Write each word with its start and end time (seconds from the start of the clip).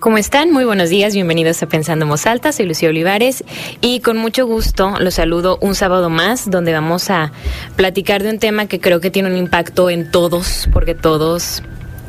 ¿Cómo 0.00 0.16
están? 0.16 0.50
Muy 0.50 0.64
buenos 0.64 0.88
días, 0.88 1.12
bienvenidos 1.12 1.62
a 1.62 1.66
Pensando 1.68 2.06
en 2.06 2.52
soy 2.52 2.64
Lucía 2.64 2.88
Olivares 2.88 3.44
y 3.82 4.00
con 4.00 4.16
mucho 4.16 4.46
gusto 4.46 4.94
los 4.98 5.12
saludo 5.12 5.58
un 5.60 5.74
sábado 5.74 6.08
más 6.08 6.50
donde 6.50 6.72
vamos 6.72 7.10
a 7.10 7.32
platicar 7.76 8.22
de 8.22 8.30
un 8.30 8.38
tema 8.38 8.64
que 8.64 8.80
creo 8.80 9.02
que 9.02 9.10
tiene 9.10 9.28
un 9.28 9.36
impacto 9.36 9.90
en 9.90 10.10
todos, 10.10 10.70
porque 10.72 10.94
todos 10.94 11.62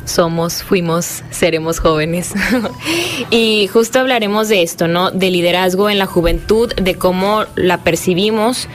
somos, 0.05 0.63
fuimos, 0.63 1.21
seremos 1.31 1.79
jóvenes. 1.81 2.31
y 3.29 3.67
justo 3.67 3.99
hablaremos 3.99 4.47
de 4.47 4.61
esto, 4.61 4.87
¿no? 4.87 5.11
De 5.11 5.29
liderazgo 5.29 5.89
en 5.89 5.99
la 5.99 6.05
juventud, 6.05 6.73
de 6.75 6.95
cómo 6.95 7.43
la 7.55 7.79
percibimos, 7.79 8.69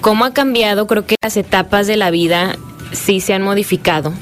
cómo 0.00 0.24
ha 0.24 0.32
cambiado, 0.32 0.86
creo 0.86 1.04
que 1.04 1.16
las 1.20 1.36
etapas 1.36 1.88
de 1.88 1.96
la 1.96 2.12
vida 2.12 2.56
sí 2.92 3.20
se 3.20 3.34
han 3.34 3.42
modificado 3.42 4.12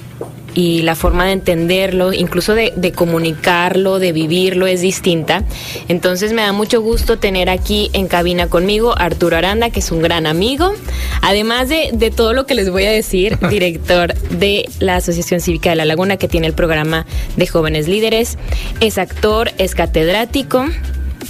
y 0.55 0.83
la 0.83 0.95
forma 0.95 1.27
de 1.27 1.33
entenderlo, 1.33 2.13
incluso 2.13 2.55
de, 2.55 2.93
comunicarlo, 2.95 3.99
de 3.99 4.13
vivirlo 4.13 4.67
es 4.67 4.81
distinta. 4.81 5.45
Entonces 5.89 6.33
me 6.33 6.43
da 6.43 6.53
mucho 6.53 6.81
gusto 6.81 7.19
tener 7.19 7.49
aquí 7.49 7.91
en 7.93 8.09
cabina 8.09 8.49
conmigo 8.49 8.97
Arturo 8.99 9.37
Aranda, 9.37 9.71
que 9.71 9.81
es 9.81 9.91
un 9.93 10.03
gran 10.03 10.27
amigo, 10.27 10.75
además 11.23 11.69
de, 11.69 11.91
de 11.93 12.11
todo 12.11 12.33
lo 12.33 12.47
que 12.47 12.55
les 12.55 12.71
voy 12.71 12.85
a 12.85 12.91
decir, 12.91 13.39
director 13.51 14.15
de 14.15 14.69
la 14.81 14.97
Asociación 14.97 15.41
Cívica 15.41 15.71
de 15.71 15.77
La 15.77 15.85
Laguna, 15.85 16.17
que 16.17 16.29
tiene 16.29 16.47
el 16.47 16.55
programa 16.55 17.07
de 17.37 17.47
jóvenes 17.47 17.89
líderes, 17.89 18.39
es 18.81 18.99
actor, 18.99 19.53
es 19.59 19.75
catedrático, 19.75 20.67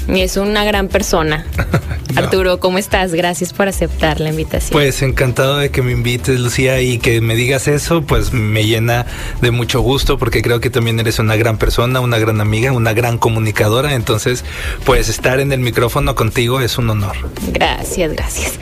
es 0.08 0.36
una 0.36 0.64
gran 0.64 0.88
persona. 0.88 1.46
Arturo, 2.16 2.58
¿cómo 2.58 2.78
estás? 2.78 3.12
Gracias 3.12 3.52
por 3.52 3.68
aceptar 3.68 4.20
la 4.20 4.30
invitación. 4.30 4.72
Pues 4.72 5.02
encantado 5.02 5.58
de 5.58 5.70
que 5.70 5.82
me 5.82 5.92
invites, 5.92 6.40
Lucía, 6.40 6.80
y 6.80 6.98
que 6.98 7.20
me 7.20 7.36
digas 7.36 7.68
eso, 7.68 8.02
pues 8.02 8.32
me 8.32 8.64
llena 8.64 9.06
de 9.40 9.50
mucho 9.50 9.80
gusto 9.80 10.18
porque 10.18 10.42
creo 10.42 10.60
que 10.60 10.70
también 10.70 10.98
eres 10.98 11.18
una 11.18 11.36
gran 11.36 11.58
persona, 11.58 12.00
una 12.00 12.18
gran 12.18 12.40
amiga, 12.40 12.72
una 12.72 12.92
gran 12.92 13.18
comunicadora. 13.18 13.94
Entonces, 13.94 14.44
pues 14.84 15.08
estar 15.08 15.40
en 15.40 15.52
el 15.52 15.60
micrófono 15.60 16.14
contigo 16.14 16.60
es 16.60 16.78
un 16.78 16.90
honor. 16.90 17.16
Gracias, 17.52 18.12
gracias. 18.12 18.58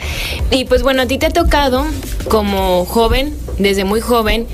Y 0.51 0.65
pues 0.65 0.83
bueno, 0.83 1.03
a 1.03 1.05
ti 1.07 1.17
te 1.17 1.25
ha 1.25 1.31
tocado 1.31 1.85
como 2.27 2.85
joven, 2.85 3.35
desde 3.57 3.83
muy 3.83 4.01
joven, 4.01 4.47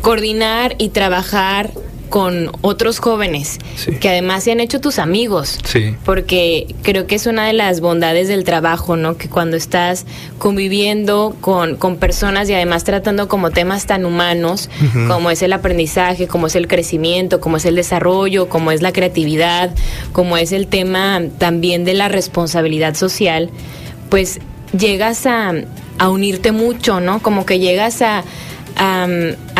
coordinar 0.00 0.74
y 0.78 0.88
trabajar 0.90 1.70
con 2.12 2.52
otros 2.60 2.98
jóvenes 2.98 3.58
que 3.98 4.10
además 4.10 4.44
se 4.44 4.52
han 4.52 4.60
hecho 4.60 4.82
tus 4.82 4.98
amigos. 4.98 5.58
Sí. 5.64 5.96
Porque 6.04 6.66
creo 6.82 7.06
que 7.06 7.14
es 7.14 7.24
una 7.24 7.46
de 7.46 7.54
las 7.54 7.80
bondades 7.80 8.28
del 8.28 8.44
trabajo, 8.44 8.96
¿no? 8.96 9.16
Que 9.16 9.30
cuando 9.30 9.56
estás 9.56 10.04
conviviendo 10.36 11.34
con, 11.40 11.76
con 11.76 11.96
personas 11.96 12.50
y 12.50 12.52
además 12.52 12.84
tratando 12.84 13.28
como 13.28 13.50
temas 13.50 13.86
tan 13.86 14.04
humanos, 14.04 14.68
como 15.08 15.30
es 15.30 15.40
el 15.40 15.54
aprendizaje, 15.54 16.28
como 16.28 16.48
es 16.48 16.54
el 16.54 16.68
crecimiento, 16.68 17.40
como 17.40 17.56
es 17.56 17.64
el 17.64 17.76
desarrollo, 17.76 18.50
como 18.50 18.72
es 18.72 18.82
la 18.82 18.92
creatividad, 18.92 19.74
como 20.12 20.36
es 20.36 20.52
el 20.52 20.66
tema 20.66 21.22
también 21.38 21.86
de 21.86 21.94
la 21.94 22.08
responsabilidad 22.08 22.94
social, 22.94 23.48
pues 24.10 24.38
llegas 24.78 25.24
a, 25.24 25.54
a 25.96 26.10
unirte 26.10 26.52
mucho, 26.52 27.00
¿no? 27.00 27.22
Como 27.22 27.46
que 27.46 27.58
llegas 27.58 28.02
a 28.02 28.22
a, 28.76 29.06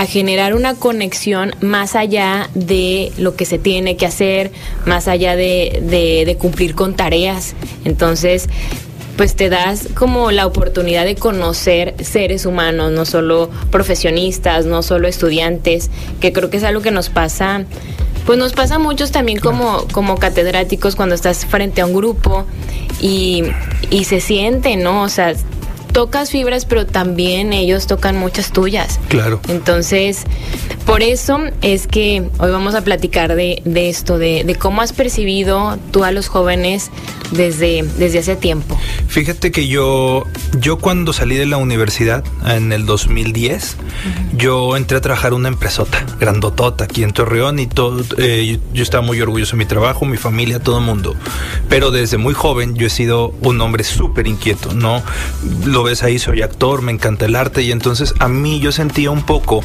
generar 0.06 0.54
una 0.54 0.74
conexión 0.74 1.54
más 1.60 1.94
allá 1.94 2.50
de 2.54 3.12
lo 3.18 3.36
que 3.36 3.44
se 3.44 3.58
tiene 3.58 3.96
que 3.96 4.06
hacer, 4.06 4.50
más 4.84 5.08
allá 5.08 5.36
de, 5.36 6.36
cumplir 6.38 6.74
con 6.74 6.94
tareas. 6.94 7.54
Entonces, 7.84 8.48
pues 9.16 9.36
te 9.36 9.48
das 9.48 9.88
como 9.94 10.30
la 10.30 10.46
oportunidad 10.46 11.04
de 11.04 11.14
conocer 11.14 11.94
seres 12.02 12.46
humanos, 12.46 12.92
no 12.92 13.04
solo 13.04 13.50
profesionistas, 13.70 14.66
no 14.66 14.82
solo 14.82 15.06
estudiantes, 15.06 15.90
que 16.20 16.32
creo 16.32 16.50
que 16.50 16.56
es 16.56 16.64
algo 16.64 16.80
que 16.80 16.90
nos 16.90 17.08
pasa, 17.08 17.64
pues 18.26 18.38
nos 18.38 18.52
pasa 18.52 18.76
a 18.76 18.78
muchos 18.78 19.12
también 19.12 19.38
como, 19.38 19.86
como 19.92 20.16
catedráticos 20.16 20.96
cuando 20.96 21.14
estás 21.14 21.44
frente 21.44 21.80
a 21.80 21.86
un 21.86 21.94
grupo 21.94 22.46
y, 23.00 23.44
y 23.90 24.04
se 24.04 24.20
siente, 24.20 24.76
¿no? 24.76 25.02
O 25.02 25.08
sea, 25.08 25.34
tocas 25.92 26.30
fibras, 26.30 26.64
pero 26.64 26.86
también 26.86 27.52
ellos 27.52 27.86
tocan 27.86 28.16
muchas 28.16 28.52
tuyas. 28.52 28.98
Claro. 29.08 29.40
Entonces, 29.48 30.24
por 30.86 31.02
eso 31.02 31.38
es 31.60 31.86
que 31.86 32.28
hoy 32.38 32.50
vamos 32.50 32.74
a 32.74 32.82
platicar 32.82 33.34
de, 33.34 33.62
esto, 33.64 34.18
de, 34.18 34.56
cómo 34.58 34.82
has 34.82 34.92
percibido 34.92 35.78
tú 35.90 36.04
a 36.04 36.10
los 36.10 36.28
jóvenes 36.28 36.90
desde, 37.30 37.84
desde 37.98 38.18
hace 38.18 38.36
tiempo. 38.36 38.78
Fíjate 39.08 39.52
que 39.52 39.68
yo, 39.68 40.24
yo 40.58 40.78
cuando 40.78 41.12
salí 41.12 41.36
de 41.36 41.46
la 41.46 41.56
universidad 41.56 42.24
en 42.46 42.72
el 42.72 42.86
2010, 42.86 43.76
yo 44.36 44.76
entré 44.76 44.98
a 44.98 45.00
trabajar 45.00 45.34
una 45.34 45.48
empresota, 45.48 46.04
grandotota, 46.18 46.84
aquí 46.84 47.02
en 47.02 47.12
Torreón 47.12 47.58
y 47.58 47.66
todo, 47.66 48.02
eh, 48.18 48.58
yo, 48.72 48.82
estaba 48.82 49.04
muy 49.04 49.20
orgulloso 49.20 49.52
de 49.52 49.58
mi 49.58 49.66
trabajo, 49.66 50.04
mi 50.04 50.16
familia, 50.16 50.60
todo 50.60 50.78
el 50.78 50.84
mundo. 50.84 51.14
Pero 51.68 51.90
desde 51.90 52.16
muy 52.16 52.34
joven 52.34 52.74
yo 52.74 52.86
he 52.86 52.90
sido 52.90 53.34
un 53.42 53.60
hombre 53.60 53.84
súper 53.84 54.26
inquieto, 54.26 54.72
¿no? 54.74 55.02
Lo 55.64 55.81
ves 55.82 56.02
ahí, 56.02 56.18
soy 56.18 56.42
actor, 56.42 56.82
me 56.82 56.92
encanta 56.92 57.24
el 57.24 57.36
arte 57.36 57.62
y 57.62 57.72
entonces 57.72 58.14
a 58.18 58.28
mí 58.28 58.60
yo 58.60 58.72
sentía 58.72 59.10
un 59.10 59.22
poco 59.22 59.62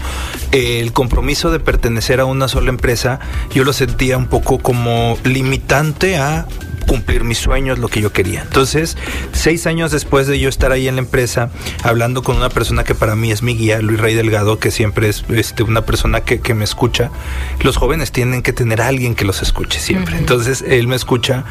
el 0.52 0.94
compromiso 0.94 1.52
de 1.52 1.60
pertenecer 1.60 2.20
a 2.20 2.26
una 2.26 2.48
sola 2.48 2.70
empresa, 2.70 3.20
yo 3.54 3.64
lo 3.64 3.74
sentía 3.74 4.18
un 4.18 4.28
poco 4.28 4.60
como 4.60 5.18
limitante 5.24 6.18
a 6.18 6.48
cumplir 6.88 7.24
mis 7.24 7.38
sueños, 7.38 7.78
lo 7.78 7.90
que 7.90 8.02
yo 8.02 8.12
quería. 8.12 8.42
Entonces, 8.42 8.98
seis 9.34 9.68
años 9.68 9.92
después 9.92 10.26
de 10.26 10.40
yo 10.40 10.50
estar 10.50 10.72
ahí 10.72 10.88
en 10.88 10.96
la 10.96 11.02
empresa, 11.02 11.52
hablando 11.84 12.24
con 12.24 12.38
una 12.38 12.50
persona 12.50 12.84
que 12.84 12.96
para 12.96 13.16
mí 13.16 13.32
es 13.32 13.44
mi 13.44 13.56
guía, 13.56 13.80
Luis 13.82 14.00
Rey 14.00 14.16
Delgado, 14.16 14.58
que 14.58 14.72
siempre 14.72 15.10
es 15.10 15.24
este, 15.30 15.64
una 15.64 15.86
persona 15.86 16.22
que, 16.22 16.54
me 16.56 16.64
escucha, 16.64 17.12
los 17.62 17.78
jóvenes 17.78 18.12
tienen 18.12 18.42
que 18.42 18.54
tener 18.54 18.82
a 18.82 18.88
alguien 18.88 19.14
que 19.14 19.26
los 19.26 19.42
escuche 19.44 19.80
siempre. 19.80 20.18
Entonces, 20.18 20.64
él 20.66 20.88
me 20.88 20.96
escucha 20.96 21.44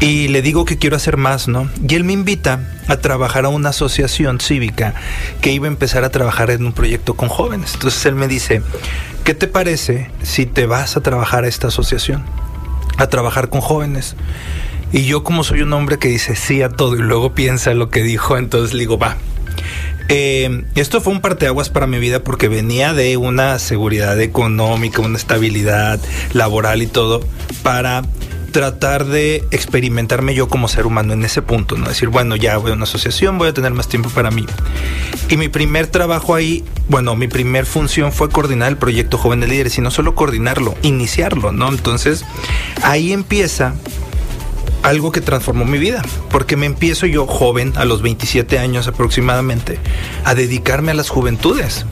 y 0.00 0.28
le 0.28 0.42
digo 0.42 0.64
que 0.64 0.76
quiero 0.76 0.96
hacer 0.96 1.16
más, 1.16 1.48
¿no? 1.48 1.70
Y 1.88 1.94
él 1.94 2.04
me 2.04 2.12
invita 2.12 2.68
a 2.88 2.96
trabajar 2.96 3.44
a 3.44 3.48
una 3.48 3.70
asociación 3.70 4.40
cívica 4.40 4.94
que 5.40 5.52
iba 5.52 5.66
a 5.66 5.68
empezar 5.68 6.04
a 6.04 6.10
trabajar 6.10 6.50
en 6.50 6.66
un 6.66 6.72
proyecto 6.72 7.14
con 7.14 7.28
jóvenes. 7.28 7.74
Entonces, 7.74 8.04
él 8.06 8.16
me 8.16 8.26
dice, 8.26 8.62
¿qué 9.24 9.34
te 9.34 9.46
parece 9.46 10.10
si 10.22 10.44
te 10.44 10.66
vas 10.66 10.96
a 10.96 11.00
trabajar 11.02 11.44
a 11.44 11.48
esta 11.48 11.68
asociación? 11.68 12.24
A 12.98 13.06
trabajar 13.06 13.48
con 13.48 13.60
jóvenes. 13.60 14.16
Y 14.92 15.04
yo 15.04 15.24
como 15.24 15.42
soy 15.42 15.62
un 15.62 15.72
hombre 15.72 15.98
que 15.98 16.08
dice 16.08 16.36
sí 16.36 16.62
a 16.62 16.68
todo 16.68 16.96
y 16.96 17.02
luego 17.02 17.34
piensa 17.34 17.72
lo 17.74 17.88
que 17.88 18.02
dijo, 18.02 18.36
entonces 18.36 18.74
le 18.74 18.80
digo, 18.80 18.98
va. 18.98 19.16
Eh, 20.08 20.64
esto 20.74 21.00
fue 21.00 21.14
un 21.14 21.20
parteaguas 21.20 21.70
para 21.70 21.86
mi 21.86 21.98
vida 21.98 22.22
porque 22.22 22.48
venía 22.48 22.92
de 22.92 23.16
una 23.16 23.58
seguridad 23.58 24.20
económica, 24.20 25.00
una 25.00 25.16
estabilidad 25.16 25.98
laboral 26.34 26.82
y 26.82 26.86
todo, 26.86 27.26
para 27.62 28.02
tratar 28.52 29.06
de 29.06 29.44
experimentarme 29.50 30.34
yo 30.34 30.48
como 30.48 30.68
ser 30.68 30.86
humano 30.86 31.14
en 31.14 31.24
ese 31.24 31.40
punto, 31.40 31.76
¿no? 31.76 31.88
Decir, 31.88 32.08
bueno, 32.08 32.36
ya 32.36 32.58
voy 32.58 32.72
a 32.72 32.74
una 32.74 32.84
asociación, 32.84 33.38
voy 33.38 33.48
a 33.48 33.54
tener 33.54 33.72
más 33.72 33.88
tiempo 33.88 34.10
para 34.10 34.30
mí. 34.30 34.44
Y 35.30 35.38
mi 35.38 35.48
primer 35.48 35.86
trabajo 35.86 36.34
ahí, 36.34 36.62
bueno, 36.88 37.16
mi 37.16 37.28
primer 37.28 37.64
función 37.64 38.12
fue 38.12 38.28
coordinar 38.28 38.68
el 38.68 38.76
proyecto 38.76 39.16
Jóvenes 39.16 39.48
Líderes 39.48 39.78
y 39.78 39.80
no 39.80 39.90
solo 39.90 40.14
coordinarlo, 40.14 40.74
iniciarlo, 40.82 41.50
¿no? 41.50 41.70
Entonces, 41.70 42.24
ahí 42.82 43.12
empieza 43.12 43.74
algo 44.82 45.12
que 45.12 45.20
transformó 45.20 45.64
mi 45.64 45.78
vida, 45.78 46.02
porque 46.30 46.56
me 46.56 46.66
empiezo 46.66 47.06
yo 47.06 47.26
joven, 47.26 47.72
a 47.76 47.84
los 47.84 48.02
27 48.02 48.58
años 48.58 48.88
aproximadamente, 48.88 49.78
a 50.24 50.34
dedicarme 50.34 50.90
a 50.92 50.94
las 50.94 51.08
juventudes. 51.08 51.86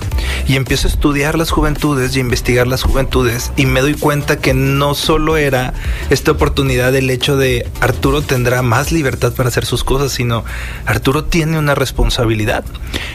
Y 0.46 0.56
empiezo 0.56 0.88
a 0.88 0.90
estudiar 0.90 1.38
las 1.38 1.50
juventudes 1.50 2.14
y 2.14 2.18
a 2.18 2.22
investigar 2.22 2.66
las 2.66 2.82
juventudes 2.82 3.52
y 3.56 3.66
me 3.66 3.80
doy 3.80 3.94
cuenta 3.94 4.38
que 4.38 4.54
no 4.54 4.94
solo 4.94 5.36
era 5.36 5.74
esta 6.08 6.32
oportunidad 6.32 6.92
del 6.92 7.10
hecho 7.10 7.36
de 7.36 7.68
Arturo 7.80 8.22
tendrá 8.22 8.62
más 8.62 8.90
libertad 8.90 9.32
para 9.32 9.48
hacer 9.48 9.64
sus 9.64 9.84
cosas, 9.84 10.12
sino 10.12 10.44
Arturo 10.86 11.24
tiene 11.24 11.58
una 11.58 11.74
responsabilidad. 11.74 12.64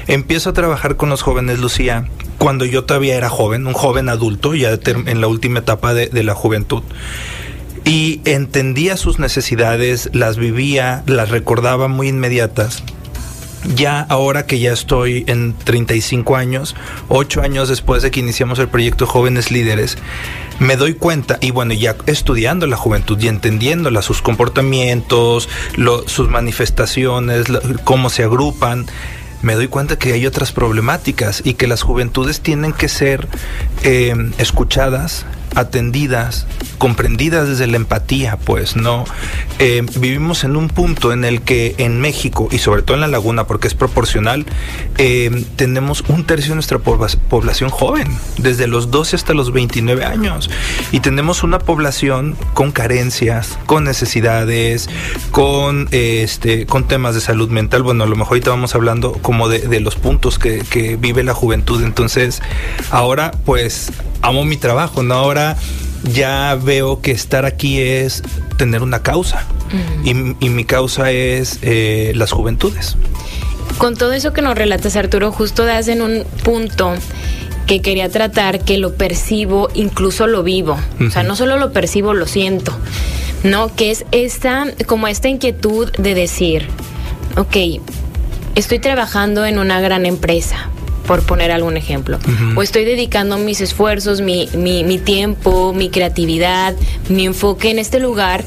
Empiezo 0.07 0.51
a 0.51 0.53
trabajar 0.53 0.95
con 0.95 1.09
los 1.09 1.23
jóvenes, 1.23 1.59
Lucía, 1.59 2.07
cuando 2.37 2.63
yo 2.65 2.85
todavía 2.85 3.15
era 3.15 3.29
joven, 3.29 3.67
un 3.67 3.73
joven 3.73 4.09
adulto, 4.09 4.55
ya 4.55 4.77
en 4.85 5.21
la 5.21 5.27
última 5.27 5.59
etapa 5.59 5.93
de 5.93 6.23
la 6.23 6.35
juventud 6.35 6.83
y 7.85 8.19
entendía 8.25 8.97
sus 8.97 9.19
necesidades, 9.19 10.09
las 10.11 10.37
vivía, 10.37 11.03
las 11.05 11.29
recordaba 11.29 11.87
muy 11.87 12.09
inmediatas. 12.09 12.83
Ya 13.75 14.01
ahora 14.01 14.45
que 14.45 14.59
ya 14.59 14.71
estoy 14.73 15.23
en 15.27 15.53
35 15.53 16.35
años, 16.35 16.75
8 17.09 17.41
años 17.41 17.69
después 17.69 18.03
de 18.03 18.11
que 18.11 18.19
iniciamos 18.19 18.59
el 18.59 18.67
proyecto 18.67 19.07
Jóvenes 19.07 19.49
Líderes, 19.49 19.97
me 20.59 20.77
doy 20.77 20.93
cuenta, 20.93 21.37
y 21.41 21.51
bueno, 21.51 21.73
ya 21.73 21.95
estudiando 22.05 22.67
la 22.67 22.77
juventud 22.77 23.19
y 23.19 23.27
entendiéndola, 23.27 24.01
sus 24.01 24.21
comportamientos, 24.21 25.49
sus 26.05 26.29
manifestaciones, 26.29 27.45
cómo 27.83 28.09
se 28.09 28.23
agrupan, 28.23 28.85
me 29.41 29.55
doy 29.55 29.67
cuenta 29.67 29.97
que 29.97 30.13
hay 30.13 30.25
otras 30.25 30.51
problemáticas 30.51 31.41
y 31.43 31.55
que 31.55 31.67
las 31.67 31.81
juventudes 31.81 32.41
tienen 32.41 32.71
que 32.71 32.87
ser 32.87 33.27
eh, 33.83 34.15
escuchadas, 34.37 35.25
atendidas, 35.55 36.45
comprendidas 36.77 37.47
desde 37.47 37.67
la 37.67 37.77
empatía, 37.77 38.37
pues, 38.37 38.75
¿no? 38.75 39.05
Eh, 39.59 39.83
vivimos 39.97 40.43
en 40.43 40.55
un 40.55 40.67
punto 40.67 41.13
en 41.13 41.25
el 41.25 41.41
que 41.41 41.75
en 41.77 41.99
México, 41.99 42.49
y 42.51 42.59
sobre 42.59 42.81
todo 42.81 42.95
en 42.95 43.01
la 43.01 43.07
laguna, 43.07 43.47
porque 43.47 43.67
es 43.67 43.73
proporcional, 43.73 44.45
eh, 44.97 45.45
tenemos 45.55 46.03
un 46.07 46.25
tercio 46.25 46.49
de 46.49 46.55
nuestra 46.55 46.79
población 46.79 47.69
joven, 47.69 48.07
desde 48.37 48.67
los 48.67 48.91
12 48.91 49.15
hasta 49.15 49.33
los 49.33 49.53
29 49.53 50.03
años, 50.03 50.49
y 50.91 50.99
tenemos 50.99 51.43
una 51.43 51.59
población 51.59 52.35
con 52.53 52.71
carencias, 52.71 53.57
con 53.65 53.85
necesidades, 53.85 54.89
con, 55.31 55.87
este, 55.91 56.65
con 56.65 56.87
temas 56.87 57.15
de 57.15 57.21
salud 57.21 57.49
mental. 57.49 57.83
Bueno, 57.83 58.03
a 58.03 58.07
lo 58.07 58.15
mejor 58.15 58.33
ahorita 58.33 58.49
vamos 58.49 58.75
hablando 58.75 59.13
como 59.13 59.47
de, 59.49 59.79
los 59.79 59.95
puntos 59.95 60.39
que, 60.39 60.59
que 60.69 60.95
vive 60.95 61.23
la 61.23 61.33
juventud. 61.33 61.83
Entonces, 61.83 62.41
ahora, 62.89 63.31
pues, 63.45 63.91
amo 64.21 64.43
mi 64.43 64.57
trabajo, 64.57 65.03
¿no? 65.03 65.13
Ahora 65.13 65.44
ya 66.03 66.57
veo 66.61 67.01
que 67.01 67.11
estar 67.11 67.45
aquí 67.45 67.79
es 67.81 68.23
tener 68.57 68.83
una 68.83 69.01
causa 69.01 69.45
y, 70.03 70.13
mi 70.13 70.65
causa 70.65 71.11
es 71.11 71.59
eh, 71.61 72.13
las 72.15 72.31
juventudes. 72.31 72.95
Con 73.77 73.95
todo 73.97 74.13
eso 74.13 74.31
que 74.31 74.41
nos 74.41 74.55
relatas, 74.57 74.95
Arturo, 74.95 75.31
justo 75.31 75.65
das 75.65 75.87
en 75.87 76.01
un 76.01 76.23
punto 76.43 76.93
que 77.67 77.81
quería 77.81 78.09
tratar 78.09 78.63
que 78.63 78.77
lo 78.77 78.93
percibo, 78.93 79.69
incluso 79.73 80.27
lo 80.27 80.43
vivo. 80.43 80.77
O 81.05 81.09
sea, 81.09 81.23
no 81.23 81.35
solo 81.35 81.57
lo 81.57 81.73
percibo, 81.73 82.13
lo 82.13 82.27
siento. 82.27 82.71
¿No? 83.43 83.75
Que 83.75 83.91
es 83.91 84.05
esta, 84.11 84.65
como 84.85 85.07
esta 85.07 85.27
inquietud 85.27 85.91
de 85.97 86.15
decir, 86.15 86.67
ok, 87.37 87.81
estoy 88.55 88.79
trabajando 88.79 89.45
en 89.45 89.59
una 89.59 89.81
gran 89.81 90.05
empresa, 90.05 90.69
por 91.05 91.23
poner 91.23 91.51
algún 91.51 91.77
ejemplo. 91.77 92.19
O 92.55 92.61
estoy 92.61 92.85
dedicando 92.85 93.37
mis 93.37 93.61
esfuerzos, 93.61 94.21
mi, 94.21 94.49
mi, 94.55 94.83
mi 94.83 94.97
tiempo, 94.97 95.73
mi 95.73 95.89
creatividad, 95.89 96.75
mi 97.09 97.25
enfoque 97.25 97.71
en 97.71 97.79
este 97.79 97.99
lugar 97.99 98.43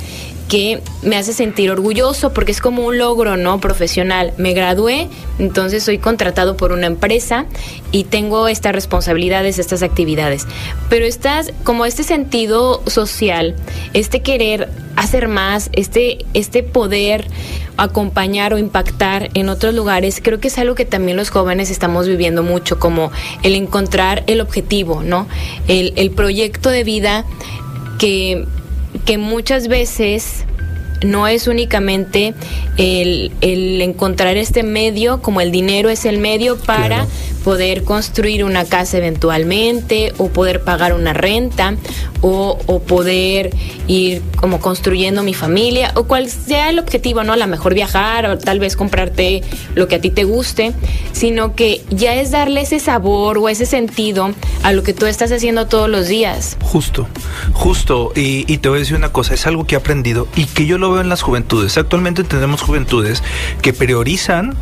que 0.49 0.81
me 1.03 1.17
hace 1.17 1.33
sentir 1.33 1.71
orgulloso 1.71 2.33
porque 2.33 2.53
es 2.53 2.61
como 2.61 2.87
un 2.87 2.99
logro, 2.99 3.37
¿no? 3.37 3.61
Profesional. 3.61 4.33
Me 4.39 4.55
gradué, 4.55 5.09
entonces 5.39 5.85
soy 5.85 5.99
contratado 5.99 6.57
por 6.57 6.73
una 6.73 6.87
empresa 6.87 7.45
y 7.93 8.05
tengo 8.05 8.49
estas 8.49 8.73
responsabilidades, 8.73 9.59
estas 9.59 9.83
actividades. 9.83 10.47
Pero 10.89 11.05
estás 11.05 11.53
como 11.65 11.85
este 11.85 12.03
sentido 12.03 12.83
social, 12.87 13.57
este 13.93 14.23
querer 14.23 14.71
hacer 14.97 15.29
más, 15.29 15.71
este, 15.75 16.25
este 16.35 16.63
poder 16.63 17.27
acompañar 17.77 18.53
o 18.53 18.59
impactar 18.59 19.31
en 19.35 19.49
otros 19.49 19.73
lugares, 19.73 20.21
creo 20.23 20.41
que 20.41 20.49
es 20.49 20.59
algo 20.59 20.75
que 20.75 20.85
también 20.85 21.17
los 21.17 21.31
jóvenes 21.31 21.71
estamos 21.71 22.09
viviendo 22.09 22.43
mucho, 22.43 22.81
como 22.81 23.13
el 23.45 23.55
encontrar 23.55 24.25
el 24.27 24.41
objetivo, 24.41 25.03
¿no? 25.05 25.29
El, 25.69 25.93
el 25.95 26.11
proyecto 26.11 26.71
de 26.71 26.83
vida 26.83 27.25
que 27.99 28.47
que 29.09 29.17
muchas 29.17 29.69
veces 29.69 30.45
no 31.03 31.27
es 31.29 31.47
únicamente 31.47 32.35
el, 32.77 33.33
encontrar 33.41 34.37
este 34.37 34.63
medio, 34.63 35.21
como 35.23 35.41
el 35.41 35.51
dinero 35.51 35.89
es 35.89 36.05
el 36.05 36.19
medio 36.19 36.59
para 36.59 37.07
poder 37.45 37.85
construir 37.85 38.45
una 38.45 38.65
casa 38.65 38.99
eventualmente 38.99 40.13
o 40.19 40.29
poder 40.29 40.63
pagar 40.63 40.93
una 40.93 41.13
renta 41.13 41.77
o, 42.21 42.59
poder 42.87 43.51
ir 43.87 44.23
como 44.37 44.61
construyendo 44.61 45.23
mi 45.23 45.35
familia 45.35 45.93
o 45.95 46.05
cual 46.05 46.29
sea 46.29 46.71
el 46.71 46.79
objetivo, 46.79 47.23
¿no? 47.23 47.33
A 47.33 47.37
lo 47.37 47.47
mejor 47.47 47.75
viajar 47.75 48.27
o 48.27 48.39
tal 48.39 48.61
vez 48.61 48.77
comprarte 48.77 49.43
lo 49.75 49.89
que 49.89 49.97
a 49.97 50.01
ti 50.01 50.11
te 50.11 50.25
guste, 50.25 50.73
sino 51.13 51.55
que 51.55 51.83
ya 51.91 52.15
es 52.15 52.31
darle 52.31 52.63
ese 52.63 52.81
sabor 52.81 53.39
o 53.39 53.49
ese 53.49 53.67
sentido 53.67 54.33
a 54.63 54.73
lo 54.73 54.83
que 54.83 54.95
tú 54.95 55.07
estás 55.07 55.33
haciendo 55.33 55.67
todos 55.67 55.89
los 55.89 56.09
días. 56.09 56.57
Justo, 56.63 57.09
justo. 57.53 58.13
Y, 58.15 58.45
y 58.53 58.59
te 58.59 58.69
voy 58.69 58.79
a 58.79 58.81
decir 58.81 58.97
una 58.97 59.13
cosa, 59.13 59.35
es 59.35 59.47
algo 59.47 59.67
que 59.67 59.75
he 59.75 59.79
aprendido 59.79 60.29
y 60.37 60.45
que 60.47 60.67
yo 60.67 60.79
lo 60.79 60.88
veo 60.93 61.01
en 61.01 61.09
las 61.09 61.23
juventudes. 61.23 61.77
Actualmente 61.79 62.25
tenemos 62.25 62.63
juventudes 62.63 63.23
que 63.63 63.73
priorizan 63.73 64.57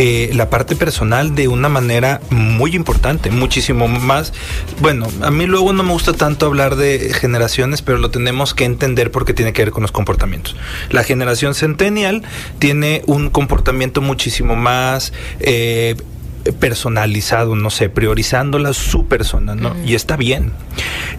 eh, 0.00 0.30
la 0.34 0.48
parte 0.48 0.76
personal 0.76 1.34
de 1.34 1.48
una 1.48 1.68
manera 1.68 2.20
muy 2.30 2.76
importante, 2.76 3.30
muchísimo 3.30 3.88
más. 3.88 4.32
Bueno, 4.80 5.08
a 5.22 5.30
mí 5.32 5.46
luego 5.46 5.72
no 5.72 5.82
me 5.82 5.92
gusta 5.92 6.12
tanto 6.12 6.46
hablar 6.46 6.76
de 6.76 7.12
generaciones, 7.12 7.82
pero 7.82 7.98
lo 7.98 8.10
tenemos 8.10 8.54
que 8.54 8.64
entender 8.64 9.10
porque 9.10 9.34
tiene 9.34 9.52
que 9.52 9.64
ver 9.64 9.72
con 9.72 9.82
los 9.82 9.90
comportamientos. 9.90 10.54
La 10.90 11.02
generación 11.02 11.54
centennial 11.54 12.22
tiene 12.60 13.02
un 13.06 13.30
comportamiento 13.30 14.00
muchísimo 14.00 14.54
más... 14.54 15.12
Eh, 15.40 15.96
personalizado, 16.52 17.54
no 17.54 17.70
sé, 17.70 17.88
priorizándola 17.88 18.72
su 18.72 19.06
persona, 19.06 19.54
¿no? 19.54 19.74
Y 19.84 19.94
está 19.94 20.16
bien. 20.16 20.52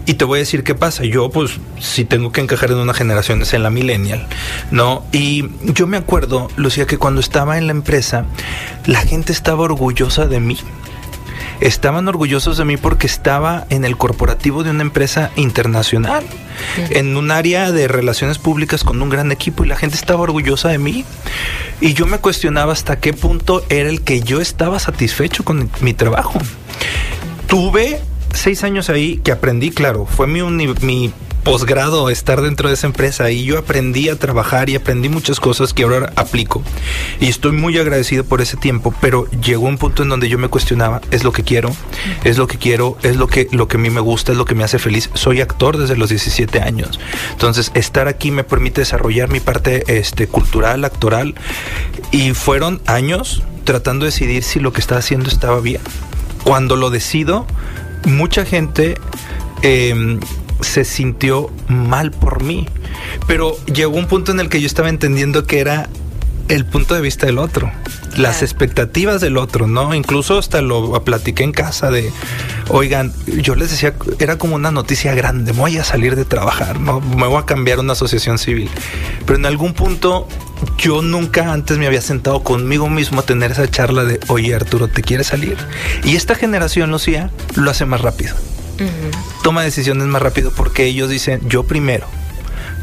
Y 0.05 0.15
te 0.15 0.25
voy 0.25 0.37
a 0.37 0.39
decir 0.39 0.63
qué 0.63 0.75
pasa. 0.75 1.03
Yo, 1.05 1.29
pues, 1.29 1.59
si 1.79 2.05
tengo 2.05 2.31
que 2.31 2.41
encajar 2.41 2.71
en 2.71 2.77
una 2.77 2.93
generación 2.93 3.41
es 3.41 3.53
en 3.53 3.63
la 3.63 3.69
millennial, 3.69 4.27
¿no? 4.71 5.05
Y 5.11 5.49
yo 5.73 5.87
me 5.87 5.97
acuerdo, 5.97 6.49
Lucía, 6.55 6.85
que 6.85 6.97
cuando 6.97 7.21
estaba 7.21 7.57
en 7.57 7.67
la 7.67 7.71
empresa, 7.71 8.25
la 8.85 9.01
gente 9.01 9.31
estaba 9.31 9.63
orgullosa 9.63 10.27
de 10.27 10.39
mí 10.39 10.57
estaban 11.61 12.07
orgullosos 12.07 12.57
de 12.57 12.65
mí 12.65 12.77
porque 12.77 13.07
estaba 13.07 13.65
en 13.69 13.85
el 13.85 13.97
corporativo 13.97 14.63
de 14.63 14.71
una 14.71 14.81
empresa 14.81 15.31
internacional, 15.35 16.23
en 16.89 17.15
un 17.17 17.31
área 17.31 17.71
de 17.71 17.87
relaciones 17.87 18.37
públicas 18.37 18.83
con 18.83 19.01
un 19.01 19.09
gran 19.09 19.31
equipo 19.31 19.63
y 19.63 19.67
la 19.67 19.75
gente 19.75 19.95
estaba 19.95 20.21
orgullosa 20.21 20.69
de 20.69 20.77
mí. 20.77 21.05
Y 21.81 21.93
yo 21.93 22.05
me 22.05 22.19
cuestionaba 22.19 22.73
hasta 22.73 22.99
qué 22.99 23.13
punto 23.13 23.63
era 23.69 23.89
el 23.89 24.01
que 24.01 24.21
yo 24.21 24.41
estaba 24.41 24.79
satisfecho 24.79 25.43
con 25.43 25.69
mi 25.81 25.93
trabajo. 25.93 26.39
Tuve 27.47 28.01
seis 28.33 28.63
años 28.63 28.89
ahí 28.89 29.17
que 29.17 29.31
aprendí, 29.31 29.71
claro, 29.71 30.05
fue 30.05 30.27
mi, 30.27 30.41
mi 30.41 31.13
posgrado 31.43 32.09
estar 32.09 32.41
dentro 32.41 32.69
de 32.69 32.75
esa 32.75 32.87
empresa 32.87 33.31
y 33.31 33.45
yo 33.45 33.57
aprendí 33.57 34.09
a 34.09 34.17
trabajar 34.17 34.69
y 34.69 34.75
aprendí 34.75 35.09
muchas 35.09 35.39
cosas 35.39 35.73
que 35.73 35.83
ahora 35.83 36.11
aplico. 36.15 36.63
Y 37.19 37.27
estoy 37.27 37.51
muy 37.51 37.77
agradecido 37.77 38.23
por 38.23 38.41
ese 38.41 38.57
tiempo, 38.57 38.93
pero 39.01 39.29
llegó 39.31 39.67
un 39.67 39.77
punto 39.77 40.03
en 40.03 40.09
donde 40.09 40.29
yo 40.29 40.37
me 40.37 40.47
cuestionaba, 40.47 41.01
es 41.11 41.23
lo 41.23 41.31
que 41.31 41.43
quiero, 41.43 41.75
es 42.23 42.37
lo 42.37 42.47
que 42.47 42.57
quiero, 42.57 42.97
es 43.03 43.15
lo 43.15 43.27
que, 43.27 43.47
lo 43.51 43.67
que 43.67 43.77
a 43.77 43.79
mí 43.79 43.89
me 43.89 44.01
gusta, 44.01 44.31
es 44.31 44.37
lo 44.37 44.45
que 44.45 44.55
me 44.55 44.63
hace 44.63 44.79
feliz. 44.79 45.09
Soy 45.13 45.41
actor 45.41 45.77
desde 45.77 45.97
los 45.97 46.09
17 46.09 46.61
años. 46.61 46.99
Entonces, 47.31 47.71
estar 47.73 48.07
aquí 48.07 48.31
me 48.31 48.43
permite 48.43 48.81
desarrollar 48.81 49.29
mi 49.29 49.39
parte 49.39 49.83
este, 49.87 50.27
cultural, 50.27 50.85
actoral. 50.85 51.35
Y 52.11 52.31
fueron 52.31 52.81
años 52.85 53.43
tratando 53.63 54.05
de 54.05 54.11
decidir 54.11 54.43
si 54.43 54.59
lo 54.59 54.73
que 54.73 54.81
estaba 54.81 54.99
haciendo 54.99 55.29
estaba 55.29 55.59
bien. 55.59 55.81
Cuando 56.43 56.75
lo 56.75 56.89
decido, 56.89 57.45
mucha 58.05 58.45
gente 58.45 58.95
eh, 59.61 60.19
se 60.61 60.85
sintió 60.85 61.49
mal 61.67 62.11
por 62.11 62.43
mí. 62.43 62.67
Pero 63.27 63.57
llegó 63.65 63.97
un 63.97 64.07
punto 64.07 64.31
en 64.31 64.39
el 64.39 64.49
que 64.49 64.61
yo 64.61 64.67
estaba 64.67 64.89
entendiendo 64.89 65.45
que 65.45 65.59
era 65.59 65.89
el 66.49 66.65
punto 66.65 66.95
de 66.95 67.01
vista 67.01 67.27
del 67.27 67.37
otro, 67.37 67.71
las 68.17 68.41
expectativas 68.41 69.21
del 69.21 69.37
otro, 69.37 69.67
¿no? 69.67 69.93
Incluso 69.93 70.39
hasta 70.39 70.61
lo 70.61 71.03
platiqué 71.03 71.43
en 71.43 71.51
casa 71.51 71.91
de, 71.91 72.11
oigan, 72.69 73.13
yo 73.27 73.55
les 73.55 73.69
decía, 73.69 73.93
era 74.17 74.37
como 74.39 74.55
una 74.55 74.71
noticia 74.71 75.13
grande, 75.13 75.53
me 75.53 75.59
voy 75.59 75.77
a 75.77 75.83
salir 75.83 76.15
de 76.15 76.25
trabajar, 76.25 76.79
¿no? 76.79 77.01
Me 77.01 77.27
voy 77.27 77.37
a 77.37 77.45
cambiar 77.45 77.79
una 77.79 77.93
asociación 77.93 78.39
civil. 78.39 78.69
Pero 79.27 79.37
en 79.37 79.45
algún 79.45 79.73
punto 79.73 80.27
yo 80.79 81.03
nunca 81.03 81.53
antes 81.53 81.77
me 81.77 81.85
había 81.85 82.01
sentado 82.01 82.41
conmigo 82.41 82.89
mismo 82.89 83.19
a 83.19 83.23
tener 83.23 83.51
esa 83.51 83.69
charla 83.69 84.03
de, 84.03 84.19
oye 84.27 84.55
Arturo, 84.55 84.87
¿te 84.87 85.03
quieres 85.03 85.27
salir? 85.27 85.57
Y 86.03 86.15
esta 86.15 86.33
generación, 86.33 86.89
Lucía, 86.89 87.29
lo 87.55 87.69
hace 87.69 87.85
más 87.85 88.01
rápido 88.01 88.35
toma 89.43 89.63
decisiones 89.63 90.07
más 90.07 90.21
rápido 90.21 90.51
porque 90.55 90.85
ellos 90.85 91.09
dicen 91.09 91.41
yo 91.47 91.63
primero. 91.63 92.07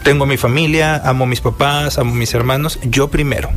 Tengo 0.02 0.24
mi 0.24 0.36
familia, 0.36 1.02
amo 1.04 1.24
a 1.24 1.26
mis 1.26 1.40
papás, 1.40 1.98
amo 1.98 2.12
a 2.12 2.14
mis 2.14 2.32
hermanos, 2.32 2.78
yo 2.84 3.08
primero. 3.08 3.50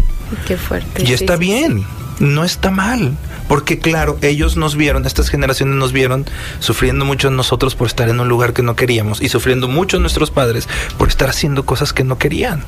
Qué 0.48 0.58
fuerte. 0.58 1.04
Y 1.04 1.14
está 1.14 1.36
bien, 1.36 1.86
no 2.20 2.44
está 2.44 2.72
mal. 2.72 3.16
Porque 3.48 3.80
claro, 3.80 4.18
ellos 4.22 4.58
nos 4.58 4.76
vieron, 4.76 5.06
estas 5.06 5.30
generaciones 5.30 5.76
nos 5.76 5.92
vieron 5.92 6.26
sufriendo 6.60 7.04
mucho 7.04 7.32
nosotros 7.32 7.76
por 7.76 7.88
estar 7.88 8.08
en 8.10 8.20
un 8.20 8.28
lugar 8.30 8.54
que 8.54 8.62
no 8.62 8.76
queríamos 8.76 9.22
y 9.22 9.30
sufriendo 9.30 9.68
mucho 9.68 10.00
nuestros 10.00 10.30
padres 10.30 10.68
por 10.98 11.08
estar 11.08 11.30
haciendo 11.30 11.66
cosas 11.66 11.92
que 11.92 12.04
no 12.04 12.20
querían. 12.20 12.64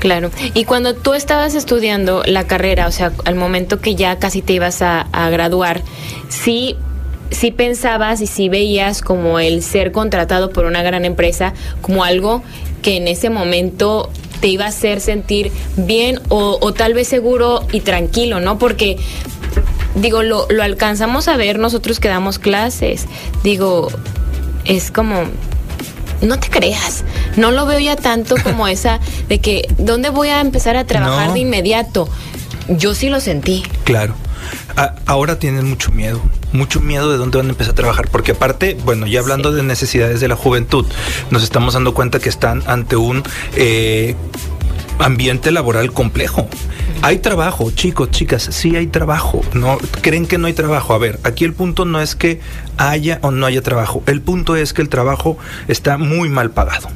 Claro. 0.00 0.30
Y 0.54 0.64
cuando 0.64 0.94
tú 0.94 1.14
estabas 1.14 1.54
estudiando 1.54 2.22
la 2.24 2.46
carrera, 2.46 2.86
o 2.86 2.92
sea, 2.92 3.12
al 3.24 3.34
momento 3.34 3.80
que 3.80 3.94
ya 3.94 4.18
casi 4.18 4.42
te 4.42 4.52
ibas 4.54 4.82
a, 4.82 5.02
a 5.12 5.30
graduar, 5.30 5.82
sí 6.28 6.76
si 7.30 7.50
pensabas 7.50 8.20
y 8.20 8.26
si 8.26 8.48
veías 8.48 9.02
como 9.02 9.38
el 9.38 9.62
ser 9.62 9.92
contratado 9.92 10.50
por 10.50 10.64
una 10.64 10.82
gran 10.82 11.04
empresa 11.04 11.54
como 11.80 12.04
algo 12.04 12.42
que 12.82 12.96
en 12.96 13.08
ese 13.08 13.30
momento 13.30 14.10
te 14.40 14.48
iba 14.48 14.64
a 14.64 14.68
hacer 14.68 15.00
sentir 15.00 15.50
bien 15.76 16.20
o, 16.28 16.72
tal 16.72 16.94
vez 16.94 17.08
seguro 17.08 17.66
y 17.72 17.80
tranquilo, 17.80 18.40
¿no? 18.40 18.58
Porque 18.58 18.96
digo, 19.96 20.22
lo, 20.22 20.46
lo, 20.48 20.62
alcanzamos 20.62 21.28
a 21.28 21.36
ver 21.36 21.58
nosotros 21.58 21.98
que 21.98 22.08
damos 22.08 22.38
clases. 22.38 23.06
Digo, 23.42 23.88
es 24.64 24.90
como, 24.90 25.24
no 26.22 26.38
te 26.38 26.48
creas, 26.48 27.04
no 27.36 27.50
lo 27.50 27.66
veo 27.66 27.78
ya 27.78 27.96
tanto 27.96 28.36
como 28.42 28.68
esa 28.68 29.00
de 29.28 29.40
que, 29.40 29.68
¿dónde 29.78 30.10
voy 30.10 30.28
a 30.28 30.40
empezar 30.40 30.76
a 30.76 30.84
trabajar 30.84 31.32
de 31.32 31.40
inmediato? 31.40 32.08
Yo 32.68 32.94
sí 32.94 33.08
lo 33.08 33.20
sentí. 33.20 33.62
Claro. 33.84 34.14
ahora 35.06 35.38
tienen 35.38 35.68
mucho 35.68 35.90
miedo, 35.90 36.20
mucho 36.52 36.80
miedo 36.80 37.10
de 37.10 37.18
dónde 37.18 37.38
van 37.38 37.46
a 37.46 37.50
empezar 37.50 37.72
a 37.72 37.76
trabajar, 37.76 38.08
porque 38.10 38.32
aparte, 38.32 38.76
bueno, 38.84 39.06
ya 39.06 39.20
hablando 39.20 39.52
de 39.52 39.62
necesidades 39.62 40.20
de 40.20 40.28
la 40.28 40.36
juventud, 40.36 40.86
nos 41.30 41.42
estamos 41.42 41.74
dando 41.74 41.94
cuenta 41.94 42.18
que 42.18 42.28
están 42.28 42.62
ante 42.66 42.96
un 42.96 43.22
eh, 43.54 44.14
ambiente 44.98 45.50
laboral 45.50 45.92
complejo. 45.92 46.48
Hay 47.00 47.18
trabajo, 47.18 47.70
chicos, 47.70 48.10
chicas, 48.10 48.42
sí 48.50 48.74
hay 48.74 48.88
trabajo. 48.88 49.42
No 49.52 49.78
creen 50.02 50.26
que 50.26 50.36
no 50.36 50.48
hay 50.48 50.52
trabajo. 50.52 50.94
A 50.94 50.98
ver, 50.98 51.20
aquí 51.22 51.44
el 51.44 51.52
punto 51.52 51.84
no 51.84 52.00
es 52.00 52.16
que 52.16 52.40
haya 52.76 53.20
o 53.22 53.30
no 53.30 53.46
haya 53.46 53.62
trabajo. 53.62 54.02
El 54.06 54.20
punto 54.20 54.56
es 54.56 54.72
que 54.72 54.82
el 54.82 54.88
trabajo 54.88 55.38
está 55.68 55.96
muy 55.96 56.28
mal 56.28 56.50
pagado. 56.50 56.88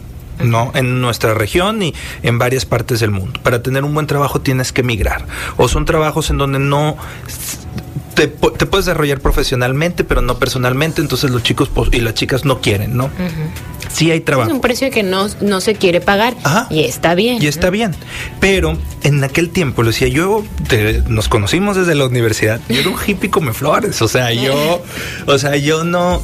¿no? 0.42 0.72
En 0.74 1.00
nuestra 1.00 1.34
región 1.34 1.82
y 1.82 1.94
en 2.24 2.38
varias 2.38 2.64
partes 2.64 2.98
del 2.98 3.12
mundo. 3.12 3.38
Para 3.44 3.62
tener 3.62 3.84
un 3.84 3.94
buen 3.94 4.08
trabajo 4.08 4.40
tienes 4.40 4.72
que 4.72 4.82
migrar. 4.82 5.24
O 5.56 5.68
son 5.68 5.84
trabajos 5.84 6.30
en 6.30 6.38
donde 6.38 6.58
no 6.58 6.96
te, 8.14 8.28
puedes 8.28 8.86
desarrollar 8.86 9.20
profesionalmente, 9.20 10.04
pero 10.04 10.22
no 10.22 10.38
personalmente, 10.38 11.00
entonces 11.00 11.30
los 11.30 11.42
chicos 11.42 11.70
y 11.92 12.00
las 12.00 12.14
chicas 12.14 12.44
no 12.44 12.60
quieren, 12.60 12.96
¿no? 12.96 13.10
Sí 13.92 14.10
hay 14.10 14.20
trabajo. 14.20 14.50
Es 14.50 14.54
un 14.54 14.60
precio 14.60 14.90
que 14.90 15.02
no, 15.02 15.28
no 15.40 15.60
se 15.60 15.74
quiere 15.74 16.00
pagar 16.00 16.34
y 16.70 16.84
está 16.84 17.14
bien. 17.14 17.42
Y 17.42 17.46
está 17.46 17.70
bien. 17.70 17.94
Pero 18.40 18.76
en 19.02 19.22
aquel 19.24 19.50
tiempo, 19.50 19.82
lo 19.82 19.88
decía, 19.88 20.08
yo 20.08 20.44
nos 21.08 21.28
conocimos 21.28 21.76
desde 21.76 21.94
la 21.94 22.06
universidad, 22.06 22.60
yo 22.68 22.80
era 22.80 22.90
un 22.90 22.96
hippie 23.06 23.30
come 23.30 23.52
flores, 23.52 24.00
o 24.02 24.08
sea, 24.08 24.32
yo, 24.32 24.82
o 25.26 25.38
sea, 25.38 25.56
yo 25.56 25.84
no 25.84 26.22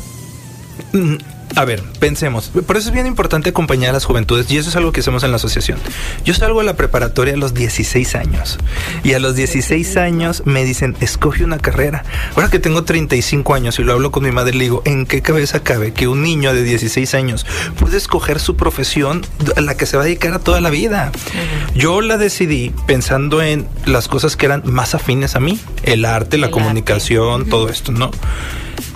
a 1.55 1.65
ver, 1.65 1.83
pensemos. 1.99 2.51
Por 2.67 2.77
eso 2.77 2.89
es 2.89 2.95
bien 2.95 3.07
importante 3.07 3.51
acompañar 3.51 3.91
a 3.91 3.93
las 3.95 4.05
juventudes 4.05 4.51
y 4.51 4.59
eso 4.59 4.69
es 4.69 4.77
algo 4.77 4.93
que 4.93 5.01
hacemos 5.01 5.25
en 5.25 5.31
la 5.31 5.37
asociación. 5.37 5.79
Yo 6.25 6.35
salgo 6.35 6.61
a 6.61 6.65
la 6.65 6.77
preparatoria 6.77 7.35
a 7.35 7.37
los 7.37 7.55
16 7.55 8.15
años 8.15 8.59
y 9.03 9.15
a 9.15 9.19
los 9.19 9.35
16 9.35 9.97
años 9.97 10.43
me 10.45 10.65
dicen, 10.65 10.97
escoge 11.01 11.45
una 11.45 11.59
carrera. 11.59 12.05
Ahora 12.35 12.51
que 12.51 12.59
tengo 12.59 12.85
35 12.85 13.55
años 13.55 13.79
y 13.79 13.85
lo 13.85 13.93
hablo 13.93 14.11
con 14.11 14.25
mi 14.25 14.31
madre, 14.31 14.55
le 14.55 14.65
digo, 14.65 14.83
¿en 14.85 15.07
qué 15.07 15.23
cabeza 15.23 15.63
cabe 15.63 15.93
que 15.93 16.09
un 16.09 16.23
niño 16.23 16.55
de 16.55 16.63
16 16.63 17.15
años 17.15 17.47
puede 17.79 17.97
escoger 17.97 18.41
su 18.41 18.57
profesión 18.57 19.25
a 19.57 19.61
la 19.61 19.77
que 19.77 19.87
se 19.87 19.97
va 19.97 20.03
a 20.03 20.07
dedicar 20.07 20.35
a 20.35 20.39
toda 20.39 20.61
la 20.61 20.71
vida? 20.71 21.13
Yo 21.75 22.01
la 22.01 22.19
decidí 22.19 22.73
pensando 22.87 23.43
en 23.43 23.67
las 23.85 24.09
cosas 24.09 24.37
que 24.37 24.47
eran 24.47 24.63
más 24.65 24.95
afines 24.95 25.37
a 25.37 25.41
mí, 25.41 25.59
el 25.83 26.05
arte, 26.05 26.39
la 26.39 26.51
comunicación, 26.51 27.49
todo 27.49 27.69
esto, 27.69 27.93
¿no? 27.93 28.11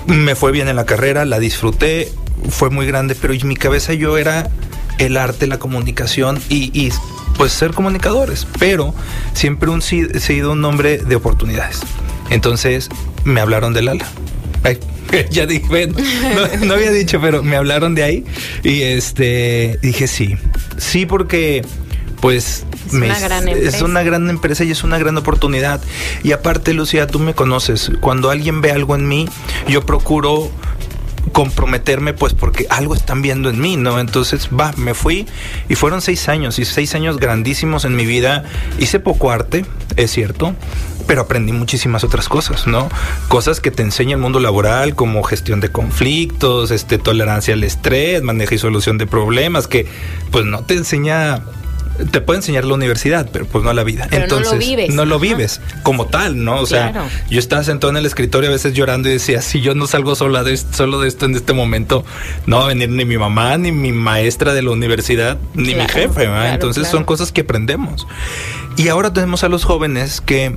Me 0.06 0.34
fue 0.34 0.52
bien 0.52 0.68
en 0.68 0.76
la 0.76 0.84
carrera, 0.84 1.24
la 1.24 1.38
disfruté, 1.38 2.12
fue 2.48 2.70
muy 2.70 2.86
grande, 2.86 3.14
pero 3.14 3.32
en 3.34 3.46
mi 3.48 3.56
cabeza 3.56 3.94
yo 3.94 4.18
era 4.18 4.50
el 4.98 5.16
arte, 5.16 5.46
la 5.46 5.58
comunicación 5.58 6.40
y, 6.48 6.90
pues 7.36 7.52
ser 7.52 7.72
comunicadores, 7.72 8.46
pero 8.58 8.94
siempre 9.32 9.70
un, 9.70 9.80
he 9.80 10.20
sido 10.20 10.52
un 10.52 10.64
hombre 10.64 10.98
de 10.98 11.16
oportunidades. 11.16 11.80
Entonces 12.30 12.88
me 13.24 13.40
hablaron 13.40 13.72
de 13.72 13.82
Lala. 13.82 14.06
ya 15.30 15.46
dije, 15.46 15.88
no, 15.88 16.66
no, 16.66 16.74
había 16.74 16.90
dicho, 16.90 17.20
pero 17.20 17.42
me 17.42 17.56
hablaron 17.56 17.94
de 17.94 18.04
ahí 18.04 18.24
y 18.62 18.82
este 18.82 19.78
dije 19.82 20.06
sí, 20.06 20.36
sí 20.78 21.04
porque 21.04 21.62
pues 22.20 22.64
es, 22.86 22.92
una 22.94 23.18
gran 23.18 23.48
es 23.48 23.82
una 23.82 24.02
gran 24.04 24.30
empresa 24.30 24.62
y 24.62 24.70
es 24.70 24.84
una 24.84 24.96
gran 24.98 25.18
oportunidad. 25.18 25.82
Y 26.22 26.30
aparte, 26.30 26.72
Lucía, 26.72 27.08
tú 27.08 27.18
me 27.18 27.34
conoces. 27.34 27.90
Cuando 28.00 28.30
alguien 28.30 28.60
ve 28.60 28.70
algo 28.70 28.94
en 28.94 29.08
mí, 29.08 29.28
yo 29.68 29.84
procuro 29.84 30.50
comprometerme 31.30 32.14
pues 32.14 32.34
porque 32.34 32.66
algo 32.68 32.94
están 32.94 33.22
viendo 33.22 33.48
en 33.50 33.60
mí, 33.60 33.76
¿no? 33.76 34.00
Entonces, 34.00 34.48
va, 34.48 34.72
me 34.76 34.94
fui 34.94 35.26
y 35.68 35.74
fueron 35.74 36.00
seis 36.02 36.28
años 36.28 36.58
y 36.58 36.64
seis 36.64 36.94
años 36.94 37.18
grandísimos 37.18 37.84
en 37.84 37.94
mi 37.96 38.06
vida. 38.06 38.44
Hice 38.78 38.98
poco 38.98 39.30
arte, 39.30 39.64
es 39.96 40.10
cierto, 40.10 40.54
pero 41.06 41.22
aprendí 41.22 41.52
muchísimas 41.52 42.04
otras 42.04 42.28
cosas, 42.28 42.66
¿no? 42.66 42.88
Cosas 43.28 43.60
que 43.60 43.70
te 43.70 43.82
enseña 43.82 44.14
el 44.14 44.20
mundo 44.20 44.40
laboral 44.40 44.94
como 44.94 45.22
gestión 45.22 45.60
de 45.60 45.70
conflictos, 45.70 46.70
este, 46.70 46.98
tolerancia 46.98 47.54
al 47.54 47.64
estrés, 47.64 48.22
manejo 48.22 48.54
y 48.54 48.58
solución 48.58 48.98
de 48.98 49.06
problemas, 49.06 49.68
que 49.68 49.86
pues 50.30 50.44
no 50.44 50.64
te 50.64 50.74
enseña 50.74 51.42
te 52.10 52.20
puede 52.20 52.38
enseñar 52.38 52.64
la 52.64 52.74
universidad, 52.74 53.28
pero 53.32 53.46
pues 53.46 53.64
no 53.64 53.72
la 53.72 53.84
vida. 53.84 54.08
Entonces, 54.10 54.46
no 54.46 54.54
lo 54.54 54.58
vives. 54.58 54.94
No 54.94 55.04
lo 55.04 55.18
vives 55.18 55.60
como 55.82 56.06
tal, 56.06 56.42
¿no? 56.44 56.60
O 56.60 56.66
sea, 56.66 57.08
yo 57.28 57.38
estaba 57.38 57.62
sentado 57.64 57.90
en 57.90 57.98
el 57.98 58.06
escritorio 58.06 58.48
a 58.48 58.52
veces 58.52 58.74
llorando 58.74 59.08
y 59.08 59.12
decía, 59.12 59.42
si 59.42 59.60
yo 59.60 59.74
no 59.74 59.86
salgo 59.86 60.14
sola 60.14 60.42
de 60.42 60.54
esto, 60.54 60.76
solo 60.76 61.00
de 61.00 61.08
esto 61.08 61.26
en 61.26 61.34
este 61.34 61.52
momento, 61.52 62.04
no 62.46 62.58
va 62.58 62.64
a 62.64 62.68
venir 62.68 62.88
ni 62.88 63.04
mi 63.04 63.18
mamá, 63.18 63.56
ni 63.58 63.72
mi 63.72 63.92
maestra 63.92 64.54
de 64.54 64.62
la 64.62 64.70
universidad, 64.70 65.38
ni 65.54 65.74
mi 65.74 65.86
jefe. 65.88 66.24
Entonces 66.52 66.88
son 66.88 67.04
cosas 67.04 67.32
que 67.32 67.42
aprendemos. 67.42 68.06
Y 68.76 68.88
ahora 68.88 69.12
tenemos 69.12 69.44
a 69.44 69.48
los 69.48 69.64
jóvenes 69.64 70.20
que 70.20 70.56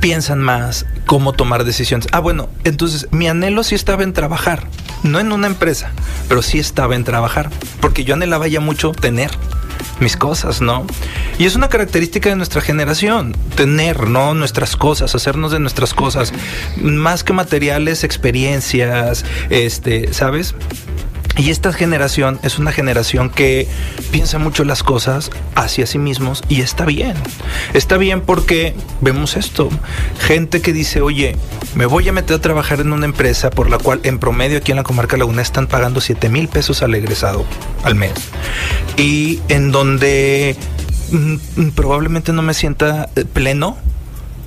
piensan 0.00 0.40
más 0.40 0.86
cómo 1.06 1.32
tomar 1.32 1.64
decisiones. 1.64 2.08
Ah, 2.12 2.20
bueno, 2.20 2.48
entonces 2.64 3.08
mi 3.10 3.28
anhelo 3.28 3.62
sí 3.62 3.74
estaba 3.74 4.02
en 4.02 4.12
trabajar, 4.12 4.64
no 5.02 5.20
en 5.20 5.32
una 5.32 5.46
empresa, 5.46 5.90
pero 6.28 6.42
sí 6.42 6.58
estaba 6.58 6.96
en 6.96 7.04
trabajar, 7.04 7.50
porque 7.80 8.04
yo 8.04 8.14
anhelaba 8.14 8.48
ya 8.48 8.60
mucho 8.60 8.92
tener 8.92 9.30
mis 10.00 10.16
cosas, 10.16 10.60
¿no? 10.60 10.86
Y 11.38 11.46
es 11.46 11.56
una 11.56 11.68
característica 11.68 12.28
de 12.28 12.36
nuestra 12.36 12.60
generación, 12.60 13.34
tener, 13.56 14.08
¿no? 14.08 14.34
Nuestras 14.34 14.76
cosas, 14.76 15.14
hacernos 15.14 15.52
de 15.52 15.60
nuestras 15.60 15.94
cosas, 15.94 16.32
más 16.82 17.24
que 17.24 17.32
materiales, 17.32 18.04
experiencias, 18.04 19.24
este, 19.50 20.12
¿sabes? 20.12 20.54
Y 21.38 21.50
esta 21.50 21.72
generación 21.72 22.40
es 22.42 22.58
una 22.58 22.72
generación 22.72 23.30
que 23.30 23.68
piensa 24.10 24.38
mucho 24.38 24.64
las 24.64 24.82
cosas 24.82 25.30
hacia 25.54 25.86
sí 25.86 25.96
mismos 25.96 26.42
y 26.48 26.62
está 26.62 26.84
bien. 26.84 27.14
Está 27.74 27.96
bien 27.96 28.22
porque 28.22 28.74
vemos 29.00 29.36
esto. 29.36 29.68
Gente 30.18 30.60
que 30.60 30.72
dice, 30.72 31.00
oye, 31.00 31.36
me 31.76 31.86
voy 31.86 32.08
a 32.08 32.12
meter 32.12 32.36
a 32.36 32.40
trabajar 32.40 32.80
en 32.80 32.92
una 32.92 33.06
empresa 33.06 33.50
por 33.50 33.70
la 33.70 33.78
cual 33.78 34.00
en 34.02 34.18
promedio 34.18 34.58
aquí 34.58 34.72
en 34.72 34.78
la 34.78 34.82
comarca 34.82 35.16
Laguna 35.16 35.40
están 35.40 35.68
pagando 35.68 36.00
7 36.00 36.28
mil 36.28 36.48
pesos 36.48 36.82
al 36.82 36.94
egresado 36.96 37.46
al 37.84 37.94
mes. 37.94 38.14
Y 38.96 39.38
en 39.48 39.70
donde 39.70 40.56
mm, 41.12 41.68
probablemente 41.76 42.32
no 42.32 42.42
me 42.42 42.52
sienta 42.52 43.10
eh, 43.14 43.24
pleno, 43.24 43.76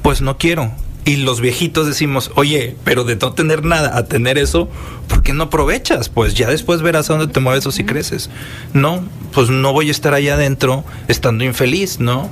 pues 0.01 0.21
no 0.21 0.38
quiero 0.38 0.74
y 1.03 1.17
los 1.17 1.41
viejitos 1.41 1.88
decimos, 1.88 2.31
oye, 2.36 2.75
pero 2.84 3.03
de 3.03 3.15
no 3.15 3.34
tener 3.34 3.65
nada 3.65 3.98
a 3.98 4.05
tener 4.05 4.38
eso, 4.38 4.70
¿por 5.08 5.24
qué 5.24 5.34
no 5.34 5.46
aprovechas? 5.46 6.10
Pues 6.10 6.36
ya 6.36 6.48
después 6.48 6.81
verás 6.81 7.10
a 7.10 7.17
dónde 7.17 7.34
te 7.34 7.39
mueves 7.39 7.65
o 7.65 7.72
si 7.72 7.84
creces. 7.84 8.29
No, 8.74 9.03
pues 9.34 9.50
no 9.50 9.74
voy 9.74 9.89
a 9.89 9.91
estar 9.91 10.13
allá 10.13 10.36
adentro 10.36 10.84
estando 11.08 11.43
infeliz, 11.43 12.00
¿no? 12.00 12.29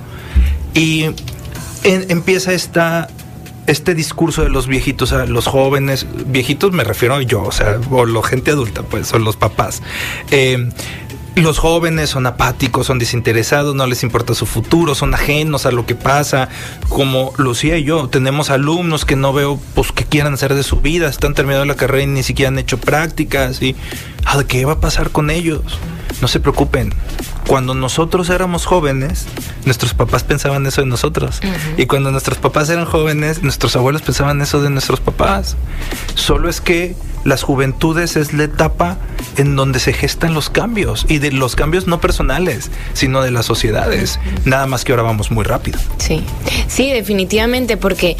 Y 0.75 1.05
empieza 1.83 2.53
esta, 2.53 3.09
este 3.65 3.95
discurso 3.95 4.43
de 4.43 4.49
los 4.49 4.67
viejitos, 4.67 5.13
a 5.13 5.25
los 5.25 5.47
jóvenes, 5.47 6.05
viejitos 6.27 6.71
me 6.71 6.83
refiero 6.83 7.15
a 7.15 7.21
yo, 7.23 7.41
o 7.41 7.51
sea, 7.51 7.79
o 7.89 8.05
la 8.05 8.21
gente 8.23 8.51
adulta, 8.51 8.83
pues, 8.83 9.07
son 9.07 9.23
los 9.23 9.35
papás. 9.35 9.81
Eh, 10.29 10.69
los 11.35 11.57
jóvenes 11.57 12.09
son 12.09 12.25
apáticos, 12.25 12.87
son 12.87 12.99
desinteresados, 12.99 13.75
no 13.75 13.85
les 13.87 14.03
importa 14.03 14.33
su 14.33 14.45
futuro, 14.45 14.95
son 14.95 15.13
ajenos 15.13 15.65
a 15.65 15.71
lo 15.71 15.85
que 15.85 15.95
pasa. 15.95 16.49
Como 16.89 17.33
Lucía 17.37 17.77
y 17.77 17.83
yo, 17.83 18.07
tenemos 18.09 18.49
alumnos 18.49 19.05
que 19.05 19.15
no 19.15 19.33
veo 19.33 19.59
pues 19.75 19.91
que 19.91 20.05
quieran 20.05 20.33
hacer 20.33 20.53
de 20.53 20.63
su 20.63 20.81
vida, 20.81 21.09
están 21.09 21.33
terminando 21.33 21.65
la 21.65 21.75
carrera 21.75 22.03
y 22.03 22.07
ni 22.07 22.23
siquiera 22.23 22.49
han 22.49 22.59
hecho 22.59 22.77
prácticas 22.77 23.61
y 23.61 23.75
¿a 24.25 24.43
qué 24.43 24.65
va 24.65 24.73
a 24.73 24.79
pasar 24.79 25.11
con 25.11 25.29
ellos? 25.29 25.61
No 26.21 26.27
se 26.27 26.39
preocupen. 26.39 26.93
Cuando 27.47 27.73
nosotros 27.73 28.29
éramos 28.29 28.65
jóvenes, 28.65 29.25
nuestros 29.65 29.93
papás 29.93 30.23
pensaban 30.23 30.65
eso 30.67 30.81
de 30.81 30.87
nosotros. 30.87 31.41
Y 31.77 31.85
cuando 31.87 32.11
nuestros 32.11 32.37
papás 32.37 32.69
eran 32.69 32.85
jóvenes, 32.85 33.41
nuestros 33.41 33.75
abuelos 33.75 34.01
pensaban 34.01 34.41
eso 34.41 34.61
de 34.61 34.69
nuestros 34.69 34.99
papás. 34.99 35.55
Solo 36.15 36.49
es 36.49 36.61
que 36.61 36.95
las 37.23 37.43
juventudes 37.43 38.15
es 38.15 38.33
la 38.33 38.43
etapa 38.43 38.97
en 39.37 39.55
donde 39.55 39.79
se 39.79 39.93
gestan 39.93 40.33
los 40.33 40.49
cambios 40.49 41.05
y 41.09 41.19
de 41.19 41.31
los 41.31 41.55
cambios 41.55 41.87
no 41.87 41.99
personales, 41.99 42.71
sino 42.93 43.21
de 43.21 43.31
las 43.31 43.45
sociedades. 43.45 44.19
Nada 44.45 44.67
más 44.67 44.85
que 44.85 44.91
ahora 44.91 45.03
vamos 45.03 45.31
muy 45.31 45.43
rápido. 45.43 45.79
Sí, 45.97 46.23
sí, 46.67 46.91
definitivamente, 46.91 47.77
porque 47.77 48.15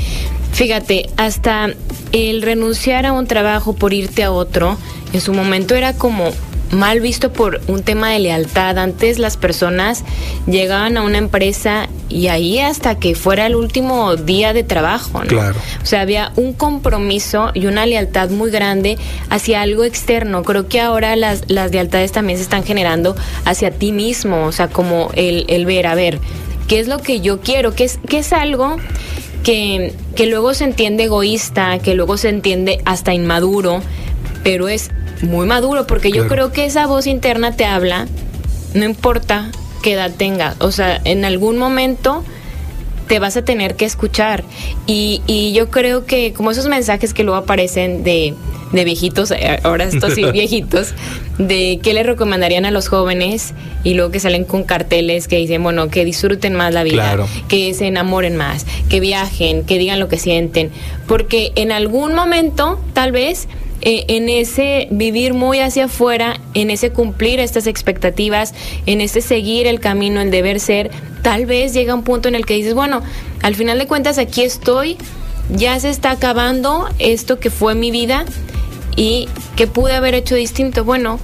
fíjate, 0.53 1.10
hasta 1.17 1.69
el 2.12 2.41
renunciar 2.41 3.05
a 3.05 3.13
un 3.13 3.27
trabajo 3.27 3.74
por 3.74 3.93
irte 3.93 4.24
a 4.24 4.31
otro, 4.31 4.77
en 5.13 5.22
su 5.22 5.34
momento 5.34 5.75
era 5.75 5.93
como 5.93 6.31
mal 6.71 6.99
visto 6.99 7.31
por 7.31 7.61
un 7.67 7.83
tema 7.83 8.11
de 8.11 8.19
lealtad. 8.19 8.77
Antes 8.77 9.19
las 9.19 9.38
personas 9.38 10.03
llegaban 10.47 10.97
a 10.97 11.03
una 11.03 11.17
empresa 11.17 11.89
y 12.09 12.27
ahí 12.27 12.59
hasta 12.59 12.95
que 12.95 13.15
fuera 13.15 13.45
el 13.45 13.55
último 13.55 14.15
día 14.15 14.53
de 14.53 14.63
trabajo. 14.63 15.21
Claro. 15.27 15.59
O 15.81 15.85
sea, 15.85 16.01
había 16.01 16.31
un 16.35 16.53
compromiso 16.53 17.51
y 17.53 17.65
una 17.65 17.85
lealtad 17.85 18.29
muy 18.29 18.51
grande 18.51 18.97
hacia 19.29 19.61
algo 19.61 19.83
externo. 19.83 20.43
Creo 20.43 20.67
que 20.67 20.81
ahora 20.81 21.15
las, 21.15 21.43
las 21.47 21.71
lealtades 21.71 22.11
también 22.11 22.38
se 22.38 22.43
están 22.43 22.63
generando 22.63 23.15
hacia 23.45 23.71
ti 23.71 23.91
mismo, 23.91 24.45
o 24.45 24.51
sea, 24.51 24.67
como 24.67 25.11
el, 25.15 25.45
el 25.47 25.65
ver, 25.65 25.88
a 25.88 25.95
ver, 25.95 26.19
¿qué 26.67 26.79
es 26.79 26.88
lo 26.88 26.99
que 26.99 27.21
yo 27.21 27.41
quiero? 27.41 27.75
¿Qué 27.75 27.85
es, 27.85 27.99
qué 28.07 28.19
es 28.19 28.33
algo? 28.33 28.77
Que, 29.43 29.93
que 30.15 30.25
luego 30.25 30.53
se 30.53 30.65
entiende 30.65 31.05
egoísta, 31.05 31.79
que 31.79 31.95
luego 31.95 32.17
se 32.17 32.29
entiende 32.29 32.81
hasta 32.85 33.13
inmaduro, 33.13 33.81
pero 34.43 34.67
es 34.67 34.91
muy 35.21 35.45
maduro, 35.47 35.88
porque 35.88 36.11
yo 36.11 36.27
creo 36.27 36.51
que 36.51 36.65
esa 36.65 36.88
voz 36.88 37.07
interna 37.07 37.55
te 37.55 37.65
habla, 37.65 38.07
no 38.73 38.85
importa 38.85 39.51
qué 39.83 39.93
edad 39.93 40.11
tengas, 40.15 40.55
o 40.59 40.71
sea, 40.71 40.99
en 41.03 41.25
algún 41.25 41.57
momento 41.57 42.23
te 43.07 43.19
vas 43.19 43.35
a 43.38 43.41
tener 43.41 43.75
que 43.75 43.85
escuchar. 43.85 44.43
Y, 44.85 45.21
y 45.25 45.51
yo 45.53 45.69
creo 45.71 46.05
que 46.05 46.31
como 46.31 46.51
esos 46.51 46.67
mensajes 46.67 47.13
que 47.13 47.23
luego 47.23 47.39
aparecen 47.39 48.03
de, 48.03 48.35
de 48.71 48.85
viejitos, 48.85 49.31
eh, 49.31 49.59
ahora 49.63 49.85
estos 49.85 50.13
sí 50.13 50.23
viejitos, 50.31 50.93
de 51.39 51.79
qué 51.81 51.93
le 51.93 52.03
recomendarían 52.03 52.65
a 52.65 52.71
los 52.71 52.88
jóvenes 52.88 53.53
y 53.83 53.95
luego 53.95 54.11
que 54.11 54.19
salen 54.19 54.43
con 54.43 54.63
carteles 54.63 55.27
que 55.27 55.38
dicen, 55.38 55.63
bueno, 55.63 55.89
que 55.89 56.05
disfruten 56.05 56.53
más 56.53 56.73
la 56.73 56.83
vida, 56.83 57.17
que 57.47 57.73
se 57.73 57.88
enamoren 57.88 58.35
más, 58.35 58.65
que 58.89 58.99
viajen, 58.99 59.65
que 59.65 59.79
digan 59.79 59.99
lo 59.99 60.07
que 60.07 60.17
sienten, 60.17 60.69
porque 61.07 61.51
en 61.55 61.71
algún 61.71 62.13
momento, 62.13 62.79
tal 62.93 63.11
vez, 63.11 63.47
eh, 63.81 64.05
en 64.07 64.29
ese 64.29 64.88
vivir 64.91 65.33
muy 65.33 65.59
hacia 65.59 65.86
afuera, 65.86 66.39
en 66.53 66.69
ese 66.69 66.91
cumplir 66.91 67.39
estas 67.39 67.67
expectativas, 67.67 68.53
en 68.86 69.01
ese 69.01 69.21
seguir 69.21 69.67
el 69.67 69.79
camino, 69.79 70.21
el 70.21 70.31
deber 70.31 70.59
ser, 70.59 70.91
tal 71.21 71.45
vez 71.45 71.74
llega 71.74 71.95
un 71.95 72.03
punto 72.03 72.27
en 72.27 72.36
el 72.36 72.45
que 72.45 72.55
dices, 72.55 72.74
bueno, 72.74 73.01
al 73.41 73.55
final 73.55 73.79
de 73.79 73.88
cuentas 73.88 74.17
aquí 74.17 74.41
estoy, 74.41 74.98
ya 75.50 75.79
se 75.79 75.89
está 75.89 76.12
acabando 76.12 76.88
esto 77.00 77.39
que 77.39 77.50
fue 77.50 77.75
mi 77.75 77.91
vida 77.91 78.25
y 78.95 79.27
que 79.55 79.67
pude 79.67 79.93
haber 79.93 80.13
hecho 80.13 80.36
distinto. 80.36 80.83
Bueno, 80.83 81.19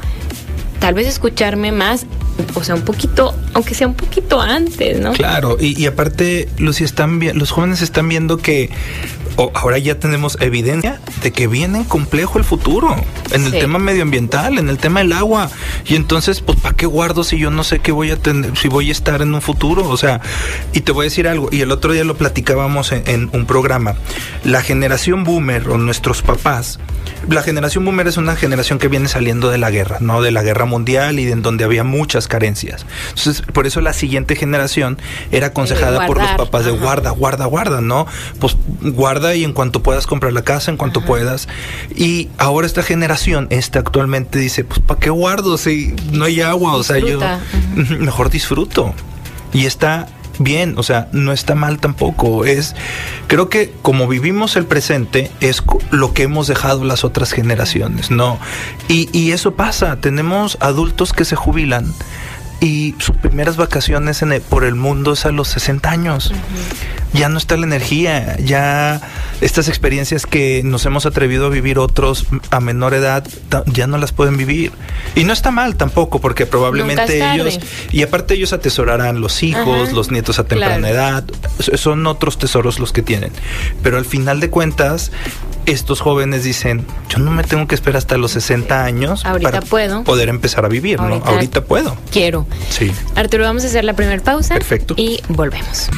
tal 0.79 0.93
vez 0.93 1.07
escucharme 1.07 1.71
más 1.71 2.05
o 2.53 2.63
sea, 2.63 2.75
un 2.75 2.81
poquito, 2.81 3.35
aunque 3.53 3.75
sea 3.75 3.87
un 3.87 3.93
poquito 3.93 4.41
antes, 4.41 4.99
¿no? 4.99 5.13
Claro, 5.13 5.57
y, 5.59 5.85
aparte, 5.85 6.49
Lucy, 6.57 6.83
están 6.83 7.19
los 7.33 7.51
jóvenes 7.51 7.81
están 7.81 8.09
viendo 8.09 8.37
que 8.37 8.69
ahora 9.53 9.77
ya 9.77 9.99
tenemos 9.99 10.37
evidencia 10.39 11.01
de 11.21 11.31
que 11.31 11.47
viene 11.47 11.85
complejo 11.87 12.37
el 12.37 12.45
futuro 12.45 12.95
en 13.31 13.45
el 13.45 13.51
tema 13.51 13.79
medioambiental, 13.79 14.57
en 14.57 14.69
el 14.69 14.77
tema 14.77 15.01
del 15.01 15.13
agua. 15.13 15.49
Y 15.85 15.95
entonces, 15.95 16.41
pues, 16.41 16.59
¿para 16.59 16.75
qué 16.75 16.85
guardo 16.85 17.23
si 17.23 17.37
yo 17.37 17.51
no 17.51 17.63
sé 17.63 17.79
qué 17.79 17.91
voy 17.91 18.11
a 18.11 18.17
tener, 18.17 18.57
si 18.57 18.67
voy 18.67 18.89
a 18.89 18.91
estar 18.91 19.21
en 19.21 19.33
un 19.33 19.41
futuro? 19.41 19.87
O 19.89 19.97
sea, 19.97 20.21
y 20.73 20.81
te 20.81 20.91
voy 20.91 21.03
a 21.03 21.07
decir 21.09 21.27
algo, 21.27 21.49
y 21.51 21.61
el 21.61 21.71
otro 21.71 21.91
día 21.93 22.03
lo 22.03 22.15
platicábamos 22.15 22.91
en 22.91 23.29
un 23.33 23.45
programa. 23.45 23.95
La 24.43 24.61
generación 24.61 25.23
boomer 25.23 25.69
o 25.69 25.77
nuestros 25.77 26.21
papás, 26.21 26.79
la 27.29 27.41
generación 27.41 27.83
boomer 27.85 28.07
es 28.07 28.17
una 28.17 28.35
generación 28.35 28.77
que 28.77 28.87
viene 28.87 29.07
saliendo 29.07 29.49
de 29.49 29.57
la 29.57 29.71
guerra, 29.71 29.97
¿no? 29.99 30.21
De 30.21 30.31
la 30.31 30.43
guerra 30.43 30.65
mundial 30.65 31.19
y 31.19 31.31
en 31.31 31.41
donde 31.41 31.63
había 31.63 31.83
muchas 31.83 32.24
carencias. 32.27 32.85
Entonces, 33.09 33.41
por 33.41 33.67
eso 33.67 33.81
la 33.81 33.93
siguiente 33.93 34.35
generación 34.35 34.97
era 35.31 35.47
aconsejada 35.47 36.05
por 36.07 36.17
los 36.17 36.29
papás 36.31 36.65
de 36.65 36.71
guarda, 36.71 37.11
guarda, 37.11 37.45
guarda, 37.45 37.81
¿no? 37.81 38.07
Pues 38.39 38.57
guarda 38.81 39.35
y 39.35 39.43
en 39.43 39.53
cuanto 39.53 39.81
puedas 39.81 40.07
comprar 40.07 40.33
la 40.33 40.43
casa, 40.43 40.71
en 40.71 40.77
cuanto 40.77 41.01
puedas. 41.01 41.47
Y 41.95 42.29
ahora 42.37 42.67
esta 42.67 42.83
generación, 42.83 43.47
esta 43.49 43.79
actualmente 43.79 44.39
dice, 44.39 44.63
pues 44.63 44.79
¿para 44.79 44.99
qué 44.99 45.09
guardo 45.09 45.57
si 45.57 45.95
no 46.11 46.25
hay 46.25 46.41
agua? 46.41 46.75
O 46.75 46.83
sea, 46.83 46.99
yo 46.99 47.19
mejor 47.99 48.29
disfruto. 48.29 48.93
Y 49.53 49.65
está 49.65 50.07
bien, 50.39 50.75
o 50.77 50.83
sea, 50.83 51.07
no 51.11 51.31
está 51.31 51.55
mal 51.55 51.79
tampoco. 51.79 52.45
Es, 52.45 52.75
creo 53.27 53.49
que 53.49 53.73
como 53.81 54.07
vivimos 54.07 54.55
el 54.55 54.65
presente 54.65 55.31
es 55.41 55.63
lo 55.91 56.13
que 56.13 56.23
hemos 56.23 56.47
dejado 56.47 56.83
las 56.83 57.03
otras 57.03 57.31
generaciones, 57.31 58.11
¿no? 58.11 58.39
Y, 58.87 59.09
y 59.17 59.31
eso 59.31 59.55
pasa, 59.55 59.97
tenemos 59.99 60.57
adultos 60.61 61.13
que 61.13 61.25
se 61.25 61.35
jubilan 61.35 61.93
y 62.59 62.95
sus 62.99 63.15
primeras 63.17 63.57
vacaciones 63.57 64.21
en 64.21 64.41
por 64.41 64.63
el 64.63 64.75
mundo 64.75 65.13
es 65.13 65.25
a 65.25 65.31
los 65.31 65.49
60 65.49 65.89
años. 65.89 66.31
Ya 67.13 67.29
no 67.29 67.37
está 67.37 67.55
la 67.55 67.65
energía, 67.65 68.37
ya 68.39 69.01
estas 69.39 69.69
experiencias 69.69 70.25
que 70.25 70.61
nos 70.65 70.85
hemos 70.85 71.05
atrevido 71.05 71.45
a 71.45 71.49
vivir 71.49 71.79
otros 71.79 72.25
a 72.51 72.59
menor 72.59 72.93
edad 72.93 73.25
ya 73.67 73.87
no 73.87 73.97
las 73.97 74.11
pueden 74.11 74.35
vivir. 74.35 74.73
Y 75.15 75.23
no 75.23 75.31
está 75.31 75.51
mal 75.51 75.75
tampoco, 75.75 76.19
porque 76.19 76.45
probablemente 76.45 77.33
ellos, 77.33 77.59
y 77.91 78.03
aparte 78.03 78.33
ellos 78.33 78.51
atesorarán 78.51 79.21
los 79.21 79.43
hijos, 79.43 79.93
los 79.93 80.11
nietos 80.11 80.39
a 80.39 80.43
temprana 80.45 80.89
edad, 80.89 81.23
son 81.75 82.05
otros 82.07 82.37
tesoros 82.37 82.79
los 82.79 82.91
que 82.91 83.01
tienen. 83.01 83.31
Pero 83.81 83.97
al 83.97 84.05
final 84.05 84.39
de 84.39 84.49
cuentas, 84.49 85.11
estos 85.65 86.01
jóvenes 86.01 86.43
dicen, 86.43 86.85
yo 87.09 87.19
no 87.19 87.31
me 87.31 87.43
tengo 87.43 87.67
que 87.67 87.75
esperar 87.75 87.97
hasta 87.97 88.17
los 88.17 88.31
60 88.31 88.83
años 88.83 89.23
para 89.23 89.61
puedo. 89.61 90.03
poder 90.03 90.29
empezar 90.29 90.65
a 90.65 90.67
vivir, 90.67 90.99
¿no? 90.99 91.21
Ahorita 91.25 91.63
puedo. 91.65 91.95
Quiero. 92.11 92.45
Sí. 92.69 92.91
Arturo, 93.15 93.43
vamos 93.43 93.63
a 93.63 93.67
hacer 93.67 93.83
la 93.83 93.93
primera 93.93 94.21
pausa. 94.21 94.53
Perfecto. 94.55 94.93
Y 94.97 95.21
volvemos. 95.29 95.89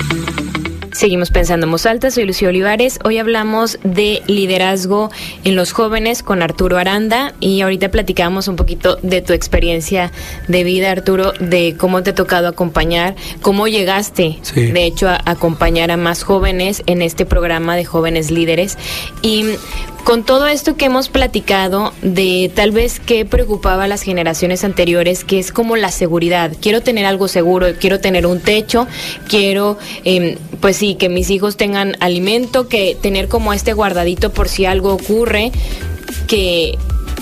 Seguimos 0.97 1.29
pensando 1.29 1.67
en 1.67 1.71
voz 1.71 1.85
alta, 1.85 2.09
soy 2.09 2.25
Lucía 2.25 2.49
Olivares. 2.49 2.97
Hoy 3.03 3.19
hablamos 3.19 3.77
de 3.83 4.23
liderazgo 4.25 5.11
en 5.43 5.55
los 5.55 5.71
jóvenes 5.71 6.23
con 6.23 6.41
Arturo 6.41 6.79
Aranda 6.79 7.35
y 7.39 7.61
ahorita 7.61 7.91
platicamos 7.91 8.47
un 8.47 8.55
poquito 8.55 8.95
de 9.03 9.21
tu 9.21 9.33
experiencia 9.33 10.11
de 10.47 10.63
vida, 10.63 10.89
Arturo, 10.89 11.33
de 11.39 11.75
cómo 11.77 12.01
te 12.01 12.09
ha 12.09 12.15
tocado 12.15 12.47
acompañar, 12.47 13.15
cómo 13.43 13.67
llegaste, 13.67 14.39
de 14.55 14.85
hecho, 14.85 15.07
a 15.07 15.21
acompañar 15.23 15.91
a 15.91 15.97
más 15.97 16.23
jóvenes 16.23 16.81
en 16.87 17.03
este 17.03 17.27
programa 17.27 17.75
de 17.75 17.85
jóvenes 17.85 18.31
líderes. 18.31 18.75
Y 19.21 19.45
con 20.07 20.23
todo 20.23 20.47
esto 20.47 20.77
que 20.77 20.85
hemos 20.85 21.09
platicado 21.09 21.91
de 22.01 22.49
tal 22.55 22.71
vez 22.71 23.01
qué 23.01 23.25
preocupaba 23.25 23.83
a 23.83 23.87
las 23.89 24.03
generaciones 24.03 24.63
anteriores, 24.63 25.25
que 25.25 25.37
es 25.37 25.51
como 25.51 25.75
la 25.75 25.91
seguridad. 25.91 26.53
Quiero 26.61 26.79
tener 26.79 27.05
algo 27.05 27.27
seguro, 27.27 27.67
quiero 27.77 27.99
tener 27.99 28.25
un 28.25 28.39
techo, 28.39 28.87
quiero, 29.27 29.77
em, 30.05 30.37
pues 30.61 30.77
sí, 30.77 30.86
que 30.95 31.09
mis 31.09 31.29
hijos 31.29 31.57
tengan 31.57 31.95
alimento, 31.99 32.67
que 32.67 32.97
tener 32.99 33.27
como 33.27 33.53
este 33.53 33.73
guardadito 33.73 34.31
por 34.31 34.49
si 34.49 34.65
algo 34.65 34.93
ocurre, 34.93 35.51
que 36.27 36.77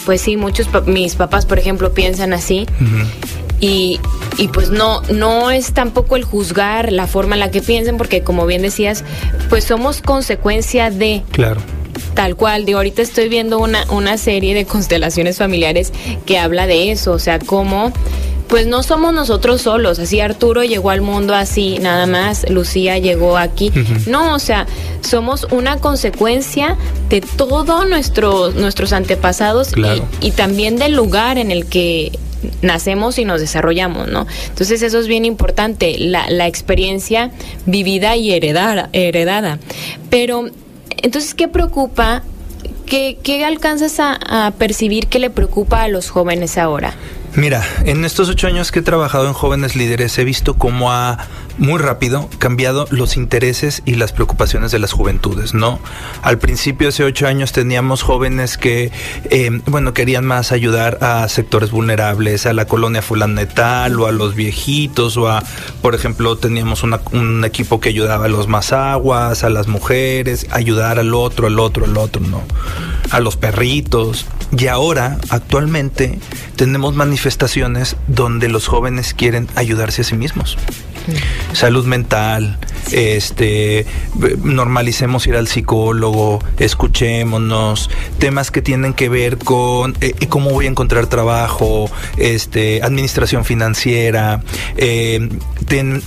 pues 0.06 0.21
sí, 0.21 0.38
muchos 0.38 0.67
mis 0.86 1.15
papás, 1.15 1.45
por 1.45 1.60
ejemplo, 1.60 1.93
piensan 1.93 2.32
así. 2.34 2.65
Y, 3.60 3.99
y, 4.38 4.49
pues 4.49 4.69
no, 4.69 5.01
no 5.04 5.49
es 5.49 5.73
tampoco 5.73 6.15
el 6.15 6.23
juzgar 6.23 6.91
la 6.91 7.08
forma 7.08 7.36
en 7.36 7.39
la 7.39 7.51
que 7.51 7.62
piensen, 7.62 7.97
porque 7.97 8.21
como 8.21 8.45
bien 8.45 8.62
decías, 8.62 9.04
pues 9.49 9.63
somos 9.63 10.01
consecuencia 10.01 10.91
de. 10.91 11.23
Claro. 11.32 11.62
Tal 12.13 12.36
cual, 12.36 12.65
de 12.65 12.73
ahorita 12.73 13.01
estoy 13.01 13.30
viendo 13.30 13.58
una, 13.60 13.89
una 13.91 14.17
serie 14.17 14.54
de 14.54 14.65
constelaciones 14.65 15.38
familiares 15.38 15.91
que 16.25 16.38
habla 16.38 16.67
de 16.67 16.91
eso, 16.91 17.12
o 17.13 17.19
sea, 17.19 17.39
cómo 17.39 17.91
pues 18.47 18.67
no 18.67 18.84
somos 18.84 19.13
nosotros 19.13 19.62
solos, 19.62 19.99
así 19.99 20.19
Arturo 20.19 20.63
llegó 20.63 20.89
al 20.89 21.01
mundo 21.01 21.34
así, 21.36 21.79
nada 21.79 22.05
más, 22.05 22.49
Lucía 22.49 22.97
llegó 22.97 23.38
aquí. 23.38 23.71
No, 24.08 24.36
o 24.36 24.39
sea, 24.39 24.67
somos 25.01 25.47
una 25.51 25.77
consecuencia 25.77 26.77
de 27.10 27.21
todos 27.21 27.88
nuestros 27.88 28.55
nuestros 28.55 28.93
antepasados 28.93 29.71
y, 29.75 30.27
y, 30.27 30.31
también 30.31 30.77
del 30.77 30.95
lugar 30.95 31.38
en 31.38 31.51
el 31.51 31.65
que 31.65 32.12
nacemos 32.62 33.17
y 33.17 33.25
nos 33.25 33.41
desarrollamos, 33.41 34.08
¿no? 34.08 34.27
Entonces 34.47 34.81
eso 34.81 34.99
es 34.99 35.08
bien 35.08 35.25
importante, 35.25 35.97
la, 35.97 36.29
la 36.29 36.47
experiencia 36.47 37.31
vivida 37.65 38.15
y 38.15 38.34
heredada, 38.34 38.89
heredada. 38.93 39.60
Pero 40.10 40.49
entonces, 41.01 41.34
¿qué 41.34 41.47
preocupa? 41.47 42.23
¿Qué, 42.86 43.17
qué 43.23 43.43
alcanzas 43.43 43.99
a, 43.99 44.47
a 44.47 44.51
percibir 44.51 45.08
que 45.08 45.19
le 45.19 45.29
preocupa 45.29 45.84
a 45.84 45.88
los 45.88 46.10
jóvenes 46.10 46.58
ahora? 46.58 46.93
Mira, 47.36 47.65
en 47.84 48.06
estos 48.06 48.30
ocho 48.30 48.48
años 48.48 48.71
que 48.71 48.80
he 48.80 48.82
trabajado 48.82 49.28
en 49.28 49.34
jóvenes 49.34 49.76
líderes 49.76 50.17
he 50.17 50.24
visto 50.24 50.54
cómo 50.54 50.93
ha 50.93 51.28
muy 51.58 51.80
rápido 51.80 52.30
cambiado 52.38 52.88
los 52.91 53.18
intereses 53.18 53.82
y 53.86 53.96
las 53.96 54.12
preocupaciones 54.12 54.72
de 54.72 54.80
las 54.80 54.91
juventudes, 54.91 55.54
¿no? 55.54 55.80
Al 56.22 56.38
principio, 56.38 56.89
hace 56.89 57.04
ocho 57.04 57.28
años, 57.28 57.52
teníamos 57.52 58.02
jóvenes 58.02 58.58
que, 58.58 58.91
eh, 59.30 59.50
bueno, 59.65 59.94
querían 59.94 60.26
más 60.26 60.52
ayudar 60.52 61.00
a 61.02 61.28
sectores 61.30 61.72
vulnerables, 61.72 62.46
a 62.46 62.54
la 62.54 62.65
colonia 62.65 63.02
fulanetal 63.02 64.00
o 64.00 64.08
a 64.08 64.12
los 64.12 64.36
viejitos 64.36 65.18
o 65.18 65.30
a, 65.30 65.44
por 65.82 65.96
ejemplo, 65.96 66.36
teníamos 66.38 66.84
un 66.84 67.46
equipo 67.46 67.80
que 67.80 67.89
ayudaba 67.89 68.26
a 68.26 68.30
los 68.30 68.48
más 68.48 68.65
a 69.44 69.50
las 69.50 69.68
mujeres, 69.68 70.48
ayudar 70.52 71.00
al 71.00 71.13
otro, 71.13 71.48
al 71.48 71.60
otro, 71.60 71.86
al 71.86 71.98
otro, 71.98 72.22
¿no? 72.22 72.44
A 73.12 73.20
los 73.20 73.38
perritos. 73.38 74.26
Y 74.58 74.68
ahora, 74.68 75.18
actualmente, 75.30 76.20
tenemos 76.56 76.96
manifestaciones 76.96 77.96
donde 78.08 78.50
los 78.50 78.68
jóvenes 78.68 79.13
quieren 79.13 79.48
ayudarse 79.56 80.02
a 80.02 80.06
sí 80.06 80.15
mismos. 80.15 80.58
Salud 81.54 81.86
mental, 81.86 82.58
este, 82.91 83.86
normalicemos 84.44 85.26
ir 85.28 85.36
al 85.36 85.48
psicólogo, 85.48 86.44
escuchémonos, 86.60 87.89
temas 88.20 88.52
que 88.52 88.62
tienen 88.62 88.94
que 88.94 89.10
ver 89.10 89.38
con 89.38 89.96
eh, 90.02 90.13
cómo 90.28 90.52
voy 90.52 90.65
a 90.65 90.70
encontrar 90.70 91.08
trabajo, 91.08 91.89
este, 92.18 92.82
administración 92.84 93.46
financiera, 93.46 94.44
eh, 94.78 95.30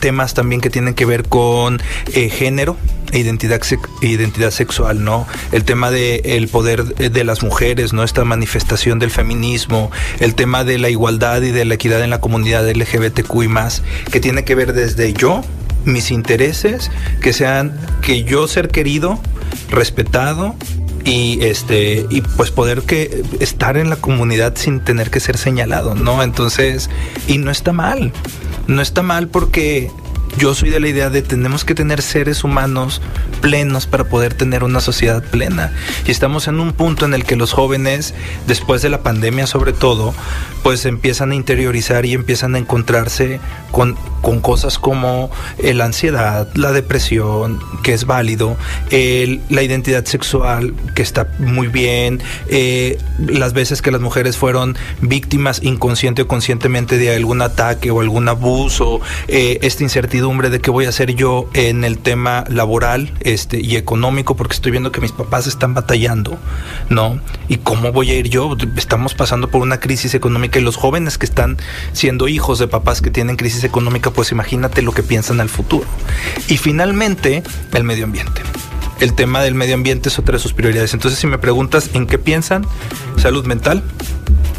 temas 0.01 0.35
también 0.35 0.61
que 0.61 0.71
tienen 0.71 0.95
que 0.95 1.05
ver 1.05 1.29
con 1.29 1.81
eh, 2.13 2.29
género 2.29 2.77
identidad 3.13 3.61
identidad 4.03 4.51
sexual, 4.51 5.05
¿no? 5.05 5.27
El 5.53 5.65
tema 5.65 5.91
de 5.91 6.21
el 6.25 6.49
poder 6.49 6.85
de 6.85 7.25
las 7.25 7.43
mujeres, 7.43 7.93
¿no? 7.93 8.03
Esta 8.03 8.25
manifestación 8.25 8.99
del 8.99 9.11
feminismo, 9.11 9.91
el 10.21 10.35
tema 10.35 10.65
de 10.65 10.79
la 10.79 10.91
igualdad 10.91 11.43
y 11.43 11.51
de 11.51 11.65
la 11.65 11.75
equidad 11.75 12.03
en 12.03 12.11
la 12.11 12.21
comunidad 12.21 12.69
LGBTQ 12.69 13.43
y 13.43 13.49
más, 13.49 13.83
que 14.11 14.21
tiene 14.21 14.45
que 14.45 14.55
ver 14.55 14.73
desde 14.73 15.13
yo, 15.13 15.43
mis 15.85 16.11
intereses, 16.11 16.91
que 17.23 17.33
sean 17.33 17.79
que 18.03 18.25
yo 18.25 18.47
ser 18.49 18.69
querido, 18.69 19.21
respetado 19.71 20.55
y 21.05 21.39
este 21.43 22.07
y 22.11 22.21
pues 22.21 22.51
poder 22.51 22.83
que 22.83 23.23
estar 23.41 23.77
en 23.77 23.89
la 23.89 23.97
comunidad 23.97 24.57
sin 24.57 24.81
tener 24.81 25.11
que 25.11 25.21
ser 25.21 25.39
señalado, 25.39 25.95
¿no? 25.95 26.23
Entonces, 26.23 26.91
y 27.27 27.39
no 27.39 27.51
está 27.51 27.73
mal. 27.73 28.13
No 28.67 28.83
está 28.83 29.03
mal 29.03 29.29
porque 29.29 29.91
yo 30.37 30.55
soy 30.55 30.71
de 30.71 30.81
la 30.81 30.89
idea 30.89 31.11
de 31.11 31.23
tenemos 31.23 31.65
que 31.65 31.75
tener 31.75 32.03
seres 32.03 32.45
humanos 32.45 33.01
plenos 33.41 33.87
para 33.87 34.05
poder 34.05 34.35
tener 34.35 34.65
una 34.65 34.81
sociedad 34.81 35.23
plena. 35.23 35.73
Y 36.07 36.11
estamos 36.11 36.49
en 36.49 36.61
un 36.61 36.73
punto 36.73 37.07
en 37.07 37.15
el 37.15 37.25
que 37.25 37.37
los 37.37 37.53
jóvenes, 37.53 38.15
después 38.47 38.83
de 38.83 38.89
la 38.89 39.03
pandemia 39.03 39.47
sobre 39.47 39.73
todo, 39.73 40.15
pues 40.63 40.85
empiezan 40.85 41.33
a 41.33 41.35
interiorizar 41.35 42.05
y 42.05 42.13
empiezan 42.13 42.55
a 42.55 42.59
encontrarse 42.59 43.41
con, 43.71 43.97
con 44.21 44.41
cosas 44.41 44.79
como 44.79 45.31
eh, 45.59 45.75
la 45.75 45.87
ansiedad, 45.87 46.49
la 46.55 46.73
depresión, 46.73 47.61
que 47.83 47.95
es 47.95 48.05
válido, 48.05 48.57
la 48.91 49.63
identidad 49.63 50.05
sexual, 50.05 50.75
que 50.95 51.03
está 51.03 51.29
muy 51.39 51.69
bien, 51.69 52.21
eh, 52.49 52.99
las 53.27 53.53
veces 53.53 53.83
que 53.83 53.91
las 53.91 54.01
mujeres 54.01 54.37
fueron 54.37 54.77
víctimas 55.01 55.63
inconsciente 55.63 56.23
o 56.23 56.29
conscientemente 56.29 56.99
de 56.99 57.15
algún 57.15 57.43
ataque 57.43 57.91
o 57.91 58.01
algún 58.01 58.29
abuso, 58.29 59.01
eh, 59.29 59.59
esta 59.63 59.83
incertidumbre 59.83 60.18
de 60.21 60.61
qué 60.61 60.71
voy 60.71 60.87
a 60.87 60.89
hacer 60.89 61.15
yo 61.15 61.49
en 61.55 61.85
el 61.85 61.99
tema 61.99 62.45
laboral 62.49 63.13
este, 63.21 63.61
y 63.61 63.77
económico, 63.77 64.37
porque 64.37 64.55
estoy 64.55 64.73
viendo 64.73 64.93
que 64.93 65.01
mis 65.01 65.13
papás 65.13 65.47
están 65.47 65.75
batallando, 65.75 66.39
¿no? 66.89 67.21
¿Y 67.49 67.59
cómo 67.59 67.93
voy 67.93 68.11
a 68.11 68.15
ir 68.15 68.29
yo? 68.29 68.57
Estamos 68.77 69.15
pasando 69.15 69.49
por 69.49 69.63
una 69.63 69.81
crisis 69.81 70.15
económica 70.15 70.59
y 70.59 70.63
los 70.63 70.77
jóvenes 70.77 71.19
que 71.19 71.27
están 71.27 71.57
siendo 71.93 72.29
hijos 72.29 72.59
de 72.59 72.67
papás 72.69 73.01
que 73.01 73.11
tienen 73.11 73.37
crisis 73.37 73.65
económica, 73.65 74.11
pues 74.11 74.33
imagínate 74.33 74.83
lo 74.83 74.93
que 74.93 75.03
piensan 75.03 75.41
al 75.41 75.49
futuro. 75.49 75.87
Y 76.49 76.57
finalmente, 76.57 77.43
el 77.73 77.85
medio 77.85 78.05
ambiente 78.05 78.43
el 79.01 79.15
tema 79.15 79.41
del 79.43 79.55
medio 79.55 79.75
ambiente 79.75 80.09
es 80.09 80.19
otra 80.19 80.33
de 80.35 80.39
sus 80.41 80.55
prioridades. 80.55 80.93
Entonces, 80.93 81.21
si 81.21 81.29
me 81.29 81.39
preguntas 81.39 81.91
en 81.95 82.09
qué 82.09 82.19
piensan, 82.19 82.67
salud 83.17 83.47
mental, 83.47 83.85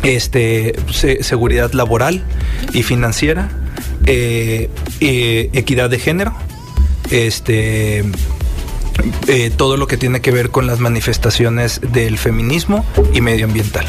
este, 0.04 0.76
seguridad 1.22 1.74
laboral 1.74 2.24
y 2.72 2.84
financiera, 2.84 3.50
eh, 4.05 4.69
eh, 4.99 5.49
equidad 5.53 5.89
de 5.89 5.99
género, 5.99 6.33
este, 7.11 8.03
eh, 9.27 9.51
todo 9.55 9.77
lo 9.77 9.87
que 9.87 9.97
tiene 9.97 10.21
que 10.21 10.31
ver 10.31 10.49
con 10.49 10.67
las 10.67 10.79
manifestaciones 10.79 11.81
del 11.81 12.17
feminismo 12.17 12.85
y 13.13 13.21
medioambiental. 13.21 13.85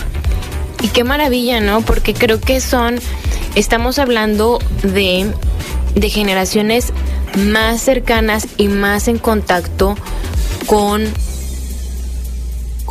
Y 0.82 0.88
qué 0.88 1.04
maravilla, 1.04 1.60
¿no? 1.60 1.82
Porque 1.82 2.14
creo 2.14 2.40
que 2.40 2.60
son, 2.60 3.00
estamos 3.54 3.98
hablando 3.98 4.58
de, 4.82 5.30
de 5.94 6.10
generaciones 6.10 6.92
más 7.36 7.82
cercanas 7.82 8.46
y 8.56 8.68
más 8.68 9.08
en 9.08 9.18
contacto 9.18 9.96
con, 10.66 11.02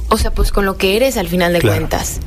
o 0.10 0.18
sea, 0.18 0.32
pues 0.32 0.52
con 0.52 0.66
lo 0.66 0.78
que 0.78 0.96
eres 0.96 1.18
al 1.18 1.28
final 1.28 1.54
de 1.54 1.62
cuentas. 1.62 2.20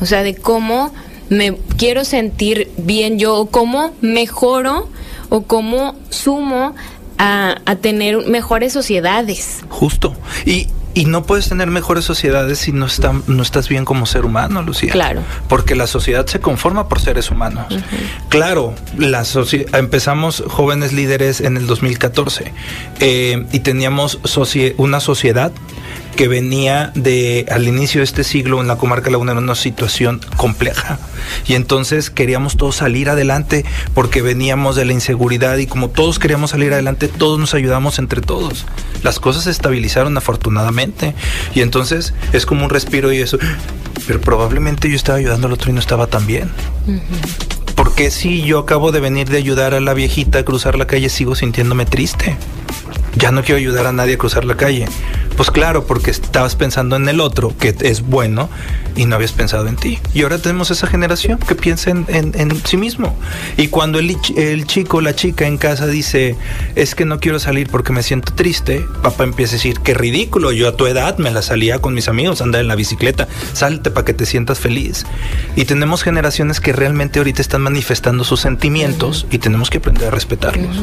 O 0.00 0.06
sea, 0.06 0.22
de 0.22 0.34
cómo 0.34 0.92
me 1.28 1.56
quiero 1.76 2.04
sentir 2.04 2.70
bien 2.76 3.18
yo, 3.18 3.36
o 3.36 3.46
cómo 3.46 3.94
mejoro, 4.00 4.88
o 5.28 5.42
cómo 5.42 5.96
sumo 6.10 6.74
a, 7.18 7.56
a 7.64 7.76
tener 7.76 8.26
mejores 8.26 8.72
sociedades. 8.72 9.60
Justo. 9.68 10.14
Y, 10.44 10.68
y 10.96 11.04
no 11.04 11.24
puedes 11.24 11.50
tener 11.50 11.70
mejores 11.70 12.06
sociedades 12.06 12.58
si 12.58 12.72
no, 12.72 12.86
está, 12.86 13.12
no 13.26 13.42
estás 13.42 13.68
bien 13.68 13.84
como 13.84 14.06
ser 14.06 14.24
humano, 14.24 14.62
Lucía. 14.62 14.92
Claro. 14.92 15.20
Porque 15.46 15.74
la 15.74 15.86
sociedad 15.86 16.26
se 16.26 16.40
conforma 16.40 16.88
por 16.88 17.00
seres 17.00 17.30
humanos. 17.30 17.66
Claro, 18.30 18.74
la 18.96 19.22
empezamos 19.74 20.42
jóvenes 20.48 20.94
líderes 20.94 21.42
en 21.42 21.58
el 21.58 21.66
2014 21.66 22.50
eh, 23.00 23.44
y 23.52 23.60
teníamos 23.60 24.20
una 24.78 25.00
sociedad 25.00 25.52
que 26.16 26.28
venía 26.28 26.90
de 26.94 27.46
al 27.50 27.68
inicio 27.68 28.00
de 28.00 28.04
este 28.04 28.24
siglo 28.24 28.60
en 28.60 28.66
la 28.66 28.76
comarca 28.76 29.10
Laguna 29.10 29.32
en 29.32 29.38
una 29.38 29.54
situación 29.54 30.20
compleja. 30.36 30.98
Y 31.46 31.54
entonces 31.54 32.10
queríamos 32.10 32.56
todos 32.56 32.76
salir 32.76 33.10
adelante 33.10 33.64
porque 33.94 34.22
veníamos 34.22 34.76
de 34.76 34.86
la 34.86 34.94
inseguridad 34.94 35.58
y 35.58 35.66
como 35.66 35.90
todos 35.90 36.18
queríamos 36.18 36.50
salir 36.50 36.72
adelante 36.72 37.08
todos 37.08 37.38
nos 37.38 37.54
ayudamos 37.54 37.98
entre 37.98 38.22
todos. 38.22 38.66
Las 39.02 39.20
cosas 39.20 39.44
se 39.44 39.50
estabilizaron 39.50 40.16
afortunadamente. 40.16 41.14
Y 41.54 41.60
entonces 41.60 42.14
es 42.32 42.46
como 42.46 42.64
un 42.64 42.70
respiro 42.70 43.12
y 43.12 43.18
eso 43.18 43.38
pero 44.06 44.20
probablemente 44.20 44.88
yo 44.88 44.96
estaba 44.96 45.18
ayudando 45.18 45.46
al 45.46 45.52
otro 45.52 45.70
y 45.70 45.74
no 45.74 45.80
estaba 45.80 46.06
tan 46.06 46.26
bien. 46.26 46.50
Porque 47.74 48.10
si 48.10 48.42
yo 48.42 48.58
acabo 48.60 48.90
de 48.90 49.00
venir 49.00 49.28
de 49.28 49.36
ayudar 49.36 49.74
a 49.74 49.80
la 49.80 49.92
viejita 49.92 50.38
a 50.38 50.44
cruzar 50.44 50.78
la 50.78 50.86
calle 50.86 51.08
sigo 51.10 51.34
sintiéndome 51.34 51.84
triste. 51.84 52.36
Ya 53.16 53.30
no 53.30 53.42
quiero 53.42 53.58
ayudar 53.58 53.86
a 53.86 53.92
nadie 53.92 54.14
a 54.14 54.18
cruzar 54.18 54.44
la 54.44 54.56
calle 54.56 54.86
pues 55.36 55.50
claro, 55.50 55.86
porque 55.86 56.10
estabas 56.10 56.56
pensando 56.56 56.96
en 56.96 57.08
el 57.08 57.20
otro, 57.20 57.54
que 57.58 57.74
es 57.80 58.02
bueno, 58.02 58.48
y 58.96 59.04
no 59.04 59.16
habías 59.16 59.32
pensado 59.32 59.68
en 59.68 59.76
ti. 59.76 59.98
Y 60.14 60.22
ahora 60.22 60.38
tenemos 60.38 60.70
esa 60.70 60.86
generación 60.86 61.38
que 61.38 61.54
piensa 61.54 61.90
en, 61.90 62.64
sí 62.64 62.78
mismo. 62.78 63.14
Y 63.58 63.68
cuando 63.68 63.98
el, 63.98 64.16
el 64.36 64.66
chico, 64.66 65.02
la 65.02 65.14
chica 65.14 65.46
en 65.46 65.58
casa 65.58 65.86
dice, 65.86 66.36
es 66.74 66.94
que 66.94 67.04
no 67.04 67.20
quiero 67.20 67.38
salir 67.38 67.68
porque 67.68 67.92
me 67.92 68.02
siento 68.02 68.32
triste, 68.32 68.86
papá 69.02 69.24
empieza 69.24 69.52
a 69.52 69.58
decir, 69.58 69.80
qué 69.80 69.92
ridículo, 69.92 70.52
yo 70.52 70.68
a 70.68 70.76
tu 70.76 70.86
edad 70.86 71.18
me 71.18 71.30
la 71.30 71.42
salía 71.42 71.80
con 71.80 71.92
mis 71.92 72.08
amigos, 72.08 72.40
andar 72.40 72.62
en 72.62 72.68
la 72.68 72.74
bicicleta, 72.74 73.28
salte 73.52 73.90
para 73.90 74.06
que 74.06 74.14
te 74.14 74.24
sientas 74.24 74.58
feliz. 74.58 75.04
Y 75.54 75.66
tenemos 75.66 76.02
generaciones 76.02 76.60
que 76.60 76.72
realmente 76.72 77.18
ahorita 77.18 77.42
están 77.42 77.60
manifestando 77.60 78.24
sus 78.24 78.40
sentimientos 78.40 79.26
y 79.30 79.38
tenemos 79.38 79.68
que 79.68 79.78
aprender 79.78 80.08
a 80.08 80.10
respetarlos. 80.10 80.76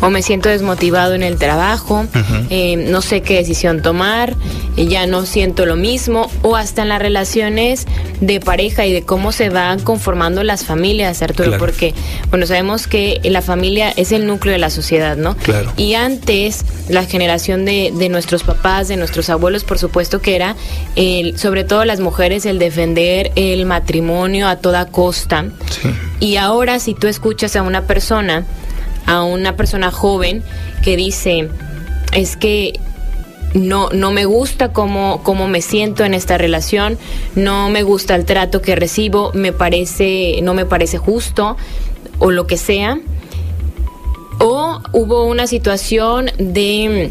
O 0.00 0.08
me 0.08 0.22
siento 0.22 0.48
desmotivado 0.48 1.14
en 1.14 1.22
el 1.22 1.36
trabajo, 1.36 2.06
eh, 2.48 2.76
no 2.76 3.02
sé 3.02 3.20
qué 3.20 3.34
decisión 3.34 3.82
tomar 3.82 3.89
tomar, 3.90 4.36
ya 4.76 5.08
no 5.08 5.26
siento 5.26 5.66
lo 5.66 5.74
mismo, 5.74 6.30
o 6.42 6.54
hasta 6.54 6.82
en 6.82 6.90
las 6.90 7.02
relaciones 7.02 7.86
de 8.20 8.38
pareja 8.38 8.86
y 8.86 8.92
de 8.92 9.02
cómo 9.02 9.32
se 9.32 9.48
van 9.48 9.80
conformando 9.80 10.44
las 10.44 10.64
familias, 10.64 11.22
Arturo, 11.22 11.58
porque, 11.58 11.92
bueno, 12.28 12.46
sabemos 12.46 12.86
que 12.86 13.20
la 13.24 13.42
familia 13.42 13.90
es 13.96 14.12
el 14.12 14.28
núcleo 14.28 14.52
de 14.52 14.58
la 14.58 14.70
sociedad, 14.70 15.16
¿no? 15.16 15.36
Claro. 15.36 15.72
Y 15.76 15.94
antes, 15.94 16.64
la 16.88 17.04
generación 17.04 17.64
de, 17.64 17.92
de 17.92 18.08
nuestros 18.08 18.44
papás, 18.44 18.86
de 18.86 18.96
nuestros 18.96 19.28
abuelos, 19.28 19.64
por 19.64 19.80
supuesto 19.80 20.20
que 20.20 20.36
era, 20.36 20.54
el, 20.94 21.36
sobre 21.36 21.64
todo 21.64 21.84
las 21.84 21.98
mujeres, 21.98 22.46
el 22.46 22.60
defender 22.60 23.32
el 23.34 23.66
matrimonio 23.66 24.46
a 24.46 24.56
toda 24.56 24.86
costa. 24.86 25.46
Y 26.20 26.36
ahora, 26.36 26.78
si 26.78 26.94
tú 26.94 27.08
escuchas 27.08 27.56
a 27.56 27.62
una 27.62 27.82
persona, 27.88 28.44
a 29.06 29.24
una 29.24 29.56
persona 29.56 29.90
joven 29.90 30.44
que 30.84 30.96
dice, 30.96 31.48
es 32.12 32.36
que 32.36 32.78
no, 33.54 33.88
no 33.90 34.10
me 34.12 34.24
gusta 34.24 34.72
cómo, 34.72 35.22
cómo 35.22 35.48
me 35.48 35.62
siento 35.62 36.04
en 36.04 36.14
esta 36.14 36.38
relación, 36.38 36.98
no 37.34 37.70
me 37.70 37.82
gusta 37.82 38.14
el 38.14 38.24
trato 38.24 38.62
que 38.62 38.76
recibo, 38.76 39.32
me 39.34 39.52
parece, 39.52 40.40
no 40.42 40.54
me 40.54 40.66
parece 40.66 40.98
justo 40.98 41.56
o 42.18 42.30
lo 42.30 42.46
que 42.46 42.56
sea. 42.56 43.00
O 44.38 44.80
hubo 44.92 45.24
una 45.24 45.46
situación 45.46 46.30
de 46.38 47.10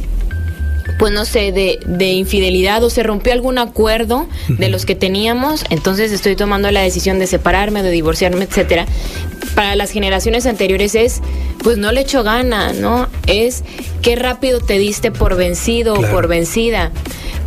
pues 0.97 1.13
no 1.13 1.25
sé, 1.25 1.51
de, 1.51 1.79
de, 1.85 2.11
infidelidad 2.11 2.83
o 2.83 2.89
se 2.89 3.03
rompió 3.03 3.33
algún 3.33 3.57
acuerdo 3.57 4.27
de 4.47 4.69
los 4.69 4.85
que 4.85 4.95
teníamos, 4.95 5.63
entonces 5.69 6.11
estoy 6.11 6.35
tomando 6.35 6.71
la 6.71 6.81
decisión 6.81 7.19
de 7.19 7.27
separarme, 7.27 7.83
de 7.83 7.91
divorciarme, 7.91 8.45
etcétera. 8.45 8.85
Para 9.55 9.75
las 9.75 9.91
generaciones 9.91 10.45
anteriores 10.45 10.95
es, 10.95 11.21
pues 11.63 11.77
no 11.77 11.91
le 11.91 12.01
echo 12.01 12.23
gana, 12.23 12.73
¿no? 12.73 13.07
Es 13.27 13.63
qué 14.01 14.15
rápido 14.15 14.59
te 14.59 14.77
diste 14.77 15.11
por 15.11 15.35
vencido 15.35 15.93
o 15.95 16.01
por 16.01 16.27
vencida. 16.27 16.91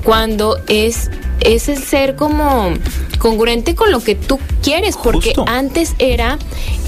Cuando 0.04 0.58
es, 0.68 1.10
es 1.40 1.68
el 1.68 1.82
ser 1.82 2.16
como 2.16 2.72
congruente 3.18 3.74
con 3.74 3.90
lo 3.90 4.00
que 4.00 4.14
tú 4.14 4.38
quieres, 4.62 4.96
porque 4.96 5.32
antes 5.46 5.94
era 5.98 6.38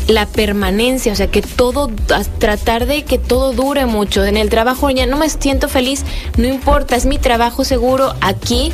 la 0.08 0.26
permanencia, 0.26 1.12
o 1.12 1.16
sea, 1.16 1.28
que 1.28 1.42
todo, 1.42 1.90
tratar 2.38 2.86
de 2.86 3.04
que 3.04 3.18
todo 3.18 3.52
dure 3.52 3.86
mucho. 3.86 4.24
En 4.24 4.36
el 4.36 4.50
trabajo 4.50 4.90
ya 4.90 5.06
no 5.06 5.16
me 5.16 5.28
siento 5.28 5.68
feliz, 5.68 6.04
no 6.36 6.46
importa, 6.46 6.96
es 6.96 7.06
mi 7.06 7.18
trabajo 7.18 7.64
seguro, 7.64 8.14
aquí 8.20 8.72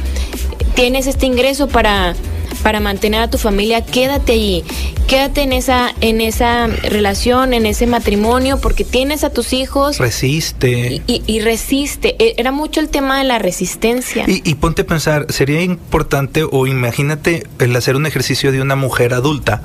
tienes 0.75 1.07
este 1.07 1.27
ingreso 1.27 1.69
para 1.69 2.15
para 2.63 2.81
mantener 2.81 3.23
a 3.23 3.31
tu 3.31 3.39
familia, 3.39 3.85
quédate 3.85 4.33
allí, 4.33 4.65
quédate 5.07 5.43
en 5.43 5.53
esa, 5.53 5.95
en 6.01 6.21
esa 6.21 6.67
relación, 6.67 7.55
en 7.55 7.67
ese 7.67 7.87
matrimonio, 7.87 8.59
porque 8.61 8.85
tienes 8.85 9.25
a 9.25 9.31
tus 9.31 9.53
hijos. 9.53 9.99
Resiste. 9.99 11.03
Y, 11.07 11.41
resiste. 11.41 12.17
E, 12.19 12.35
era 12.39 12.53
mucho 12.53 12.81
el 12.81 12.89
tema 12.89 13.19
de 13.19 13.25
la 13.25 13.39
resistencia. 13.39 14.25
Y, 14.29 14.43
y, 14.45 14.55
ponte 14.55 14.83
a 14.83 14.87
pensar, 14.87 15.27
sería 15.31 15.63
importante 15.63 16.45
o 16.45 16.67
imagínate 16.67 17.47
el 17.59 17.75
hacer 17.77 17.97
un 17.97 18.07
ejercicio 18.07 18.53
de 18.53 18.61
una 18.61 18.77
mujer 18.77 19.15
adulta 19.15 19.63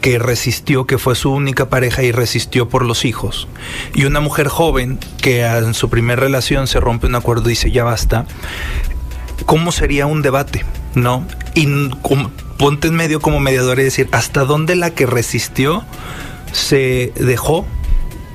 que 0.00 0.18
resistió, 0.18 0.86
que 0.86 0.98
fue 0.98 1.14
su 1.14 1.30
única 1.30 1.68
pareja 1.68 2.02
y 2.02 2.12
resistió 2.12 2.68
por 2.68 2.84
los 2.84 3.04
hijos. 3.04 3.48
Y 3.94 4.04
una 4.04 4.20
mujer 4.20 4.48
joven 4.48 4.98
que 5.20 5.44
en 5.44 5.74
su 5.74 5.88
primera 5.88 6.20
relación 6.20 6.66
se 6.66 6.80
rompe 6.80 7.06
un 7.06 7.14
acuerdo 7.14 7.46
y 7.46 7.50
dice 7.50 7.70
ya 7.70 7.84
basta. 7.84 8.26
¿Cómo 9.46 9.72
sería 9.72 10.06
un 10.06 10.22
debate? 10.22 10.64
¿No? 10.94 11.26
Y 11.54 11.66
ponte 12.58 12.88
en 12.88 12.94
medio 12.94 13.20
como 13.20 13.40
mediador 13.40 13.78
y 13.80 13.84
decir 13.84 14.08
hasta 14.12 14.44
dónde 14.44 14.76
la 14.76 14.90
que 14.90 15.06
resistió 15.06 15.84
se 16.52 17.12
dejó, 17.16 17.66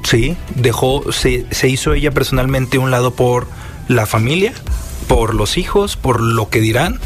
sí, 0.03 0.37
dejó, 0.55 1.11
se, 1.11 1.45
se 1.51 1.67
hizo 1.67 1.93
ella 1.93 2.11
personalmente 2.11 2.77
un 2.77 2.91
lado 2.91 3.13
por 3.13 3.47
la 3.87 4.05
familia 4.05 4.53
por 5.07 5.35
los 5.35 5.57
hijos, 5.57 5.97
por 5.97 6.21
lo 6.21 6.49
que 6.49 6.59
dirán, 6.59 6.99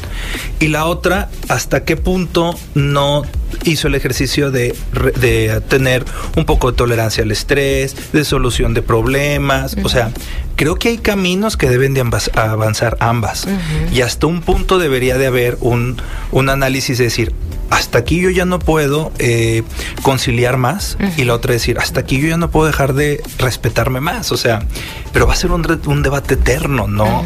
y 0.59 0.67
la 0.67 0.85
otra, 0.85 1.29
hasta 1.47 1.83
qué 1.83 1.97
punto 1.97 2.55
no 2.75 3.23
hizo 3.63 3.87
el 3.87 3.95
ejercicio 3.95 4.51
de, 4.51 4.75
de 5.19 5.61
tener 5.67 6.05
un 6.35 6.45
poco 6.45 6.71
de 6.71 6.77
tolerancia 6.77 7.23
al 7.23 7.31
estrés, 7.31 7.95
de 8.13 8.23
solución 8.23 8.73
de 8.73 8.81
problemas, 8.81 9.75
o 9.83 9.89
sea, 9.89 10.11
creo 10.55 10.75
que 10.75 10.89
hay 10.89 10.97
caminos 10.97 11.57
que 11.57 11.69
deben 11.69 11.93
de 11.93 12.01
avanzar 12.35 12.97
ambas, 12.99 13.47
y 13.93 14.01
hasta 14.01 14.27
un 14.27 14.41
punto 14.41 14.77
debería 14.77 15.17
de 15.17 15.27
haber 15.27 15.57
un, 15.61 16.01
un 16.31 16.49
análisis 16.49 16.97
de 16.97 17.05
decir, 17.05 17.33
hasta 17.69 17.99
aquí 17.99 18.19
yo 18.19 18.29
ya 18.29 18.45
no 18.45 18.59
puedo 18.59 19.11
eh, 19.19 19.63
conciliar 20.01 20.57
más 20.57 20.97
y 21.17 21.23
la 21.23 21.35
otra 21.35 21.53
decir, 21.53 21.77
hasta 21.77 21.99
aquí 21.99 22.19
yo 22.19 22.27
ya 22.27 22.37
no 22.37 22.49
puedo 22.49 22.67
dejar 22.67 22.93
de 22.93 23.21
respetarme 23.37 23.99
más, 23.99 24.31
o 24.31 24.37
sea, 24.37 24.65
pero 25.13 25.27
va 25.27 25.33
a 25.33 25.35
ser 25.35 25.51
un, 25.51 25.65
un 25.85 26.01
debate 26.01 26.33
eterno, 26.33 26.87
¿no? 26.87 27.23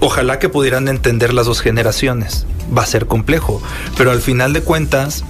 Ojalá 0.00 0.38
que 0.38 0.48
pudieran 0.48 0.88
entender 0.88 1.34
las 1.34 1.46
dos 1.46 1.60
generaciones, 1.60 2.46
va 2.76 2.82
a 2.82 2.86
ser 2.86 3.06
complejo, 3.06 3.60
pero 3.96 4.10
al 4.10 4.20
final 4.20 4.52
de 4.52 4.60
cuentas 4.60 5.24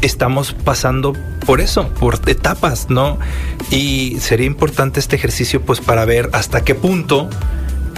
estamos 0.00 0.52
pasando 0.52 1.14
por 1.44 1.60
eso, 1.60 1.88
por 1.88 2.20
etapas, 2.26 2.90
¿no? 2.90 3.18
Y 3.70 4.16
sería 4.20 4.46
importante 4.46 5.00
este 5.00 5.16
ejercicio 5.16 5.62
pues 5.62 5.80
para 5.80 6.04
ver 6.04 6.30
hasta 6.32 6.64
qué 6.64 6.74
punto 6.74 7.28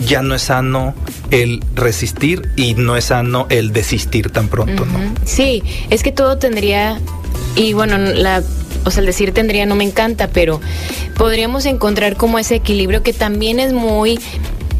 ya 0.06 0.22
no 0.22 0.34
es 0.34 0.42
sano 0.42 0.94
el 1.30 1.62
resistir 1.74 2.50
y 2.56 2.74
no 2.74 2.96
es 2.96 3.06
sano 3.06 3.46
el 3.50 3.72
desistir 3.72 4.30
tan 4.30 4.48
pronto, 4.48 4.86
¿no? 4.86 4.98
Sí, 5.24 5.62
es 5.90 6.02
que 6.02 6.12
todo 6.12 6.38
tendría, 6.38 7.00
y 7.56 7.72
bueno, 7.72 7.98
la, 7.98 8.42
o 8.84 8.90
sea, 8.90 9.00
el 9.00 9.06
decir 9.06 9.32
tendría 9.32 9.66
no 9.66 9.74
me 9.74 9.84
encanta, 9.84 10.28
pero 10.28 10.60
podríamos 11.16 11.66
encontrar 11.66 12.16
como 12.16 12.38
ese 12.38 12.56
equilibrio 12.56 13.02
que 13.02 13.12
también 13.12 13.60
es 13.60 13.72
muy 13.72 14.20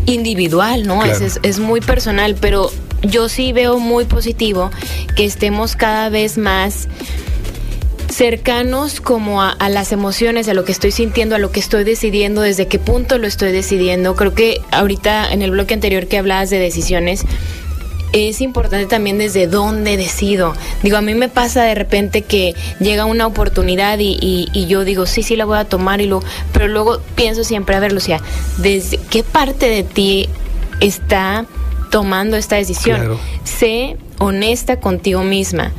individual, 0.08 0.86
¿no? 0.86 1.04
Es, 1.04 1.38
es 1.42 1.58
muy 1.58 1.80
personal, 1.80 2.34
pero 2.40 2.70
yo 3.02 3.28
sí 3.28 3.52
veo 3.52 3.78
muy 3.78 4.04
positivo 4.04 4.70
que 5.16 5.24
estemos 5.24 5.76
cada 5.76 6.08
vez 6.08 6.38
más 6.38 6.88
cercanos 8.18 9.00
como 9.00 9.42
a, 9.42 9.56
las 9.68 9.92
emociones, 9.92 10.48
a 10.48 10.54
lo 10.54 10.64
que 10.64 10.72
estoy 10.72 10.90
sintiendo, 10.90 11.36
a 11.36 11.38
lo 11.38 11.52
que 11.52 11.60
estoy 11.60 11.84
decidiendo, 11.84 12.40
desde 12.40 12.66
qué 12.66 12.80
punto 12.80 13.16
lo 13.18 13.28
estoy 13.28 13.52
decidiendo. 13.52 14.16
Creo 14.16 14.34
que 14.34 14.60
ahorita 14.72 15.30
en 15.32 15.42
el 15.42 15.52
bloque 15.52 15.74
anterior 15.74 16.06
que 16.08 16.18
hablabas 16.18 16.50
de 16.50 16.58
decisiones, 16.58 17.24
es 18.12 18.40
importante 18.40 18.86
también 18.86 19.18
desde 19.18 19.46
dónde 19.46 19.96
decido. 19.96 20.54
Digo, 20.82 20.96
a 20.96 21.00
mí 21.00 21.14
me 21.14 21.28
pasa 21.28 21.62
de 21.62 21.74
repente 21.74 22.22
que 22.22 22.54
llega 22.80 23.04
una 23.04 23.26
oportunidad 23.26 23.98
y, 24.00 24.66
yo 24.66 24.84
digo, 24.84 25.06
sí, 25.06 25.22
sí 25.22 25.36
la 25.36 25.44
voy 25.44 25.58
a 25.58 25.64
tomar, 25.64 26.00
y 26.00 26.06
lo, 26.06 26.22
pero 26.52 26.68
luego 26.68 27.00
pienso 27.14 27.44
siempre, 27.44 27.76
a 27.76 27.80
ver, 27.80 27.92
Lucía, 27.92 28.20
¿desde 28.58 28.98
qué 29.10 29.22
parte 29.22 29.68
de 29.68 29.82
ti 29.82 30.28
está 30.80 31.46
tomando 31.90 32.36
esta 32.36 32.56
decisión? 32.56 33.18
Sé 33.44 33.96
honesta 34.18 34.80
contigo 34.80 35.22
misma. 35.22 35.72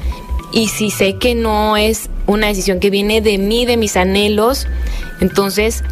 Y 0.52 0.70
si 0.70 0.90
sé 0.90 1.18
que 1.18 1.36
no 1.36 1.78
es 1.78 2.10
una 2.26 2.48
decisión 2.48 2.80
que 2.80 2.90
viene 2.90 3.22
de 3.22 3.38
mí, 3.38 3.66
de 3.66 3.78
mis 3.78 3.96
anhelos, 3.96 4.68
entonces 5.22 5.84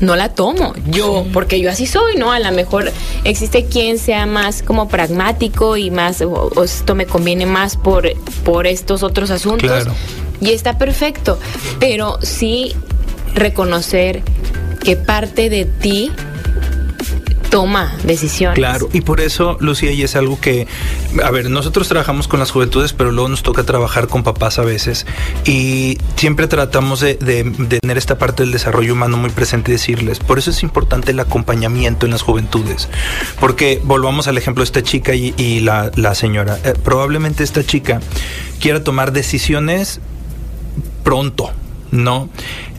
no 0.00 0.16
la 0.16 0.30
tomo 0.30 0.72
yo, 0.86 1.26
porque 1.32 1.60
yo 1.60 1.70
así 1.70 1.86
soy, 1.86 2.16
¿no? 2.16 2.32
A 2.32 2.40
lo 2.40 2.50
mejor 2.52 2.90
existe 3.24 3.66
quien 3.66 3.98
sea 3.98 4.26
más 4.26 4.62
como 4.62 4.88
pragmático 4.88 5.76
y 5.76 5.90
más, 5.90 6.22
o, 6.22 6.64
esto 6.64 6.94
me 6.94 7.06
conviene 7.06 7.46
más 7.46 7.76
por, 7.76 8.10
por 8.44 8.66
estos 8.66 9.02
otros 9.02 9.30
asuntos. 9.30 9.86
Y 10.40 10.52
está 10.52 10.78
perfecto, 10.78 11.38
pero 11.78 12.18
sí 12.22 12.74
reconocer 13.34 14.22
que 14.82 14.96
parte 14.96 15.50
de 15.50 15.66
ti 15.66 16.10
toma 17.50 17.94
decisiones. 18.04 18.56
Claro, 18.56 18.88
y 18.92 19.00
por 19.02 19.20
eso, 19.20 19.56
Lucía, 19.60 19.92
y 19.92 20.02
es 20.02 20.16
algo 20.16 20.40
que, 20.40 20.66
a 21.22 21.30
ver, 21.30 21.50
nosotros 21.50 21.88
trabajamos 21.88 22.28
con 22.28 22.40
las 22.40 22.50
juventudes, 22.50 22.92
pero 22.92 23.10
luego 23.10 23.28
nos 23.28 23.42
toca 23.42 23.64
trabajar 23.64 24.06
con 24.06 24.22
papás 24.22 24.58
a 24.58 24.62
veces, 24.62 25.06
y 25.44 25.98
siempre 26.16 26.46
tratamos 26.46 27.00
de, 27.00 27.14
tener 27.14 27.98
esta 27.98 28.18
parte 28.18 28.44
del 28.44 28.52
desarrollo 28.52 28.92
humano 28.94 29.16
muy 29.16 29.30
presente 29.30 29.70
y 29.70 29.74
decirles, 29.74 30.20
por 30.20 30.38
eso 30.38 30.50
es 30.50 30.62
importante 30.62 31.10
el 31.10 31.20
acompañamiento 31.20 32.06
en 32.06 32.12
las 32.12 32.22
juventudes, 32.22 32.88
porque 33.40 33.80
volvamos 33.84 34.28
al 34.28 34.38
ejemplo 34.38 34.62
de 34.62 34.66
esta 34.66 34.82
chica 34.82 35.14
y, 35.14 35.60
la, 35.60 36.14
señora, 36.14 36.58
eh, 36.64 36.74
probablemente 36.82 37.44
esta 37.44 37.64
chica 37.64 38.00
quiera 38.60 38.82
tomar 38.84 39.12
decisiones 39.12 40.00
pronto, 41.02 41.50
¿no? 41.90 42.28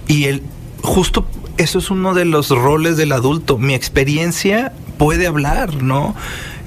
Y 0.07 0.25
el 0.25 0.43
justo 0.81 1.25
eso 1.61 1.79
es 1.79 1.91
uno 1.91 2.13
de 2.13 2.25
los 2.25 2.49
roles 2.49 2.97
del 2.97 3.11
adulto. 3.11 3.57
Mi 3.57 3.73
experiencia 3.73 4.73
puede 4.97 5.27
hablar, 5.27 5.81
¿no? 5.81 6.15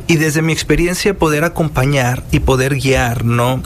y 0.06 0.16
desde 0.16 0.42
mi 0.42 0.52
experiencia 0.52 1.16
poder 1.16 1.44
acompañar 1.44 2.24
y 2.30 2.40
poder 2.40 2.76
guiar, 2.76 3.24
¿no? 3.24 3.62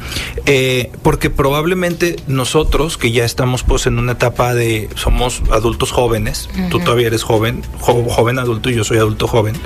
Eh, 0.46 0.92
porque 1.02 1.30
probablemente 1.30 2.16
nosotros 2.28 2.96
que 2.96 3.10
ya 3.10 3.24
estamos 3.24 3.64
pues 3.64 3.86
en 3.86 3.98
una 3.98 4.12
etapa 4.12 4.54
de, 4.54 4.88
somos 4.94 5.42
adultos 5.50 5.90
jóvenes, 5.90 6.48
tú 6.70 6.78
todavía 6.78 7.08
eres 7.08 7.24
joven, 7.24 7.62
joven 7.80 8.38
adulto 8.38 8.70
y 8.70 8.76
yo 8.76 8.84
soy 8.84 8.98
adulto 8.98 9.26
joven, 9.26 9.56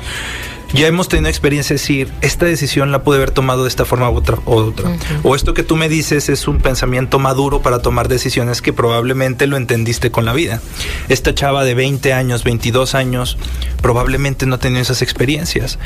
ya 0.73 0.87
hemos 0.87 1.09
tenido 1.09 1.29
experiencia 1.29 1.75
de 1.75 1.81
decir, 1.81 2.13
esta 2.23 2.47
decisión 2.47 2.93
la 2.93 3.03
pude 3.03 3.17
haber 3.17 3.31
tomado 3.31 3.65
de 3.65 3.69
esta 3.69 3.85
forma 3.85 4.09
u 4.11 4.17
otra. 4.17 4.39
O, 4.47 4.57
otra. 4.57 4.91
o 5.23 5.37
esto 5.37 5.55
que 5.55 5.63
tú 5.63 5.77
me 5.77 5.89
dices 5.89 6.29
es 6.29 6.49
un 6.49 6.59
pensamiento 6.59 7.19
maduro 7.19 7.61
para 7.61 7.81
tomar 7.81 8.09
decisiones 8.09 8.63
que 8.63 8.73
probablemente 8.73 9.47
lo 9.47 9.57
entendiste 9.57 10.11
con 10.11 10.25
la 10.25 10.33
vida. 10.33 10.61
Esta 11.09 11.35
chava 11.35 11.65
de 11.65 11.75
20 11.75 12.13
años, 12.13 12.45
22 12.45 12.95
años, 12.95 13.37
probablemente 13.83 14.47
no 14.47 14.55
ha 14.55 14.59
tenido 14.59 14.81
esas 14.81 15.03
experiencias. 15.03 15.79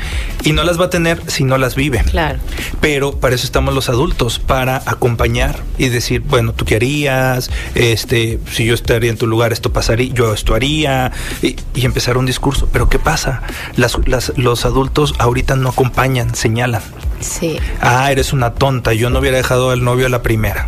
Y 0.43 0.53
no 0.53 0.63
las 0.63 0.79
va 0.79 0.85
a 0.85 0.89
tener 0.89 1.21
si 1.27 1.43
no 1.43 1.57
las 1.57 1.75
vive. 1.75 2.03
Claro. 2.03 2.39
Pero 2.79 3.19
para 3.19 3.35
eso 3.35 3.45
estamos 3.45 3.73
los 3.73 3.89
adultos, 3.89 4.39
para 4.39 4.77
acompañar 4.85 5.61
y 5.77 5.89
decir, 5.89 6.21
bueno, 6.21 6.53
¿tú 6.53 6.65
qué 6.65 6.75
harías? 6.75 7.51
Este, 7.75 8.39
si 8.51 8.65
yo 8.65 8.73
estaría 8.73 9.09
en 9.09 9.17
tu 9.17 9.27
lugar, 9.27 9.51
esto 9.51 9.73
pasaría, 9.73 10.13
yo 10.13 10.33
esto 10.33 10.55
haría. 10.55 11.11
Y, 11.41 11.57
empezar 11.87 12.17
un 12.17 12.25
discurso. 12.25 12.67
Pero 12.71 12.89
¿qué 12.89 12.99
pasa? 12.99 13.43
Las, 13.77 13.97
las, 14.07 14.33
los 14.35 14.65
adultos 14.65 14.76
adultos 14.77 15.15
ahorita 15.17 15.55
no 15.55 15.69
acompañan, 15.69 16.35
señalan. 16.35 16.83
Sí. 17.19 17.57
Ah, 17.81 18.11
eres 18.11 18.31
una 18.31 18.53
tonta, 18.53 18.93
yo 18.93 19.09
no 19.09 19.19
hubiera 19.19 19.37
dejado 19.37 19.71
al 19.71 19.83
novio 19.83 20.05
a 20.05 20.09
la 20.09 20.21
primera. 20.21 20.67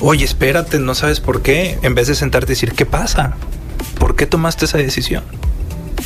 Oye, 0.00 0.26
espérate, 0.26 0.78
no 0.78 0.94
sabes 0.94 1.20
por 1.20 1.40
qué. 1.40 1.78
En 1.82 1.94
vez 1.94 2.06
de 2.06 2.14
sentarte 2.14 2.52
y 2.52 2.54
decir, 2.54 2.72
¿qué 2.72 2.84
pasa? 2.84 3.34
¿Por 3.98 4.14
qué 4.14 4.26
tomaste 4.26 4.66
esa 4.66 4.76
decisión? 4.76 5.24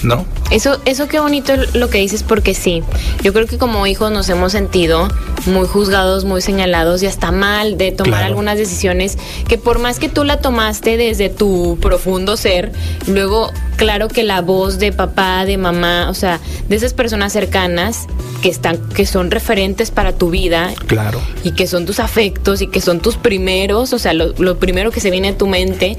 ¿No? 0.02 0.26
Eso, 0.50 0.80
eso 0.84 1.08
qué 1.08 1.20
bonito 1.20 1.52
lo 1.74 1.88
que 1.88 1.98
dices 1.98 2.22
porque 2.22 2.54
sí, 2.54 2.82
yo 3.22 3.32
creo 3.32 3.46
que 3.46 3.58
como 3.58 3.86
hijos 3.86 4.10
nos 4.10 4.28
hemos 4.28 4.52
sentido 4.52 5.08
muy 5.46 5.66
juzgados, 5.66 6.24
muy 6.24 6.42
señalados 6.42 7.02
y 7.02 7.06
hasta 7.06 7.30
mal 7.30 7.78
de 7.78 7.92
tomar 7.92 8.22
algunas 8.22 8.58
decisiones 8.58 9.18
que 9.48 9.58
por 9.58 9.78
más 9.78 9.98
que 9.98 10.08
tú 10.08 10.24
la 10.24 10.38
tomaste 10.38 10.96
desde 10.96 11.28
tu 11.30 11.78
profundo 11.80 12.36
ser, 12.36 12.72
luego 13.06 13.50
claro 13.76 14.08
que 14.08 14.22
la 14.22 14.40
voz 14.40 14.78
de 14.78 14.92
papá, 14.92 15.44
de 15.44 15.56
mamá, 15.56 16.08
o 16.10 16.14
sea, 16.14 16.40
de 16.68 16.76
esas 16.76 16.94
personas 16.94 17.32
cercanas 17.32 18.06
que 18.42 18.48
están 18.48 18.78
que 18.90 19.06
son 19.06 19.30
referentes 19.30 19.90
para 19.90 20.12
tu 20.12 20.30
vida, 20.30 20.72
claro, 20.86 21.20
y 21.44 21.52
que 21.52 21.66
son 21.66 21.86
tus 21.86 22.00
afectos 22.00 22.60
y 22.60 22.66
que 22.66 22.80
son 22.80 23.00
tus 23.00 23.16
primeros, 23.16 23.92
o 23.92 23.98
sea, 23.98 24.12
lo, 24.12 24.34
lo 24.38 24.58
primero 24.58 24.90
que 24.90 25.00
se 25.00 25.10
viene 25.10 25.28
a 25.28 25.38
tu 25.38 25.46
mente 25.46 25.96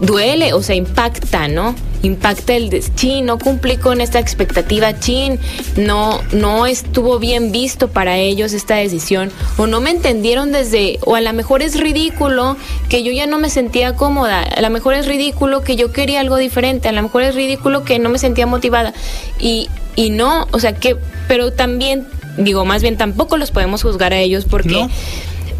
duele, 0.00 0.52
o 0.52 0.62
sea, 0.62 0.76
impacta, 0.76 1.48
¿no? 1.48 1.74
Impacta 2.02 2.54
el 2.54 2.70
de, 2.70 2.82
chin, 2.94 3.26
no 3.26 3.38
cumplí 3.38 3.78
con 3.78 4.00
esta 4.00 4.18
expectativa, 4.18 4.98
chin, 5.00 5.38
no, 5.76 6.20
no 6.32 6.66
estuvo 6.66 7.18
bien 7.18 7.52
visto 7.52 7.88
para 7.88 8.18
ellos 8.18 8.52
esta 8.52 8.76
decisión, 8.76 9.30
o 9.56 9.66
no 9.66 9.80
me 9.80 9.90
entendieron 9.90 10.52
desde, 10.52 10.98
o 11.04 11.16
a 11.16 11.20
lo 11.20 11.32
mejor 11.32 11.62
es 11.62 11.78
ridículo 11.80 12.56
que 12.88 13.02
yo 13.02 13.12
ya 13.12 13.26
no 13.26 13.38
me 13.38 13.50
sentía 13.50 13.94
cómoda, 13.94 14.42
a 14.42 14.60
lo 14.60 14.70
mejor 14.70 14.94
es 14.94 15.06
ridículo 15.06 15.62
que 15.62 15.76
yo 15.76 15.92
quería 15.92 16.20
algo 16.20 16.36
diferente, 16.36 16.88
a 16.88 16.92
lo 16.92 17.02
mejor 17.02 17.22
es 17.22 17.34
ridículo 17.34 17.84
que 17.84 17.98
no 17.98 18.08
me 18.08 18.18
sentía 18.18 18.46
motivada, 18.46 18.92
y, 19.40 19.68
y 19.96 20.10
no, 20.10 20.46
o 20.52 20.60
sea, 20.60 20.74
que, 20.74 20.96
pero 21.26 21.52
también, 21.52 22.06
digo, 22.36 22.64
más 22.64 22.82
bien 22.82 22.96
tampoco 22.96 23.36
los 23.36 23.50
podemos 23.50 23.82
juzgar 23.82 24.12
a 24.12 24.18
ellos 24.18 24.44
porque 24.44 24.86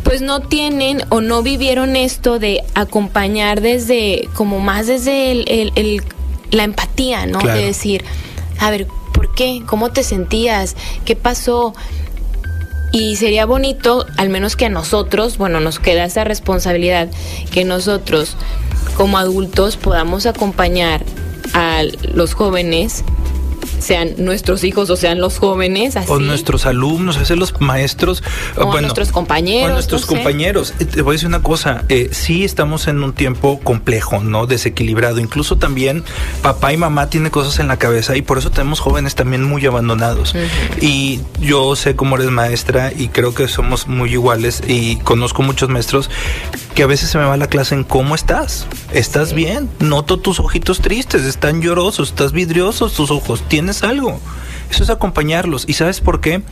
pues 0.07 0.23
no 0.23 0.41
tienen 0.41 1.03
o 1.09 1.21
no 1.21 1.43
vivieron 1.43 1.97
esto 1.97 2.39
de 2.39 2.63
acompañar 2.77 3.61
desde, 3.61 4.29
como 4.35 4.61
más 4.61 4.87
desde 4.87 5.33
el, 5.33 6.01
la 6.53 6.63
empatía, 6.63 7.27
¿no? 7.27 7.41
De 7.41 7.67
decir, 7.67 8.05
a 8.61 8.71
ver, 8.71 8.87
¿por 9.13 9.35
qué? 9.35 9.65
¿Cómo 9.67 9.91
te 9.91 10.05
sentías? 10.05 10.77
¿Qué 11.05 11.17
pasó? 11.17 11.75
Y 12.93 13.17
sería 13.17 13.47
bonito, 13.47 14.07
al 14.17 14.29
menos 14.29 14.55
que 14.55 14.67
a 14.67 14.69
nosotros, 14.69 15.39
bueno, 15.39 15.59
nos 15.59 15.81
queda 15.81 16.05
esa 16.05 16.23
responsabilidad, 16.23 17.09
que 17.51 17.65
nosotros 17.65 18.37
como 18.97 19.19
adultos 19.19 19.77
podamos 19.77 20.25
acompañar 20.27 21.05
a 21.53 21.83
los 22.15 22.33
jóvenes 22.33 23.03
sean 23.79 24.15
nuestros 24.19 24.65
hijos 24.65 24.91
o 24.91 24.97
sean 24.97 25.21
los 25.21 25.39
jóvenes. 25.39 25.95
O 26.09 26.19
nuestros 26.19 26.67
alumnos, 26.67 27.17
a 27.17 27.21
veces 27.21 27.39
los 27.39 27.61
maestros. 27.61 28.23
O 28.57 28.81
nuestros 28.81 29.13
compañeros. 29.13 29.71
O 29.71 29.73
nuestros 29.75 30.07
compañeros. 30.07 30.75
Eh, 30.79 30.85
te 30.85 31.03
voy 31.03 31.13
a 31.13 31.15
decir 31.15 31.29
una 31.29 31.43
cosa, 31.43 31.85
eh, 31.89 32.09
sí 32.13 32.45
estamos 32.45 32.89
en 32.89 33.03
un 33.03 33.13
tiempo 33.13 33.61
complejo, 33.61 34.21
¿no? 34.21 34.47
Desequilibrado. 34.47 35.21
Incluso 35.21 35.57
también 35.57 36.05
papá 36.43 36.73
y 36.73 36.77
mamá 36.77 37.11
tienen 37.11 37.31
cosas 37.31 37.59
en 37.59 37.69
la 37.69 37.79
cabeza 37.79 38.17
y 38.17 38.23
por 38.23 38.39
eso 38.39 38.51
tenemos 38.51 38.81
jóvenes 38.81 39.15
también 39.15 39.45
muy 39.45 39.65
abandonados. 39.67 40.35
Y 40.81 41.21
yo 41.41 41.77
sé 41.77 41.97
cómo 41.97 42.17
eres 42.17 42.31
maestra 42.31 42.93
y 42.97 43.09
creo 43.09 43.35
que 43.35 43.49
somos 43.49 43.87
muy 43.87 44.13
iguales 44.13 44.63
y 44.67 44.97
conozco 44.97 45.43
muchos 45.43 45.69
maestros 45.69 46.11
que 46.77 46.83
a 46.83 46.87
veces 46.87 47.09
se 47.09 47.17
me 47.17 47.25
va 47.25 47.39
la 47.39 47.47
clase 47.47 47.75
en 47.75 47.85
cómo 47.85 48.15
estás. 48.15 48.67
¿Estás 48.93 49.33
bien? 49.33 49.71
Noto 49.81 50.19
tus 50.19 50.39
ojitos 50.41 50.83
tristes, 50.83 51.25
están 51.25 51.63
llorosos, 51.63 52.11
estás 52.11 52.33
vidriosos 52.33 52.93
tus 52.93 53.11
ojos, 53.11 53.43
tienes 53.49 53.83
algo. 53.83 54.21
Eso 54.71 54.83
es 54.83 54.91
acompañarlos. 54.91 55.65
¿Y 55.67 55.73
sabes 55.73 56.03
por 56.03 56.21
qué? 56.21 56.43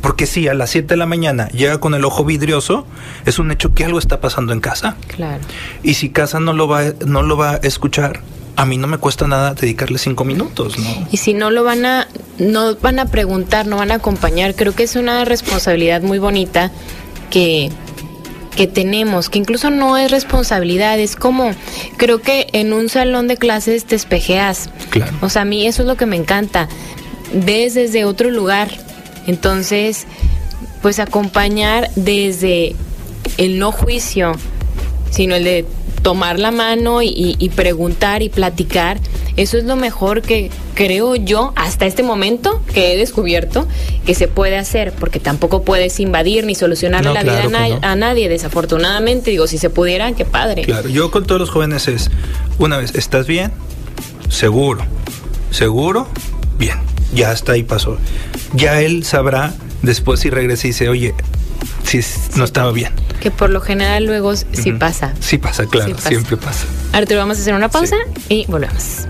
Porque 0.00 0.26
si 0.26 0.48
a 0.48 0.54
las 0.54 0.70
7 0.70 0.88
de 0.88 0.96
la 0.96 1.04
mañana 1.04 1.48
llega 1.48 1.80
con 1.80 1.92
el 1.92 2.06
ojo 2.06 2.24
vidrioso, 2.24 2.86
es 3.26 3.38
un 3.38 3.50
hecho 3.50 3.74
que 3.74 3.84
algo 3.84 3.98
está 3.98 4.22
pasando 4.22 4.54
en 4.54 4.60
casa. 4.60 4.96
Claro. 5.06 5.42
Y 5.82 5.94
si 5.94 6.08
casa 6.08 6.40
no 6.40 6.54
lo 6.54 6.66
va, 6.66 6.84
no 7.04 7.22
lo 7.22 7.36
va 7.36 7.50
a 7.50 7.56
escuchar, 7.56 8.22
a 8.56 8.64
mí 8.64 8.78
no 8.78 8.86
me 8.86 8.96
cuesta 8.96 9.28
nada 9.28 9.52
dedicarle 9.52 9.98
cinco 9.98 10.24
minutos, 10.24 10.78
¿no? 10.78 11.08
Y 11.10 11.18
si 11.18 11.34
no 11.34 11.50
lo 11.50 11.62
van 11.62 11.84
a, 11.84 12.08
no 12.38 12.74
van 12.76 13.00
a 13.00 13.04
preguntar, 13.04 13.66
no 13.66 13.76
van 13.76 13.90
a 13.90 13.96
acompañar, 13.96 14.54
creo 14.54 14.74
que 14.74 14.84
es 14.84 14.96
una 14.96 15.26
responsabilidad 15.26 16.00
muy 16.00 16.18
bonita 16.18 16.72
que, 17.30 17.70
que 18.54 18.66
tenemos, 18.66 19.28
que 19.28 19.38
incluso 19.38 19.70
no 19.70 19.96
es 19.96 20.10
responsabilidad, 20.10 20.98
es 20.98 21.16
como, 21.16 21.50
creo 21.96 22.20
que 22.20 22.46
en 22.52 22.72
un 22.72 22.88
salón 22.88 23.28
de 23.28 23.36
clases 23.36 23.84
te 23.84 23.94
espejeas. 23.94 24.70
Claro. 24.90 25.12
O 25.20 25.28
sea, 25.28 25.42
a 25.42 25.44
mí 25.44 25.66
eso 25.66 25.82
es 25.82 25.88
lo 25.88 25.96
que 25.96 26.06
me 26.06 26.16
encanta. 26.16 26.68
Ves 27.32 27.74
desde 27.74 28.04
otro 28.04 28.30
lugar. 28.30 28.68
Entonces, 29.26 30.06
pues 30.82 30.98
acompañar 30.98 31.90
desde 31.96 32.76
el 33.38 33.58
no 33.58 33.72
juicio, 33.72 34.32
sino 35.10 35.34
el 35.34 35.44
de 35.44 35.66
tomar 36.02 36.38
la 36.38 36.50
mano 36.50 37.00
y, 37.02 37.50
preguntar 37.56 38.22
y 38.22 38.28
platicar, 38.28 39.00
eso 39.36 39.56
es 39.56 39.64
lo 39.64 39.76
mejor 39.76 40.20
que 40.20 40.50
creo 40.74 41.16
yo 41.16 41.52
hasta 41.56 41.86
este 41.86 42.02
momento 42.02 42.62
que 42.72 42.92
he 42.92 42.96
descubierto 42.96 43.66
que 44.04 44.14
se 44.14 44.28
puede 44.28 44.56
hacer, 44.56 44.92
porque 44.92 45.20
tampoco 45.20 45.62
puedes 45.62 45.98
invadir 46.00 46.44
ni 46.44 46.54
solucionar 46.54 47.04
la 47.04 47.22
vida 47.22 47.44
a, 47.82 47.96
nadie, 47.96 48.28
desafortunadamente. 48.28 49.30
Digo, 49.30 49.46
si 49.46 49.58
se 49.58 49.70
pudiera, 49.70 50.12
qué 50.12 50.24
padre. 50.24 50.62
Claro, 50.62 50.88
yo 50.88 51.10
con 51.10 51.24
todos 51.24 51.40
los 51.40 51.50
jóvenes 51.50 51.88
es, 51.88 52.10
una 52.58 52.76
vez, 52.78 52.94
¿estás 52.94 53.26
bien? 53.26 53.52
Seguro. 54.28 54.84
¿Seguro? 55.50 56.08
Bien. 56.58 56.78
Ya 57.14 57.30
hasta 57.30 57.52
ahí 57.52 57.62
pasó. 57.62 57.96
Ya 58.54 58.80
él 58.80 59.04
sabrá 59.04 59.54
después 59.82 60.20
si 60.20 60.30
regresa 60.30 60.66
y 60.66 60.70
dice, 60.70 60.88
oye, 60.88 61.14
si 61.84 62.00
no 62.36 62.44
estaba 62.44 62.72
bien. 62.72 62.92
Que 63.20 63.30
por 63.30 63.50
lo 63.50 63.60
general 63.60 64.04
luego 64.04 64.34
sí 64.36 64.72
pasa. 64.72 65.14
Sí 65.20 65.38
pasa, 65.38 65.66
claro, 65.66 65.96
siempre 65.98 66.36
pasa. 66.36 66.66
Arturo, 66.92 67.20
vamos 67.20 67.38
a 67.38 67.40
hacer 67.40 67.54
una 67.54 67.68
pausa 67.68 67.96
y 68.28 68.46
volvemos. 68.46 69.06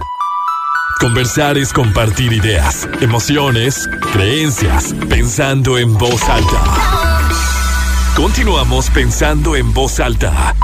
Conversar 1.05 1.59
es 1.59 1.71
compartir 1.71 2.33
ideas, 2.33 2.89
emociones, 3.03 3.87
creencias, 4.15 4.95
pensando 5.11 5.77
en 5.77 5.93
voz 5.99 6.27
alta. 6.31 6.63
Continuamos 8.17 8.89
pensando 8.89 9.55
en 9.55 9.75
voz 9.75 10.01
alta. 10.01 10.55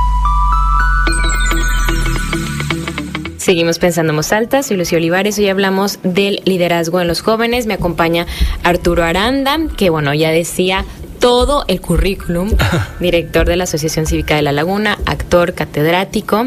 Seguimos 3.36 3.78
pensando 3.78 4.12
en 4.12 4.16
voz 4.16 4.32
alta, 4.32 4.62
soy 4.62 4.78
Lucio 4.78 4.96
Olivares, 4.96 5.36
hoy 5.36 5.50
hablamos 5.50 5.98
del 6.04 6.40
liderazgo 6.46 7.02
en 7.02 7.08
los 7.08 7.20
jóvenes, 7.20 7.66
me 7.66 7.74
acompaña 7.74 8.26
Arturo 8.62 9.04
Aranda, 9.04 9.58
que 9.76 9.90
bueno, 9.90 10.14
ya 10.14 10.30
decía, 10.30 10.86
todo 11.18 11.66
el 11.68 11.82
currículum, 11.82 12.56
director 12.98 13.46
de 13.46 13.56
la 13.56 13.64
Asociación 13.64 14.06
Cívica 14.06 14.36
de 14.36 14.42
La 14.42 14.52
Laguna, 14.52 14.96
actor, 15.04 15.52
catedrático. 15.52 16.46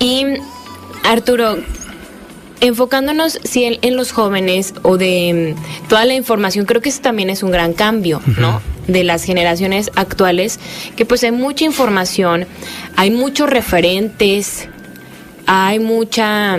Y 0.00 0.24
Arturo, 1.04 1.58
enfocándonos 2.60 3.38
si 3.44 3.64
en, 3.64 3.96
los 3.96 4.12
jóvenes 4.12 4.74
o 4.82 4.96
de 4.96 5.54
mm, 5.56 5.88
toda 5.88 6.04
la 6.04 6.14
información, 6.14 6.66
creo 6.66 6.80
que 6.80 6.88
eso 6.88 7.00
también 7.00 7.30
es 7.30 7.42
un 7.42 7.50
gran 7.50 7.72
cambio, 7.72 8.20
¿no? 8.38 8.60
De 8.86 9.04
las 9.04 9.24
generaciones 9.24 9.90
actuales, 9.96 10.58
que 10.96 11.04
pues 11.04 11.22
hay 11.24 11.32
mucha 11.32 11.64
información, 11.64 12.46
hay 12.96 13.10
muchos 13.10 13.50
referentes, 13.50 14.68
hay 15.46 15.78
mucha 15.78 16.58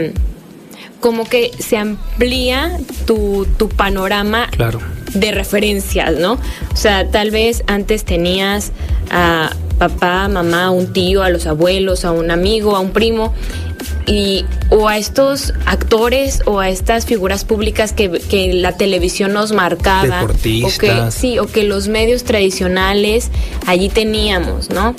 como 1.00 1.26
que 1.26 1.52
se 1.60 1.78
amplía 1.78 2.78
tu, 3.06 3.48
tu 3.58 3.70
panorama 3.70 4.48
claro 4.52 4.82
de 5.14 5.32
referencias, 5.32 6.16
¿no? 6.18 6.34
O 6.34 6.76
sea, 6.76 7.10
tal 7.10 7.32
vez 7.32 7.64
antes 7.68 8.06
tenías 8.06 8.72
a 9.12 9.52
papá, 9.80 10.28
mamá, 10.28 10.70
un 10.70 10.94
tío, 10.94 11.24
a 11.24 11.30
los 11.30 11.48
abuelos, 11.48 12.06
a 12.06 12.12
un 12.12 12.30
amigo, 12.30 12.76
a 12.76 12.82
un 12.82 12.92
primo, 12.92 13.34
y, 14.06 14.46
o 14.70 14.88
a 14.88 14.98
estos 14.98 15.54
actores 15.66 16.42
o 16.46 16.60
a 16.60 16.70
estas 16.70 17.06
figuras 17.06 17.46
públicas 17.46 17.94
que, 17.94 18.12
que 18.12 18.54
la 18.54 18.76
televisión 18.76 19.34
nos 19.34 19.52
marcaba. 19.52 20.24
O 20.24 20.28
que, 20.78 21.12
sí, 21.12 21.40
o 21.40 21.48
que 21.48 21.64
los 21.64 21.88
medios 21.88 22.24
tradicionales 22.24 23.30
allí 23.66 23.90
teníamos, 23.90 24.70
¿no? 24.70 24.96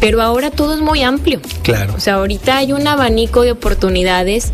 Pero 0.00 0.20
ahora 0.20 0.50
todo 0.50 0.74
es 0.74 0.80
muy 0.80 1.02
amplio. 1.02 1.40
Claro. 1.62 1.94
O 1.96 2.00
sea, 2.00 2.14
ahorita 2.14 2.58
hay 2.58 2.72
un 2.72 2.86
abanico 2.86 3.42
de 3.42 3.52
oportunidades 3.52 4.52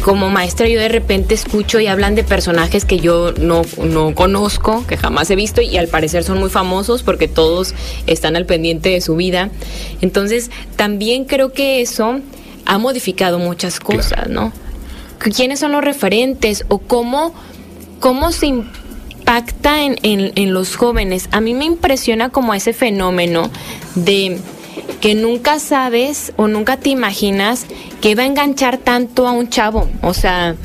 como 0.00 0.30
maestra 0.30 0.68
yo 0.68 0.80
de 0.80 0.88
repente 0.88 1.34
escucho 1.34 1.80
y 1.80 1.86
hablan 1.86 2.14
de 2.14 2.24
personajes 2.24 2.84
que 2.84 2.98
yo 2.98 3.32
no, 3.32 3.62
no 3.82 4.14
conozco, 4.14 4.86
que 4.86 4.96
jamás 4.96 5.30
he 5.30 5.36
visto 5.36 5.60
y 5.60 5.76
al 5.76 5.88
parecer 5.88 6.24
son 6.24 6.38
muy 6.38 6.50
famosos 6.50 7.02
porque 7.02 7.28
todos 7.28 7.74
están 8.06 8.36
al 8.36 8.46
pendiente 8.46 8.90
de 8.90 9.00
su 9.00 9.16
vida. 9.16 9.50
Entonces, 10.00 10.50
también 10.76 11.24
creo 11.24 11.52
que 11.52 11.80
eso 11.80 12.20
ha 12.66 12.78
modificado 12.78 13.38
muchas 13.38 13.80
cosas, 13.80 14.28
¿no? 14.28 14.52
¿Quiénes 15.18 15.60
son 15.60 15.72
los 15.72 15.84
referentes 15.84 16.64
o 16.68 16.78
cómo, 16.78 17.34
cómo 18.00 18.32
se 18.32 18.46
impacta 18.46 19.82
en, 19.82 19.98
en, 20.02 20.32
en 20.34 20.54
los 20.54 20.76
jóvenes? 20.76 21.28
A 21.30 21.40
mí 21.40 21.52
me 21.52 21.66
impresiona 21.66 22.30
como 22.30 22.54
ese 22.54 22.72
fenómeno 22.72 23.50
de 23.94 24.38
que 25.00 25.14
nunca 25.14 25.58
sabes 25.58 26.32
o 26.36 26.46
nunca 26.46 26.76
te 26.76 26.90
imaginas 26.90 27.66
que 28.00 28.14
va 28.14 28.22
a 28.22 28.26
enganchar 28.26 28.78
tanto 28.78 29.26
a 29.26 29.32
un 29.32 29.48
chavo. 29.48 29.88
O 30.02 30.14
sea, 30.14 30.56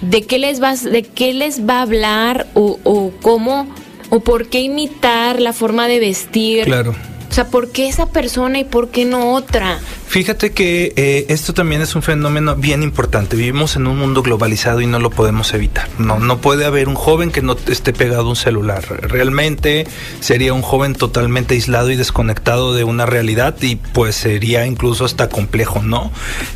¿de 0.00 0.22
qué 0.22 0.38
les, 0.38 0.60
vas, 0.60 0.82
de 0.82 1.02
qué 1.02 1.32
les 1.32 1.66
va 1.66 1.78
a 1.78 1.82
hablar 1.82 2.46
o, 2.54 2.78
o 2.84 3.12
cómo 3.22 3.66
o 4.10 4.20
por 4.20 4.48
qué 4.48 4.60
imitar 4.60 5.40
la 5.40 5.52
forma 5.52 5.88
de 5.88 6.00
vestir? 6.00 6.64
Claro. 6.64 6.94
O 7.32 7.34
sea, 7.34 7.46
¿por 7.46 7.70
qué 7.70 7.88
esa 7.88 8.10
persona 8.10 8.58
y 8.58 8.64
por 8.64 8.90
qué 8.90 9.06
no 9.06 9.32
otra? 9.32 9.80
Fíjate 10.06 10.52
que 10.52 10.92
eh, 10.96 11.24
esto 11.30 11.54
también 11.54 11.80
es 11.80 11.94
un 11.94 12.02
fenómeno 12.02 12.54
bien 12.56 12.82
importante. 12.82 13.36
Vivimos 13.36 13.74
en 13.76 13.86
un 13.86 13.96
mundo 13.96 14.20
globalizado 14.20 14.82
y 14.82 14.86
no 14.86 14.98
lo 14.98 15.08
podemos 15.08 15.54
evitar. 15.54 15.88
No, 15.96 16.18
no 16.18 16.42
puede 16.42 16.66
haber 16.66 16.88
un 16.88 16.94
joven 16.94 17.30
que 17.30 17.40
no 17.40 17.56
esté 17.68 17.94
pegado 17.94 18.26
a 18.26 18.28
un 18.28 18.36
celular. 18.36 18.84
Realmente 19.00 19.86
sería 20.20 20.52
un 20.52 20.60
joven 20.60 20.94
totalmente 20.94 21.54
aislado 21.54 21.90
y 21.90 21.96
desconectado 21.96 22.74
de 22.74 22.84
una 22.84 23.06
realidad 23.06 23.56
y 23.62 23.76
pues 23.76 24.14
sería 24.14 24.66
incluso 24.66 25.06
hasta 25.06 25.30
complejo, 25.30 25.80
¿no? 25.80 26.12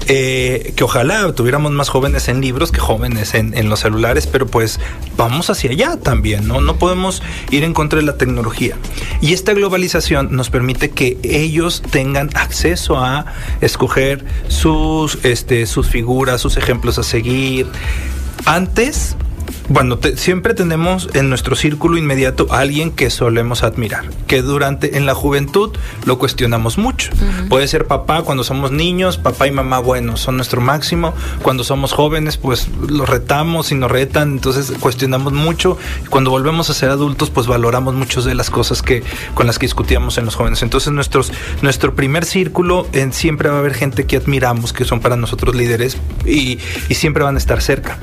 Eh, 0.08 0.74
que 0.76 0.84
ojalá 0.84 1.32
tuviéramos 1.32 1.72
más 1.72 1.88
jóvenes 1.88 2.28
en 2.28 2.42
libros 2.42 2.70
que 2.70 2.80
jóvenes 2.80 3.32
en, 3.32 3.56
en 3.56 3.70
los 3.70 3.80
celulares, 3.80 4.26
pero 4.26 4.46
pues 4.46 4.78
vamos 5.16 5.48
hacia 5.48 5.70
allá 5.70 5.96
también, 5.96 6.46
¿no? 6.46 6.60
No 6.60 6.76
podemos 6.76 7.22
ir 7.50 7.64
en 7.64 7.72
contra 7.72 7.98
de 7.98 8.04
la 8.04 8.18
tecnología. 8.18 8.76
Y 9.22 9.32
esta 9.32 9.54
globalización 9.54 10.36
nos 10.36 10.50
permite 10.50 10.65
que 10.74 11.18
ellos 11.22 11.82
tengan 11.90 12.30
acceso 12.34 12.98
a 12.98 13.26
escoger 13.60 14.24
sus, 14.48 15.24
este, 15.24 15.66
sus 15.66 15.88
figuras, 15.88 16.40
sus 16.40 16.56
ejemplos 16.56 16.98
a 16.98 17.02
seguir. 17.02 17.66
Antes 18.44 19.16
bueno, 19.68 19.98
siempre 20.14 20.54
tenemos 20.54 21.08
en 21.14 21.28
nuestro 21.28 21.56
círculo 21.56 21.96
inmediato 21.96 22.46
a 22.50 22.60
alguien 22.60 22.92
que 22.92 23.10
solemos 23.10 23.62
admirar, 23.62 24.04
que 24.26 24.42
durante 24.42 24.96
en 24.96 25.06
la 25.06 25.14
juventud 25.14 25.72
lo 26.04 26.18
cuestionamos 26.18 26.78
mucho. 26.78 27.10
Puede 27.48 27.66
ser 27.66 27.86
papá 27.86 28.22
cuando 28.22 28.44
somos 28.44 28.70
niños, 28.70 29.18
papá 29.18 29.46
y 29.46 29.50
mamá, 29.50 29.80
bueno, 29.80 30.16
son 30.16 30.36
nuestro 30.36 30.60
máximo. 30.60 31.14
Cuando 31.42 31.64
somos 31.64 31.92
jóvenes, 31.92 32.36
pues 32.36 32.68
los 32.88 33.08
retamos 33.08 33.72
y 33.72 33.74
nos 33.74 33.90
retan, 33.90 34.32
entonces 34.32 34.72
cuestionamos 34.78 35.32
mucho. 35.32 35.78
Cuando 36.10 36.30
volvemos 36.30 36.70
a 36.70 36.74
ser 36.74 36.90
adultos, 36.90 37.30
pues 37.30 37.46
valoramos 37.46 37.94
muchas 37.94 38.24
de 38.24 38.34
las 38.34 38.50
cosas 38.50 38.82
que 38.82 39.02
con 39.34 39.46
las 39.46 39.58
que 39.58 39.66
discutíamos 39.66 40.16
en 40.18 40.26
los 40.26 40.36
jóvenes. 40.36 40.62
Entonces 40.62 40.92
nuestros 40.92 41.32
nuestro 41.62 41.94
primer 41.94 42.24
círculo 42.24 42.86
en, 42.92 43.12
siempre 43.12 43.48
va 43.48 43.56
a 43.56 43.58
haber 43.58 43.74
gente 43.74 44.06
que 44.06 44.16
admiramos, 44.16 44.72
que 44.72 44.84
son 44.84 45.00
para 45.00 45.16
nosotros 45.16 45.56
líderes 45.56 45.96
y, 46.24 46.58
y 46.88 46.94
siempre 46.94 47.24
van 47.24 47.34
a 47.34 47.38
estar 47.38 47.60
cerca. 47.60 47.98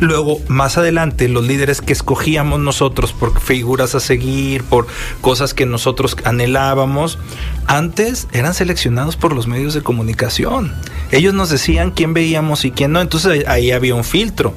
Luego, 0.00 0.40
más 0.48 0.78
adelante, 0.78 0.91
los 0.92 1.44
líderes 1.44 1.80
que 1.80 1.92
escogíamos 1.92 2.60
nosotros 2.60 3.12
por 3.12 3.40
figuras 3.40 3.94
a 3.94 4.00
seguir, 4.00 4.62
por 4.64 4.86
cosas 5.20 5.54
que 5.54 5.66
nosotros 5.66 6.16
anhelábamos, 6.24 7.18
antes 7.66 8.28
eran 8.32 8.54
seleccionados 8.54 9.16
por 9.16 9.34
los 9.34 9.46
medios 9.46 9.74
de 9.74 9.82
comunicación. 9.82 10.72
Ellos 11.10 11.34
nos 11.34 11.50
decían 11.50 11.90
quién 11.90 12.14
veíamos 12.14 12.64
y 12.64 12.70
quién 12.70 12.92
no, 12.92 13.00
entonces 13.00 13.46
ahí 13.46 13.70
había 13.70 13.94
un 13.94 14.04
filtro. 14.04 14.54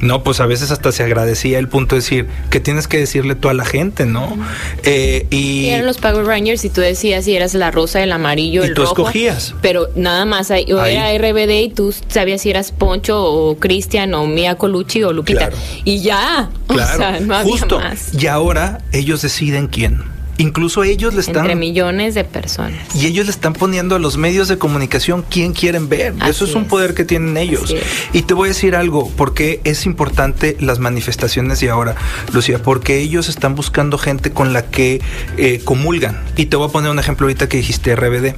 No, 0.00 0.22
pues 0.22 0.40
a 0.40 0.46
veces 0.46 0.70
hasta 0.70 0.92
se 0.92 1.02
agradecía 1.02 1.58
el 1.58 1.68
punto 1.68 1.94
de 1.94 2.00
decir, 2.00 2.28
que 2.50 2.60
tienes 2.60 2.86
que 2.86 2.98
decirle 2.98 3.34
tú 3.34 3.48
a 3.48 3.54
la 3.54 3.64
gente, 3.64 4.06
no? 4.06 4.36
Eh, 4.84 5.26
y, 5.30 5.66
eran 5.66 5.86
los 5.86 5.98
Power 5.98 6.24
Rangers 6.24 6.64
y 6.64 6.70
tú 6.70 6.80
decías 6.80 7.24
si 7.24 7.34
eras 7.34 7.54
la 7.54 7.70
rosa, 7.70 8.02
el 8.02 8.12
amarillo, 8.12 8.64
y 8.64 8.74
tú 8.74 8.82
escogías. 8.82 9.54
Pero 9.60 9.88
nada 9.96 10.24
más, 10.24 10.50
ahí, 10.50 10.72
o 10.72 10.84
era 10.84 11.12
RBD 11.16 11.62
y 11.62 11.68
tú 11.70 11.94
sabías 12.08 12.42
si 12.42 12.50
eras 12.50 12.72
Poncho 12.72 13.22
o 13.22 13.58
Cristian 13.58 14.14
o 14.14 14.26
Mia 14.26 14.54
Colucci 14.56 15.02
o 15.02 15.12
Lupita. 15.12 15.50
Y 15.84 16.00
ya, 16.00 16.50
claro. 16.66 16.94
o 16.94 16.96
sea, 16.96 17.20
no 17.20 17.34
había 17.34 17.52
Justo. 17.52 17.78
más. 17.78 18.14
Y 18.14 18.26
ahora 18.26 18.78
ellos 18.92 19.22
deciden 19.22 19.68
quién. 19.68 20.17
Incluso 20.38 20.84
ellos 20.84 21.14
le 21.14 21.20
están... 21.20 21.38
Entre 21.38 21.56
millones 21.56 22.14
de 22.14 22.24
personas. 22.24 22.78
Y 22.94 23.06
ellos 23.06 23.26
le 23.26 23.32
están 23.32 23.52
poniendo 23.52 23.96
a 23.96 23.98
los 23.98 24.16
medios 24.16 24.48
de 24.48 24.56
comunicación 24.56 25.24
quién 25.28 25.52
quieren 25.52 25.88
ver. 25.88 26.14
Eso 26.26 26.44
es 26.44 26.54
un 26.54 26.64
poder 26.66 26.94
que 26.94 27.04
tienen 27.04 27.36
ellos. 27.36 27.74
Y 28.12 28.22
te 28.22 28.34
voy 28.34 28.46
a 28.46 28.50
decir 28.50 28.76
algo, 28.76 29.10
porque 29.16 29.60
es 29.64 29.84
importante 29.84 30.56
las 30.60 30.78
manifestaciones 30.78 31.60
de 31.60 31.70
ahora, 31.70 31.96
Lucía, 32.32 32.62
porque 32.62 32.98
ellos 32.98 33.28
están 33.28 33.56
buscando 33.56 33.98
gente 33.98 34.30
con 34.30 34.52
la 34.52 34.70
que 34.70 35.00
eh, 35.36 35.60
comulgan. 35.64 36.22
Y 36.36 36.46
te 36.46 36.56
voy 36.56 36.68
a 36.68 36.72
poner 36.72 36.90
un 36.90 37.00
ejemplo 37.00 37.26
ahorita 37.26 37.48
que 37.48 37.56
dijiste 37.56 37.96
RBD. 37.96 38.34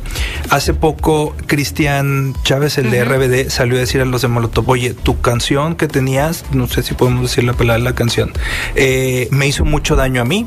Hace 0.48 0.72
poco 0.72 1.36
Cristian 1.46 2.34
Chávez, 2.44 2.78
el 2.78 2.90
de 2.90 3.04
RBD, 3.04 3.50
salió 3.50 3.76
a 3.76 3.80
decir 3.80 4.00
a 4.00 4.06
los 4.06 4.22
de 4.22 4.28
Molotov, 4.28 4.68
oye, 4.70 4.94
tu 4.94 5.20
canción 5.20 5.76
que 5.76 5.86
tenías, 5.86 6.44
no 6.52 6.66
sé 6.66 6.82
si 6.82 6.94
podemos 6.94 7.22
decir 7.22 7.44
la 7.44 7.52
palabra 7.52 7.82
la 7.82 7.94
canción, 7.94 8.32
eh, 8.74 9.28
me 9.30 9.46
hizo 9.46 9.64
mucho 9.64 9.96
daño 9.96 10.22
a 10.22 10.24
mí 10.24 10.46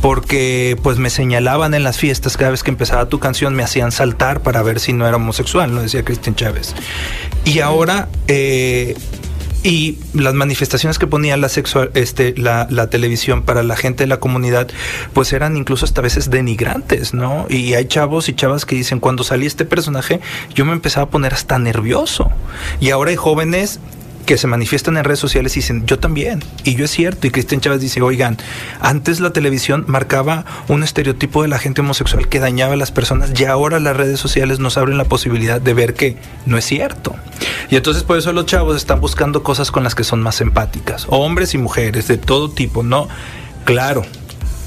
porque 0.00 0.77
pues 0.82 0.98
me 0.98 1.10
señalaban 1.10 1.74
en 1.74 1.84
las 1.84 1.98
fiestas 1.98 2.36
cada 2.36 2.50
vez 2.50 2.62
que 2.62 2.70
empezaba 2.70 3.08
tu 3.08 3.18
canción, 3.18 3.54
me 3.54 3.62
hacían 3.62 3.92
saltar 3.92 4.40
para 4.40 4.62
ver 4.62 4.80
si 4.80 4.92
no 4.92 5.06
era 5.06 5.16
homosexual, 5.16 5.74
lo 5.74 5.82
decía 5.82 6.04
Cristian 6.04 6.34
Chávez. 6.34 6.74
Y 7.44 7.60
ahora 7.60 8.08
eh, 8.26 8.94
y 9.62 9.98
las 10.14 10.34
manifestaciones 10.34 10.98
que 10.98 11.06
ponía 11.06 11.36
la 11.36 11.48
sexual, 11.48 11.90
este, 11.94 12.34
la, 12.36 12.68
la, 12.70 12.90
televisión 12.90 13.42
para 13.42 13.62
la 13.62 13.76
gente 13.76 14.04
de 14.04 14.06
la 14.06 14.20
comunidad, 14.20 14.68
pues 15.12 15.32
eran 15.32 15.56
incluso 15.56 15.84
hasta 15.84 16.00
veces 16.00 16.30
denigrantes, 16.30 17.12
¿no? 17.12 17.46
Y 17.48 17.74
hay 17.74 17.86
chavos 17.86 18.28
y 18.28 18.34
chavas 18.34 18.64
que 18.64 18.76
dicen, 18.76 19.00
cuando 19.00 19.24
salí 19.24 19.46
este 19.46 19.64
personaje, 19.64 20.20
yo 20.54 20.64
me 20.64 20.72
empezaba 20.72 21.06
a 21.06 21.10
poner 21.10 21.34
hasta 21.34 21.58
nervioso. 21.58 22.30
Y 22.80 22.90
ahora 22.90 23.10
hay 23.10 23.16
jóvenes 23.16 23.80
que 24.28 24.36
se 24.36 24.46
manifiestan 24.46 24.98
en 24.98 25.04
redes 25.04 25.20
sociales 25.20 25.56
y 25.56 25.60
dicen, 25.60 25.86
yo 25.86 25.98
también. 25.98 26.44
Y 26.62 26.74
yo 26.74 26.84
es 26.84 26.90
cierto. 26.90 27.26
Y 27.26 27.30
Cristian 27.30 27.62
Chávez 27.62 27.80
dice, 27.80 28.02
oigan, 28.02 28.36
antes 28.78 29.20
la 29.20 29.30
televisión 29.30 29.86
marcaba 29.88 30.44
un 30.68 30.82
estereotipo 30.82 31.40
de 31.40 31.48
la 31.48 31.58
gente 31.58 31.80
homosexual 31.80 32.28
que 32.28 32.38
dañaba 32.38 32.74
a 32.74 32.76
las 32.76 32.92
personas 32.92 33.32
y 33.40 33.46
ahora 33.46 33.80
las 33.80 33.96
redes 33.96 34.20
sociales 34.20 34.58
nos 34.58 34.76
abren 34.76 34.98
la 34.98 35.06
posibilidad 35.06 35.62
de 35.62 35.72
ver 35.72 35.94
que 35.94 36.18
no 36.44 36.58
es 36.58 36.66
cierto. 36.66 37.16
Y 37.70 37.76
entonces 37.76 38.02
por 38.02 38.18
eso 38.18 38.34
los 38.34 38.44
chavos 38.44 38.76
están 38.76 39.00
buscando 39.00 39.42
cosas 39.42 39.70
con 39.70 39.82
las 39.82 39.94
que 39.94 40.04
son 40.04 40.22
más 40.22 40.42
empáticas. 40.42 41.06
Hombres 41.08 41.54
y 41.54 41.58
mujeres 41.58 42.06
de 42.06 42.18
todo 42.18 42.50
tipo, 42.50 42.82
¿no? 42.82 43.08
Claro, 43.64 44.02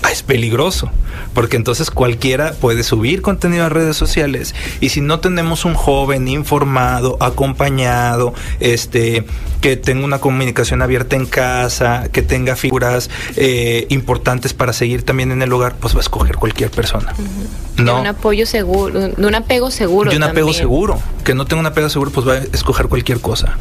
es 0.10 0.24
peligroso, 0.24 0.90
porque 1.34 1.58
entonces 1.58 1.92
cualquiera 1.92 2.54
puede 2.54 2.84
subir 2.84 3.22
contenido 3.22 3.66
a 3.66 3.70
redes 3.70 3.96
sociales 3.96 4.56
y 4.80 4.90
si 4.90 5.02
no 5.02 5.20
tenemos 5.20 5.66
un 5.66 5.74
joven 5.74 6.28
informado, 6.28 7.18
acompañado, 7.20 8.34
este, 8.60 9.26
que 9.62 9.78
tenga 9.78 10.04
una 10.04 10.20
comunicación 10.20 10.82
abierta 10.82 11.16
en 11.16 11.26
casa, 11.26 12.10
que 12.12 12.22
tenga 12.22 12.56
figuras 12.56 13.10
eh, 13.36 13.86
importantes 13.90 14.54
para 14.54 14.74
seguir 14.74 15.04
también 15.04 15.32
en 15.32 15.42
el 15.42 15.54
hogar, 15.54 15.76
pues 15.76 15.94
va 15.94 16.00
a 16.00 16.02
escoger 16.02 16.36
cualquier 16.36 16.72
persona. 16.72 17.14
¿no? 17.78 17.96
De 17.96 18.02
un 18.02 18.08
apoyo 18.08 18.46
seguro, 18.46 19.10
de 19.10 19.28
un 19.28 19.36
apego 19.36 19.72
seguro. 19.72 20.10
De 20.10 20.18
un 20.18 20.24
apego 20.24 20.54
seguro, 20.54 21.00
que 21.24 21.36
no 21.36 21.46
tenga 21.46 21.62
un 21.62 21.68
apego 21.68 21.90
seguro, 21.90 22.12
pues 22.12 22.28
va 22.28 22.34
a 22.34 22.38
escoger 22.38 22.88
cualquier 22.88 23.20
cosa. 23.22 23.58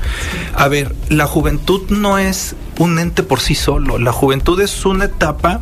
A 0.55 0.69
ver, 0.69 0.95
la 1.09 1.27
juventud 1.27 1.83
no 1.91 2.19
es 2.19 2.55
un 2.81 2.99
ente 2.99 3.23
por 3.23 3.41
sí 3.41 3.55
solo, 3.55 3.99
la 3.99 4.11
juventud 4.11 4.59
es 4.59 4.87
una 4.87 5.05
etapa 5.05 5.61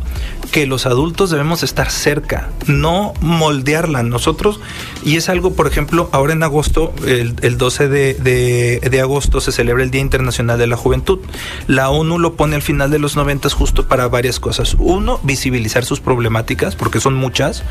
que 0.53 0.65
los 0.65 0.85
adultos 0.85 1.29
debemos 1.29 1.63
estar 1.63 1.91
cerca, 1.91 2.47
no 2.65 3.13
moldearla 3.19 4.03
nosotros. 4.03 4.61
Y 5.03 5.17
es 5.17 5.27
algo, 5.27 5.53
por 5.53 5.67
ejemplo, 5.67 6.09
ahora 6.13 6.31
en 6.31 6.43
agosto, 6.43 6.93
el, 7.05 7.57
12 7.57 7.89
de, 7.89 8.79
de, 8.81 9.01
agosto 9.01 9.41
se 9.41 9.51
celebra 9.51 9.83
el 9.83 9.91
Día 9.91 9.99
Internacional 9.99 10.57
de 10.57 10.67
la 10.67 10.77
Juventud. 10.77 11.19
La 11.67 11.89
ONU 11.89 12.19
lo 12.19 12.35
pone 12.35 12.55
al 12.55 12.61
final 12.61 12.89
de 12.89 12.99
los 12.99 13.17
90 13.17 13.49
justo 13.49 13.85
para 13.85 14.07
varias 14.07 14.39
cosas. 14.39 14.77
Uno, 14.79 15.19
visibilizar 15.23 15.83
sus 15.83 15.99
problemáticas, 15.99 16.77
porque 16.77 17.01
son 17.01 17.15
muchas. 17.15 17.63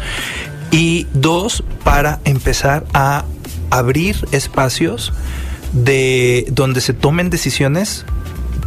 Y 0.70 1.06
dos, 1.14 1.64
para 1.84 2.20
empezar 2.26 2.84
a 2.92 3.24
abrir 3.70 4.28
espacios 4.30 5.14
de 5.72 6.46
donde 6.50 6.82
se 6.82 6.92
tomen 6.92 7.30
decisiones 7.30 8.04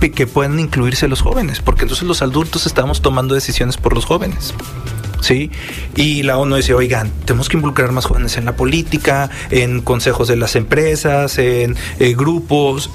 que 0.09 0.25
puedan 0.25 0.59
incluirse 0.59 1.07
los 1.07 1.21
jóvenes, 1.21 1.59
porque 1.59 1.83
entonces 1.83 2.07
los 2.07 2.23
adultos 2.23 2.65
estamos 2.65 3.01
tomando 3.01 3.35
decisiones 3.35 3.77
por 3.77 3.93
los 3.93 4.05
jóvenes. 4.05 4.55
¿sí? 5.21 5.51
Y 5.95 6.23
la 6.23 6.37
ONU 6.37 6.55
dice, 6.55 6.73
oigan, 6.73 7.11
tenemos 7.25 7.47
que 7.47 7.57
involucrar 7.57 7.91
más 7.91 8.05
jóvenes 8.05 8.37
en 8.37 8.45
la 8.45 8.55
política, 8.55 9.29
en 9.51 9.81
consejos 9.81 10.27
de 10.27 10.35
las 10.35 10.55
empresas, 10.55 11.37
en 11.37 11.77
eh, 11.99 12.15
grupos. 12.15 12.89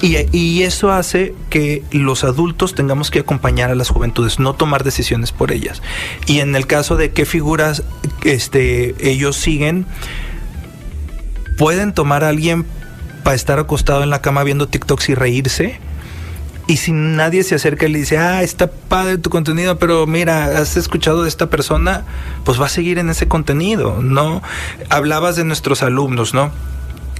Y, 0.00 0.62
eso 0.64 0.90
hace 0.90 1.32
que 1.48 1.84
los 1.92 2.24
adultos 2.24 2.74
tengamos 2.74 3.12
que 3.12 3.20
acompañar 3.20 3.70
a 3.70 3.76
las 3.76 3.88
juventudes, 3.88 4.40
no 4.40 4.54
tomar 4.54 4.82
decisiones 4.82 5.30
por 5.30 5.52
ellas. 5.52 5.80
Y 6.26 6.40
en 6.40 6.56
el 6.56 6.66
caso 6.66 6.96
de 6.96 7.12
qué 7.12 7.24
figuras 7.24 7.84
este, 8.24 8.96
ellos 8.98 9.36
siguen, 9.36 9.86
pueden 11.56 11.94
tomar 11.94 12.24
a 12.24 12.30
alguien 12.30 12.66
para 13.22 13.36
estar 13.36 13.60
acostado 13.60 14.02
en 14.02 14.10
la 14.10 14.20
cama 14.20 14.42
viendo 14.42 14.66
TikToks 14.66 15.10
y 15.10 15.14
reírse 15.14 15.78
y 16.72 16.78
si 16.78 16.90
nadie 16.92 17.44
se 17.44 17.54
acerca 17.54 17.84
y 17.84 17.92
le 17.92 17.98
dice, 17.98 18.16
ah, 18.16 18.42
está 18.42 18.66
padre 18.66 19.18
tu 19.18 19.28
contenido, 19.28 19.78
pero 19.78 20.06
mira, 20.06 20.58
has 20.58 20.78
escuchado 20.78 21.22
de 21.22 21.28
esta 21.28 21.50
persona, 21.50 22.06
pues 22.44 22.58
va 22.58 22.64
a 22.64 22.70
seguir 22.70 22.98
en 22.98 23.10
ese 23.10 23.28
contenido, 23.28 24.00
¿no? 24.00 24.40
Hablabas 24.88 25.36
de 25.36 25.44
nuestros 25.44 25.82
alumnos, 25.82 26.32
¿no? 26.32 26.50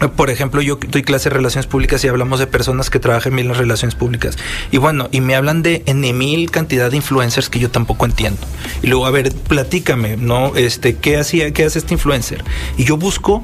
Por 0.08 0.30
ejemplo, 0.30 0.60
yo 0.62 0.78
doy 0.88 1.02
clase 1.02 1.28
de 1.28 1.36
relaciones 1.36 1.66
públicas 1.66 2.02
y 2.04 2.08
hablamos 2.08 2.40
de 2.40 2.46
personas 2.46 2.90
que 2.90 2.98
trabajan 2.98 3.34
bien 3.36 3.48
las 3.48 3.56
relaciones 3.56 3.94
públicas. 3.94 4.36
Y 4.70 4.78
bueno, 4.78 5.08
y 5.12 5.20
me 5.20 5.34
hablan 5.34 5.62
de 5.62 5.82
en 5.86 6.00
mil 6.18 6.50
cantidad 6.50 6.90
de 6.90 6.96
influencers 6.96 7.48
que 7.48 7.58
yo 7.58 7.70
tampoco 7.70 8.04
entiendo. 8.04 8.40
Y 8.82 8.88
luego, 8.88 9.06
a 9.06 9.10
ver, 9.10 9.32
platícame, 9.32 10.16
¿no? 10.16 10.56
Este, 10.56 10.96
¿qué 10.96 11.18
hacía, 11.18 11.52
qué 11.52 11.64
hace 11.64 11.78
este 11.78 11.94
influencer? 11.94 12.42
Y 12.76 12.84
yo 12.84 12.96
busco 12.96 13.42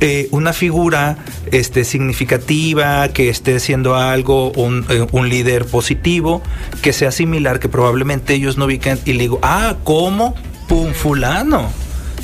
eh, 0.00 0.28
una 0.30 0.52
figura 0.52 1.18
este, 1.52 1.84
significativa, 1.84 3.08
que 3.08 3.28
esté 3.28 3.56
haciendo 3.56 3.94
algo, 3.94 4.50
un, 4.52 4.86
eh, 4.88 5.06
un, 5.12 5.28
líder 5.28 5.66
positivo, 5.66 6.42
que 6.82 6.92
sea 6.92 7.12
similar, 7.12 7.60
que 7.60 7.68
probablemente 7.68 8.34
ellos 8.34 8.56
no 8.56 8.64
ubiquen. 8.64 8.98
Y 9.04 9.12
le 9.12 9.20
digo, 9.20 9.38
ah, 9.42 9.76
¿cómo? 9.84 10.34
Pum, 10.68 10.92
fulano. 10.92 11.70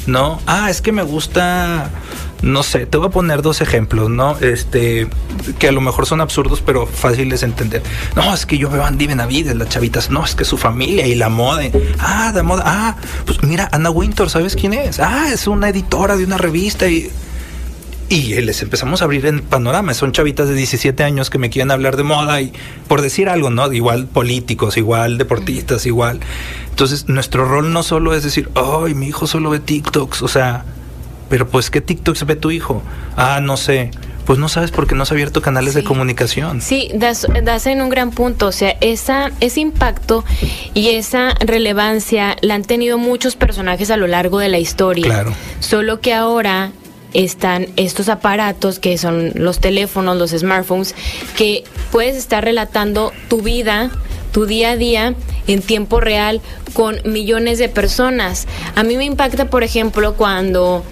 ¿No? 0.07 0.41
Ah, 0.47 0.71
es 0.71 0.81
que 0.81 0.93
me 0.93 1.03
gusta 1.03 1.91
no 2.43 2.63
sé, 2.63 2.87
te 2.87 2.99
voy 2.99 3.09
a 3.09 3.11
poner 3.11 3.43
dos 3.43 3.61
ejemplos, 3.61 4.11
¿no? 4.11 4.39
Este, 4.39 5.09
que 5.59 5.69
a 5.69 5.73
lo 5.73 5.81
mejor 5.81 6.07
son 6.07 6.21
absurdos, 6.21 6.63
pero 6.65 6.87
fáciles 6.87 7.41
de 7.41 7.47
entender. 7.47 7.83
No, 8.15 8.35
es 8.35 8.47
que 8.47 8.59
yo 8.59 8.71
veo 8.71 8.83
a 8.83 8.89
Andy 8.89 9.07
Benavides, 9.07 9.57
las 9.57 9.69
chavitas, 9.69 10.11
no, 10.11 10.25
es 10.25 10.35
que 10.35 10.45
su 10.45 10.59
familia 10.59 11.07
y 11.07 11.15
la 11.15 11.29
moda. 11.29 11.63
Ah, 11.99 12.33
de 12.35 12.43
moda, 12.43 12.63
ah, 12.67 12.97
pues 13.25 13.43
mira, 13.43 13.69
Ana 13.73 13.91
Winter, 13.91 14.29
¿sabes 14.29 14.55
quién 14.55 14.75
es? 14.75 15.01
Ah, 15.01 15.29
es 15.33 15.47
una 15.47 15.69
editora 15.69 16.17
de 16.17 16.25
una 16.25 16.39
revista 16.39 16.89
y... 16.89 17.11
Y 18.09 18.41
les 18.41 18.63
empezamos 18.63 19.03
a 19.03 19.07
abrir 19.07 19.27
en 19.27 19.41
panorama. 19.41 19.93
Son 19.93 20.13
chavitas 20.13 20.49
de 20.49 20.55
17 20.55 21.03
años 21.03 21.29
que 21.29 21.39
me 21.39 21.51
quieren 21.51 21.73
hablar 21.73 21.97
de 21.97 22.05
moda 22.05 22.41
y 22.41 22.53
por 22.87 23.03
decir 23.03 23.29
algo, 23.29 23.51
¿no? 23.51 23.73
Igual 23.73 24.07
políticos, 24.07 24.77
igual 24.77 25.19
deportistas, 25.19 25.87
igual. 25.87 26.21
Entonces, 26.71 27.09
nuestro 27.09 27.49
rol 27.49 27.73
no 27.73 27.83
solo 27.83 28.15
es 28.15 28.23
decir, 28.23 28.49
ay, 28.55 28.95
mi 28.95 29.09
hijo 29.09 29.27
solo 29.27 29.51
ve 29.51 29.59
TikToks, 29.59 30.23
o 30.23 30.29
sea, 30.29 30.65
pero 31.29 31.49
pues, 31.49 31.71
¿qué 31.71 31.81
TikTok 31.81 32.17
se 32.17 32.25
ve 32.25 32.37
tu 32.37 32.51
hijo? 32.51 32.83
Ah, 33.17 33.41
no 33.43 33.57
sé. 33.57 33.91
Pues 34.25 34.41
no 34.41 34.49
sabes 34.49 34.73
porque 34.73 34.97
no 34.97 35.05
has 35.05 35.13
abierto 35.13 35.41
canales 35.41 35.75
de 35.75 35.85
comunicación. 35.85 36.61
Sí, 36.61 36.91
das, 36.95 37.29
das, 37.45 37.67
en 37.67 37.81
un 37.81 37.89
gran 37.91 38.11
punto. 38.11 38.49
O 38.49 38.53
sea, 38.53 38.77
esa, 38.81 39.31
ese 39.39 39.61
impacto 39.61 40.25
y 40.75 40.89
esa 40.89 41.35
relevancia 41.39 42.37
la 42.41 42.57
han 42.57 42.65
tenido 42.65 42.99
muchos 42.99 43.37
personajes 43.37 43.91
a 43.93 43.97
lo 43.97 44.09
largo 44.09 44.41
de 44.41 44.49
la 44.49 44.59
historia. 44.59 45.05
Claro. 45.05 45.33
Solo 45.61 46.01
que 46.01 46.13
ahora 46.13 46.73
están 47.15 47.69
estos 47.77 48.09
aparatos 48.09 48.79
que 48.79 48.99
son 48.99 49.31
los 49.35 49.61
teléfonos, 49.61 50.17
los 50.17 50.33
smartphones, 50.33 50.95
que 51.37 51.65
puedes 51.93 52.17
estar 52.17 52.45
relatando 52.45 53.13
tu 53.29 53.43
vida, 53.43 53.91
tu 54.33 54.47
día 54.47 54.73
a 54.73 54.77
día 54.77 55.15
en 55.47 55.63
tiempo 55.63 56.01
real 56.01 56.41
con 56.75 56.97
millones 57.05 57.59
de 57.59 57.69
personas. 57.69 58.47
A 58.75 58.83
mí 58.83 58.97
me 58.97 59.05
impacta, 59.05 59.49
por 59.49 59.63
ejemplo, 59.63 60.15
cuando 60.15 60.85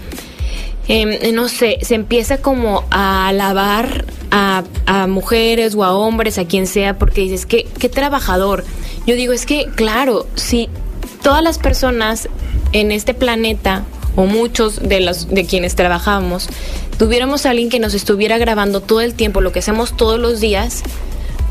Em, 0.87 1.33
no 1.33 1.47
sé, 1.47 1.79
se 1.81 1.95
empieza 1.95 2.37
como 2.37 2.83
a 2.91 3.27
alabar 3.27 4.05
a, 4.31 4.63
mujeres 5.07 5.75
o 5.75 5.83
a 5.83 5.93
hombres, 5.93 6.37
a 6.37 6.45
quien 6.45 6.67
sea, 6.67 6.97
porque 6.97 7.21
dices, 7.21 7.45
¿qué, 7.45 7.65
qué 7.79 7.89
trabajador. 7.89 8.65
Yo 9.07 9.15
digo, 9.15 9.33
es 9.33 9.45
que, 9.45 9.67
claro, 9.75 10.27
si 10.35 10.69
todas 11.23 11.41
las 11.41 11.57
personas 11.57 12.27
en 12.71 12.91
este 12.91 13.13
planeta, 13.13 13.83
o 14.15 14.25
muchos 14.25 14.81
de, 14.81 15.01
los, 15.01 15.29
de 15.29 15.45
quienes 15.45 15.75
trabajamos, 15.75 16.47
tuviéramos 16.97 17.45
a 17.45 17.51
alguien 17.51 17.69
que 17.69 17.79
nos 17.79 17.93
estuviera 17.93 18.37
grabando 18.37 18.81
todo 18.81 19.01
el 19.01 19.13
tiempo 19.13 19.41
lo 19.41 19.51
que 19.51 19.59
hacemos 19.59 19.95
todos 19.95 20.19
los 20.19 20.39
días, 20.39 20.83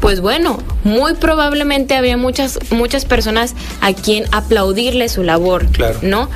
pues 0.01 0.21
bueno, 0.21 0.59
muy 0.83 1.15
probablemente 1.15 1.95
había 1.95 2.17
muchas, 2.17 2.59
muchas 2.71 3.05
personas 3.05 3.55
a 3.81 3.93
quien 3.93 4.25
aplaudirle 4.33 5.09
su 5.09 5.23
labor, 5.23 5.67
Claro. 5.69 5.99
¿no? 6.03 6.29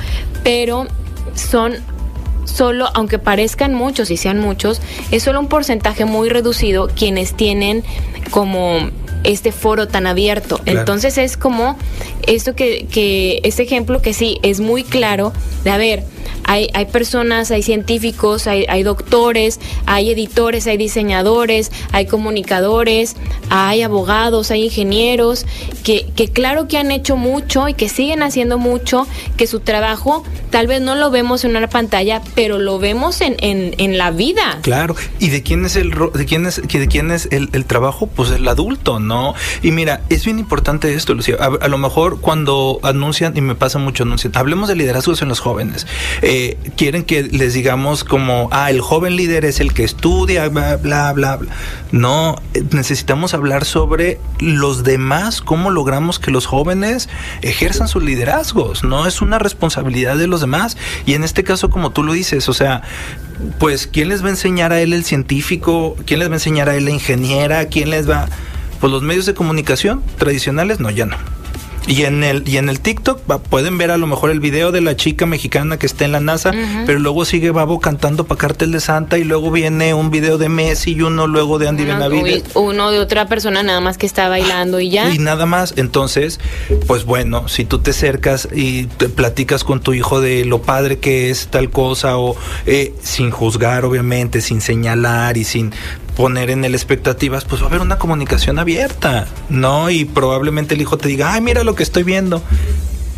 Pero 0.43 0.87
son 1.35 1.77
solo, 2.49 2.89
aunque 2.93 3.19
parezcan 3.19 3.73
muchos 3.73 4.11
y 4.11 4.17
sean 4.17 4.39
muchos, 4.39 4.81
es 5.11 5.23
solo 5.23 5.39
un 5.39 5.47
porcentaje 5.47 6.05
muy 6.05 6.29
reducido 6.29 6.87
quienes 6.87 7.33
tienen 7.33 7.83
como 8.31 8.89
este 9.23 9.51
foro 9.51 9.87
tan 9.87 10.07
abierto. 10.07 10.59
Claro. 10.59 10.79
Entonces 10.79 11.17
es 11.17 11.37
como 11.37 11.77
esto 12.27 12.55
que, 12.55 12.87
que, 12.87 13.41
este 13.43 13.63
ejemplo 13.63 14.01
que 14.01 14.13
sí 14.13 14.39
es 14.43 14.59
muy 14.59 14.83
claro 14.83 15.33
de 15.63 15.71
a 15.71 15.77
ver, 15.77 16.03
hay, 16.43 16.69
hay 16.73 16.85
personas, 16.85 17.51
hay 17.51 17.63
científicos, 17.63 18.47
hay, 18.47 18.65
hay 18.69 18.83
doctores, 18.83 19.59
hay 19.85 20.11
editores, 20.11 20.67
hay 20.67 20.77
diseñadores, 20.77 21.71
hay 21.91 22.05
comunicadores, 22.05 23.15
hay 23.49 23.81
abogados, 23.81 24.51
hay 24.51 24.65
ingenieros, 24.65 25.45
que, 25.83 26.07
que 26.15 26.29
claro 26.29 26.67
que 26.67 26.77
han 26.77 26.91
hecho 26.91 27.17
mucho 27.17 27.67
y 27.67 27.73
que 27.73 27.89
siguen 27.89 28.23
haciendo 28.23 28.57
mucho, 28.57 29.07
que 29.37 29.47
su 29.47 29.59
trabajo 29.59 30.23
tal 30.49 30.67
vez 30.67 30.81
no 30.81 30.95
lo 30.95 31.11
vemos 31.11 31.43
en 31.43 31.55
una 31.55 31.69
pantalla, 31.69 32.21
pero 32.35 32.57
lo 32.57 32.79
vemos 32.79 33.21
en, 33.21 33.35
en, 33.39 33.75
en 33.77 33.97
la 33.97 34.11
vida. 34.11 34.59
Claro, 34.61 34.95
¿y 35.19 35.29
de 35.29 35.43
quién 35.43 35.65
es 35.65 35.75
el 35.75 35.91
de 36.13 36.25
quién 36.25 36.45
es 36.45 36.61
quién 36.89 37.11
es 37.11 37.27
el, 37.31 37.49
el 37.53 37.65
trabajo? 37.65 38.07
Pues 38.07 38.31
el 38.31 38.47
adulto, 38.47 38.99
¿no? 38.99 39.35
Y 39.61 39.71
mira, 39.71 40.01
es 40.09 40.25
bien 40.25 40.39
importante 40.39 40.93
esto, 40.93 41.13
Lucía. 41.13 41.35
A, 41.39 41.65
a 41.65 41.67
lo 41.67 41.77
mejor 41.77 42.21
cuando 42.21 42.79
anuncian 42.83 43.35
y 43.35 43.41
me 43.41 43.55
pasa 43.55 43.79
mucho 43.79 44.03
anuncian, 44.03 44.33
hablemos 44.35 44.69
de 44.69 44.75
liderazgos 44.75 45.21
en 45.21 45.29
los 45.29 45.39
jóvenes. 45.39 45.87
Eh, 46.21 46.57
quieren 46.75 47.03
que 47.03 47.23
les 47.23 47.53
digamos 47.53 48.03
como, 48.03 48.49
ah, 48.51 48.69
el 48.69 48.81
joven 48.81 49.15
líder 49.15 49.45
es 49.45 49.59
el 49.59 49.73
que 49.73 49.83
estudia, 49.83 50.49
bla, 50.49 50.77
bla, 50.77 51.13
bla, 51.13 51.37
bla. 51.37 51.51
No, 51.91 52.35
eh, 52.53 52.63
necesitamos 52.71 53.33
hablar 53.33 53.65
sobre 53.65 54.19
los 54.39 54.83
demás, 54.83 55.41
cómo 55.41 55.71
logramos 55.71 56.19
que 56.19 56.31
los 56.31 56.45
jóvenes 56.45 57.09
ejerzan 57.41 57.87
sus 57.87 58.03
liderazgos, 58.03 58.83
¿no? 58.83 59.07
Es 59.07 59.21
una 59.21 59.39
responsabilidad 59.39 60.17
de 60.17 60.27
los 60.27 60.41
demás. 60.41 60.77
Y 61.05 61.13
en 61.13 61.23
este 61.23 61.43
caso, 61.43 61.69
como 61.69 61.91
tú 61.91 62.03
lo 62.03 62.13
dices, 62.13 62.49
o 62.49 62.53
sea, 62.53 62.81
pues, 63.57 63.87
¿quién 63.87 64.09
les 64.09 64.23
va 64.23 64.27
a 64.27 64.31
enseñar 64.31 64.73
a 64.73 64.81
él 64.81 64.93
el 64.93 65.05
científico? 65.05 65.95
¿Quién 66.05 66.19
les 66.19 66.29
va 66.29 66.33
a 66.33 66.37
enseñar 66.37 66.69
a 66.69 66.75
él 66.75 66.85
la 66.85 66.91
ingeniera? 66.91 67.65
¿Quién 67.67 67.89
les 67.89 68.09
va? 68.09 68.27
Pues 68.79 68.91
los 68.91 69.03
medios 69.03 69.25
de 69.25 69.33
comunicación 69.33 70.03
tradicionales, 70.17 70.79
no, 70.79 70.89
ya 70.89 71.05
no. 71.05 71.17
Y 71.89 72.03
en 72.03 72.23
el 72.23 72.47
y 72.47 72.57
en 72.57 72.69
el 72.69 72.79
TikTok 72.79 73.21
pueden 73.49 73.79
ver 73.79 73.89
a 73.89 73.97
lo 73.97 74.05
mejor 74.05 74.29
el 74.29 74.39
video 74.39 74.71
de 74.71 74.79
la 74.79 74.95
chica 74.95 75.25
mexicana 75.25 75.77
que 75.77 75.87
está 75.87 76.05
en 76.05 76.11
la 76.11 76.19
NASA, 76.19 76.51
pero 76.85 76.99
luego 76.99 77.25
sigue 77.25 77.49
Babo 77.49 77.79
cantando 77.79 78.25
para 78.25 78.37
cartel 78.37 78.71
de 78.71 78.79
Santa 78.79 79.17
y 79.17 79.23
luego 79.23 79.49
viene 79.49 79.95
un 79.95 80.11
video 80.11 80.37
de 80.37 80.49
Messi 80.49 80.91
y 80.93 81.01
uno 81.01 81.25
luego 81.25 81.57
de 81.57 81.67
Andy 81.67 81.83
Uno, 81.83 81.93
Benavides. 81.93 82.43
uno 82.53 82.91
de 82.91 82.99
otra 82.99 83.27
persona 83.27 83.63
nada 83.63 83.81
más 83.81 83.97
que 83.97 84.05
está 84.05 84.29
bailando 84.29 84.79
y 84.79 84.91
ya. 84.91 85.11
Y 85.11 85.17
nada 85.17 85.47
más. 85.47 85.73
Entonces, 85.77 86.39
pues 86.85 87.05
bueno, 87.05 87.47
si 87.47 87.65
tú 87.65 87.79
te 87.79 87.89
acercas 87.89 88.47
y 88.53 88.85
te 88.85 89.09
platicas 89.09 89.63
con 89.63 89.81
tu 89.81 89.93
hijo 89.95 90.21
de 90.21 90.45
lo 90.45 90.61
padre 90.61 90.99
que 90.99 91.31
es 91.31 91.47
tal 91.47 91.71
cosa, 91.71 92.17
o 92.17 92.35
eh, 92.67 92.93
sin 93.01 93.31
juzgar, 93.31 93.83
obviamente, 93.83 94.41
sin 94.41 94.61
señalar 94.61 95.37
y 95.37 95.43
sin 95.43 95.73
poner 96.19 96.49
en 96.49 96.65
el 96.65 96.75
expectativas, 96.75 97.45
pues 97.45 97.61
va 97.61 97.67
a 97.67 97.69
haber 97.69 97.79
una 97.79 97.97
comunicación 97.97 98.59
abierta, 98.59 99.25
¿no? 99.47 99.89
Y 99.89 100.03
probablemente 100.03 100.75
el 100.75 100.81
hijo 100.81 100.97
te 100.97 101.07
diga, 101.07 101.31
ay, 101.31 101.39
mira 101.39 101.63
lo 101.63 101.75
que 101.75 101.83
estoy 101.83 102.03
viendo. 102.03 102.43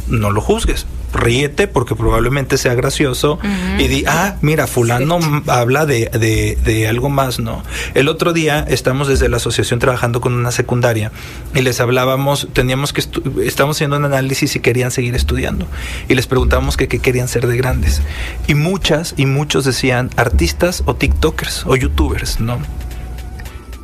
No 0.07 0.29
lo 0.29 0.39
juzgues. 0.39 0.85
Ríete 1.11 1.67
porque 1.67 1.95
probablemente 1.95 2.59
sea 2.59 2.75
gracioso 2.75 3.39
y 3.79 3.87
di, 3.87 4.03
ah, 4.07 4.35
mira, 4.41 4.67
fulano 4.67 5.17
habla 5.47 5.87
de, 5.87 6.11
de, 6.13 6.59
de 6.63 6.87
algo 6.87 7.09
más, 7.09 7.39
¿no? 7.39 7.63
El 7.95 8.07
otro 8.07 8.33
día 8.33 8.63
estamos 8.69 9.07
desde 9.07 9.29
la 9.29 9.37
asociación 9.37 9.79
trabajando 9.79 10.21
con 10.21 10.33
una 10.33 10.51
secundaria 10.51 11.11
y 11.55 11.61
les 11.61 11.79
hablábamos, 11.79 12.49
teníamos 12.53 12.93
que, 12.93 13.01
estábamos 13.43 13.77
haciendo 13.77 13.97
un 13.97 14.05
análisis 14.05 14.51
si 14.51 14.59
querían 14.59 14.91
seguir 14.91 15.15
estudiando 15.15 15.65
y 16.07 16.13
les 16.13 16.27
preguntábamos 16.27 16.77
que 16.77 16.87
qué 16.87 16.99
querían 16.99 17.27
ser 17.27 17.47
de 17.47 17.57
grandes. 17.57 18.03
Y 18.45 18.53
muchas 18.53 19.15
y 19.17 19.25
muchos 19.25 19.65
decían 19.65 20.11
artistas 20.17 20.83
o 20.85 20.93
TikTokers 20.93 21.65
o 21.65 21.75
YouTubers, 21.75 22.39
¿no? 22.39 22.59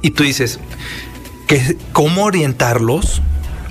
Y 0.02 0.12
tú 0.12 0.24
dices, 0.24 0.60
que 1.48 1.78
¿cómo 1.94 2.26
orientarlos? 2.26 3.22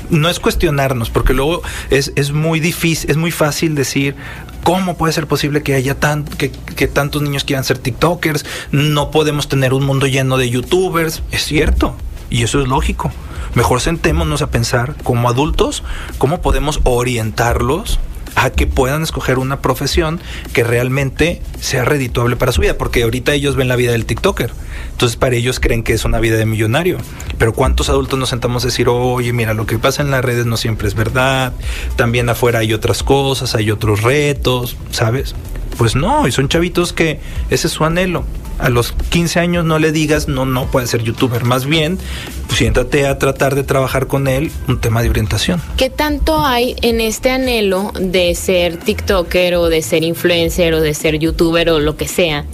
No 0.08 0.28
es 0.28 0.40
cuestionarnos, 0.40 1.10
porque 1.10 1.34
luego 1.34 1.62
es, 1.90 2.12
es 2.16 2.32
muy 2.32 2.60
difícil, 2.60 3.10
es 3.10 3.16
muy 3.16 3.30
fácil 3.30 3.74
decir 3.74 4.14
cómo 4.62 4.96
puede 4.96 5.12
ser 5.12 5.26
posible 5.26 5.62
que 5.62 5.74
haya 5.74 5.98
tan, 5.98 6.24
que, 6.24 6.50
que 6.50 6.88
tantos 6.88 7.22
niños 7.22 7.44
quieran 7.44 7.64
ser 7.64 7.78
TikTokers, 7.78 8.44
no 8.72 9.10
podemos 9.10 9.48
tener 9.48 9.72
un 9.72 9.84
mundo 9.84 10.06
lleno 10.06 10.38
de 10.38 10.50
YouTubers, 10.50 11.22
es 11.32 11.44
cierto, 11.44 11.96
y 12.30 12.42
eso 12.42 12.60
es 12.60 12.68
lógico. 12.68 13.12
Mejor 13.54 13.80
sentémonos 13.80 14.42
a 14.42 14.50
pensar 14.50 14.96
como 15.02 15.28
adultos 15.28 15.82
cómo 16.18 16.40
podemos 16.42 16.80
orientarlos 16.84 17.98
a 18.36 18.50
que 18.50 18.66
puedan 18.66 19.02
escoger 19.02 19.38
una 19.38 19.60
profesión 19.60 20.20
que 20.52 20.62
realmente 20.62 21.42
sea 21.58 21.84
redituable 21.84 22.36
para 22.36 22.52
su 22.52 22.60
vida, 22.60 22.78
porque 22.78 23.02
ahorita 23.02 23.32
ellos 23.32 23.56
ven 23.56 23.66
la 23.66 23.76
vida 23.76 23.92
del 23.92 24.04
TikToker, 24.04 24.52
entonces 24.92 25.16
para 25.16 25.34
ellos 25.34 25.58
creen 25.58 25.82
que 25.82 25.94
es 25.94 26.04
una 26.04 26.20
vida 26.20 26.36
de 26.36 26.46
millonario, 26.46 26.98
pero 27.38 27.54
¿cuántos 27.54 27.88
adultos 27.88 28.18
nos 28.18 28.28
sentamos 28.28 28.62
a 28.62 28.68
decir, 28.68 28.88
oye, 28.88 29.32
mira, 29.32 29.54
lo 29.54 29.66
que 29.66 29.78
pasa 29.78 30.02
en 30.02 30.10
las 30.10 30.24
redes 30.24 30.46
no 30.46 30.58
siempre 30.58 30.86
es 30.86 30.94
verdad, 30.94 31.54
también 31.96 32.28
afuera 32.28 32.60
hay 32.60 32.74
otras 32.74 33.02
cosas, 33.02 33.54
hay 33.54 33.70
otros 33.70 34.02
retos, 34.02 34.76
¿sabes? 34.90 35.34
Pues 35.78 35.96
no, 35.96 36.28
y 36.28 36.32
son 36.32 36.48
chavitos 36.48 36.92
que 36.92 37.20
ese 37.50 37.66
es 37.66 37.72
su 37.72 37.84
anhelo. 37.84 38.24
A 38.58 38.68
los 38.68 38.92
15 38.92 39.40
años 39.40 39.64
no 39.64 39.78
le 39.78 39.92
digas, 39.92 40.28
no, 40.28 40.46
no 40.46 40.66
puede 40.70 40.86
ser 40.86 41.02
youtuber. 41.02 41.44
Más 41.44 41.66
bien, 41.66 41.98
pues, 42.46 42.58
siéntate 42.58 43.06
a 43.06 43.18
tratar 43.18 43.54
de 43.54 43.62
trabajar 43.62 44.06
con 44.06 44.28
él 44.28 44.50
un 44.68 44.80
tema 44.80 45.02
de 45.02 45.10
orientación. 45.10 45.60
¿Qué 45.76 45.90
tanto 45.90 46.44
hay 46.44 46.76
en 46.82 47.00
este 47.00 47.30
anhelo 47.30 47.92
de 47.98 48.34
ser 48.34 48.78
TikToker 48.78 49.56
o 49.56 49.68
de 49.68 49.82
ser 49.82 50.04
influencer 50.04 50.74
o 50.74 50.80
de 50.80 50.94
ser 50.94 51.18
youtuber 51.18 51.70
o 51.70 51.80
lo 51.80 51.96
que 51.96 52.08
sea? 52.08 52.44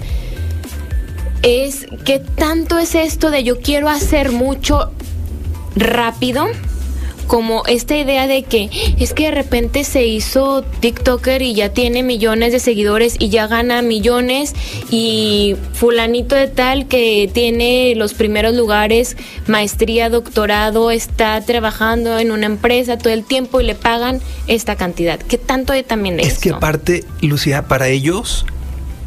Es 1.42 1.86
qué 2.04 2.20
tanto 2.20 2.78
es 2.78 2.94
esto 2.94 3.30
de 3.30 3.42
yo 3.44 3.60
quiero 3.60 3.88
hacer 3.88 4.32
mucho 4.32 4.92
rápido, 5.74 6.46
como 7.32 7.62
esta 7.64 7.96
idea 7.96 8.26
de 8.26 8.42
que 8.42 8.68
es 8.98 9.14
que 9.14 9.24
de 9.24 9.30
repente 9.30 9.84
se 9.84 10.04
hizo 10.04 10.60
TikToker 10.80 11.40
y 11.40 11.54
ya 11.54 11.70
tiene 11.70 12.02
millones 12.02 12.52
de 12.52 12.60
seguidores 12.60 13.16
y 13.18 13.30
ya 13.30 13.46
gana 13.46 13.80
millones 13.80 14.54
y 14.90 15.56
fulanito 15.72 16.34
de 16.34 16.48
tal 16.48 16.88
que 16.88 17.30
tiene 17.32 17.94
los 17.96 18.12
primeros 18.12 18.54
lugares, 18.54 19.16
maestría, 19.46 20.10
doctorado, 20.10 20.90
está 20.90 21.40
trabajando 21.40 22.18
en 22.18 22.32
una 22.32 22.44
empresa 22.44 22.98
todo 22.98 23.14
el 23.14 23.24
tiempo 23.24 23.62
y 23.62 23.64
le 23.64 23.76
pagan 23.76 24.20
esta 24.46 24.76
cantidad. 24.76 25.18
¿Qué 25.18 25.38
tanto 25.38 25.72
hay 25.72 25.84
también 25.84 26.18
de 26.18 26.24
Es 26.24 26.38
que 26.38 26.50
aparte, 26.50 27.02
Lucía, 27.22 27.66
para 27.66 27.88
ellos, 27.88 28.44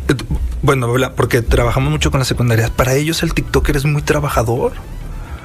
eh, 0.09 0.15
bueno, 0.63 0.91
porque 1.15 1.43
trabajamos 1.43 1.91
mucho 1.91 2.09
con 2.09 2.21
las 2.21 2.27
secundarias, 2.27 2.71
para 2.71 2.95
ellos 2.95 3.21
el 3.21 3.35
TikToker 3.35 3.77
es 3.77 3.85
muy 3.85 4.01
trabajador. 4.01 4.73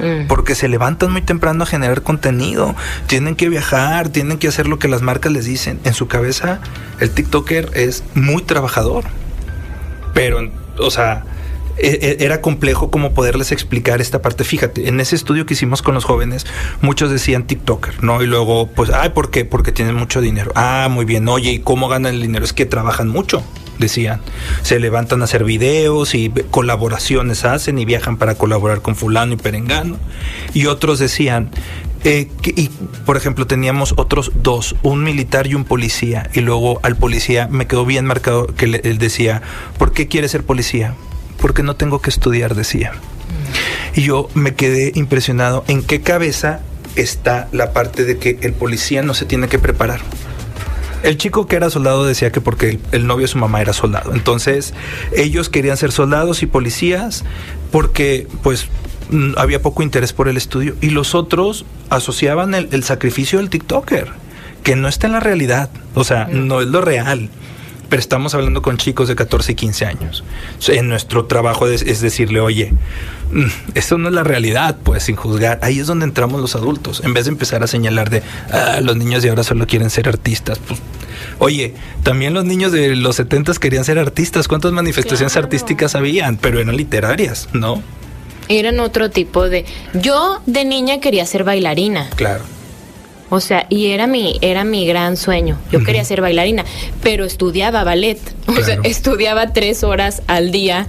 Mm. 0.01 0.27
Porque 0.29 0.55
se 0.55 0.67
levantan 0.69 1.13
muy 1.13 1.23
temprano 1.23 1.65
a 1.65 1.67
generar 1.67 2.03
contenido, 2.03 2.75
tienen 3.07 3.37
que 3.37 3.49
viajar, 3.49 4.09
tienen 4.09 4.39
que 4.39 4.49
hacer 4.49 4.67
lo 4.67 4.79
que 4.79 4.89
las 4.89 5.03
marcas 5.03 5.31
les 5.33 5.45
dicen. 5.45 5.79
En 5.85 5.95
su 5.95 6.09
cabeza, 6.09 6.61
el 7.01 7.11
TikToker 7.11 7.71
es 7.75 8.03
muy 8.15 8.43
trabajador. 8.43 9.05
Pero, 10.15 10.51
o 10.79 10.91
sea, 10.91 11.25
e- 11.79 11.99
e- 12.19 12.25
era 12.25 12.41
complejo 12.41 12.91
como 12.91 13.15
poderles 13.15 13.53
explicar 13.53 14.01
esta 14.01 14.21
parte. 14.21 14.45
Fíjate, 14.45 14.89
en 14.89 15.01
ese 15.01 15.17
estudio 15.17 15.47
que 15.47 15.55
hicimos 15.55 15.83
con 15.83 15.95
los 15.95 16.05
jóvenes, 16.05 16.47
muchos 16.81 17.11
decían 17.11 17.45
TikToker, 17.47 18.03
¿no? 18.03 18.23
Y 18.23 18.27
luego, 18.27 18.67
pues, 18.69 18.91
ay, 18.91 19.11
¿por 19.11 19.31
qué? 19.31 19.45
Porque 19.45 19.73
tienen 19.73 19.95
mucho 19.95 20.21
dinero. 20.21 20.53
Ah, 20.57 20.89
muy 20.91 21.05
bien. 21.05 21.29
Oye, 21.29 21.53
¿y 21.53 21.59
cómo 21.61 21.89
ganan 21.89 22.15
el 22.15 22.23
dinero? 22.23 22.45
Es 22.45 22.53
que 22.53 22.67
trabajan 22.67 23.09
mucho, 23.09 23.43
decían. 23.81 24.21
Se 24.63 24.79
levantan 24.79 25.23
a 25.23 25.25
hacer 25.25 25.43
videos 25.43 26.15
y 26.15 26.31
colaboraciones 26.51 27.45
hacen 27.45 27.79
y 27.79 27.85
viajan 27.85 28.17
para 28.17 28.37
colaborar 28.37 28.83
con 28.83 28.95
fulano 28.95 29.33
y 29.33 29.37
perengano. 29.37 29.97
Y 30.55 30.67
otros 30.67 30.99
decían, 31.01 31.51
eh, 32.05 32.29
que- 32.43 32.55
y 32.57 32.69
por 33.05 33.17
ejemplo 33.17 33.47
teníamos 33.47 33.95
otros 33.97 34.31
dos, 34.35 34.77
un 34.83 35.03
militar 35.03 35.47
y 35.49 35.55
un 35.55 35.65
policía, 35.65 36.31
y 36.33 36.41
luego 36.41 36.79
al 36.83 36.97
policía 36.97 37.49
me 37.51 37.67
quedó 37.67 37.85
bien 37.85 38.05
marcado 38.07 38.47
que 38.47 38.67
le- 38.69 38.81
él 38.85 38.99
decía, 38.99 39.43
¿por 39.79 39.93
qué 39.93 40.07
quiere 40.07 40.29
ser 40.29 40.45
policía? 40.45 40.95
Porque 41.41 41.63
no 41.63 41.75
tengo 41.77 42.01
que 42.01 42.11
estudiar, 42.11 42.55
decía. 42.55 42.93
Y 43.97 44.03
yo 44.03 44.29
me 44.35 44.55
quedé 44.55 44.93
impresionado 44.95 45.65
en 45.67 45.83
qué 45.83 46.01
cabeza 46.01 46.61
está 46.97 47.49
la 47.53 47.73
parte 47.73 48.05
de 48.05 48.19
que 48.19 48.39
el 48.43 48.53
policía 48.53 49.03
no 49.03 49.15
se 49.15 49.25
tiene 49.25 49.49
que 49.49 49.59
preparar. 49.59 50.01
El 51.03 51.17
chico 51.17 51.47
que 51.47 51.57
era 51.57 51.71
soldado 51.71 52.05
decía 52.05 52.31
que 52.33 52.41
porque 52.41 52.71
el, 52.71 52.81
el 52.93 53.07
novio 53.07 53.23
de 53.23 53.29
su 53.29 53.39
mamá 53.39 53.61
era 53.61 53.73
soldado. 53.73 54.15
Entonces, 54.15 54.75
ellos 55.17 55.49
querían 55.49 55.77
ser 55.77 55.93
soldados 55.93 56.43
y 56.43 56.47
policías 56.47 57.25
porque, 57.71 58.27
pues, 58.43 58.69
había 59.37 59.63
poco 59.63 59.83
interés 59.83 60.13
por 60.13 60.29
el 60.29 60.37
estudio. 60.37 60.77
Y 60.81 60.91
los 60.91 61.15
otros 61.15 61.65
asociaban 61.89 62.55
el, 62.55 62.69
el 62.73 62.85
sacrificio 62.85 63.39
del 63.39 63.51
TikToker, 63.51 64.09
que 64.63 64.77
no 64.77 64.89
está 64.89 65.07
en 65.07 65.15
la 65.15 65.21
realidad. 65.21 65.71
O 65.95 66.05
sea, 66.05 66.27
no 66.27 66.61
es 66.61 66.69
lo 66.69 66.81
real. 66.81 67.31
Pero 67.91 68.01
estamos 68.01 68.35
hablando 68.35 68.63
con 68.63 68.79
chicos 68.79 69.09
de 69.09 69.17
14 69.17 69.53
y 69.53 69.55
15 69.57 69.85
años. 69.85 70.25
En 70.69 70.89
nuestro 70.89 71.27
trabajo 71.27 71.67
es, 71.67 71.83
es 71.83 72.01
decirle, 72.01 72.41
oye, 72.41 72.73
mm, 73.33 73.45
esto 73.75 73.99
no 73.99 74.09
es 74.09 74.15
la 74.15 74.23
realidad, 74.23 74.79
pues 74.83 75.03
sin 75.03 75.17
juzgar. 75.17 75.59
Ahí 75.63 75.81
es 75.81 75.87
donde 75.87 76.07
entramos 76.07 76.41
los 76.41 76.55
adultos, 76.55 77.03
en 77.05 77.13
vez 77.13 77.27
de 77.27 77.33
empezar 77.33 77.63
a 77.63 77.67
señalar 77.67 78.09
de, 78.09 78.23
ah, 78.53 78.79
los 78.81 78.97
niños 78.97 79.23
de 79.23 79.29
ahora 79.29 79.43
solo 79.43 79.67
quieren 79.67 79.91
ser 79.91 80.09
artistas. 80.09 80.59
Pues, 80.67 80.81
oye, 81.41 81.75
también 82.03 82.33
los 82.33 82.45
niños 82.45 82.73
de 82.73 82.97
los 82.97 83.17
70 83.17 83.53
querían 83.61 83.85
ser 83.85 83.99
artistas. 83.99 84.49
¿Cuántas 84.49 84.73
manifestaciones 84.73 85.33
Claro. 85.33 85.47
artísticas 85.47 85.95
habían? 85.97 86.37
Pero 86.37 86.61
eran 86.61 86.77
literarias, 86.77 87.49
¿no? 87.53 87.83
Eran 88.49 88.81
otro 88.81 89.11
tipo 89.11 89.49
de... 89.49 89.65
Yo 89.95 90.41
de 90.47 90.65
niña 90.65 91.01
quería 91.01 91.27
ser 91.27 91.45
bailarina. 91.45 92.09
Claro. 92.17 92.43
O 93.31 93.41
sea, 93.41 93.67
y 93.71 93.87
era 93.87 94.07
mi, 94.07 94.39
era 94.43 94.65
mi 94.65 94.87
gran 94.87 95.17
sueño. 95.17 95.59
Yo 95.71 95.83
quería 95.83 96.05
ser 96.05 96.21
bailarina, 96.21 96.65
pero 97.03 97.25
estudiaba 97.25 97.85
ballet. 97.85 98.19
O 98.47 98.63
sea, 98.63 98.79
estudiaba 98.85 99.53
tres 99.53 99.85
horas 99.85 100.23
al 100.27 100.51
día 100.51 100.87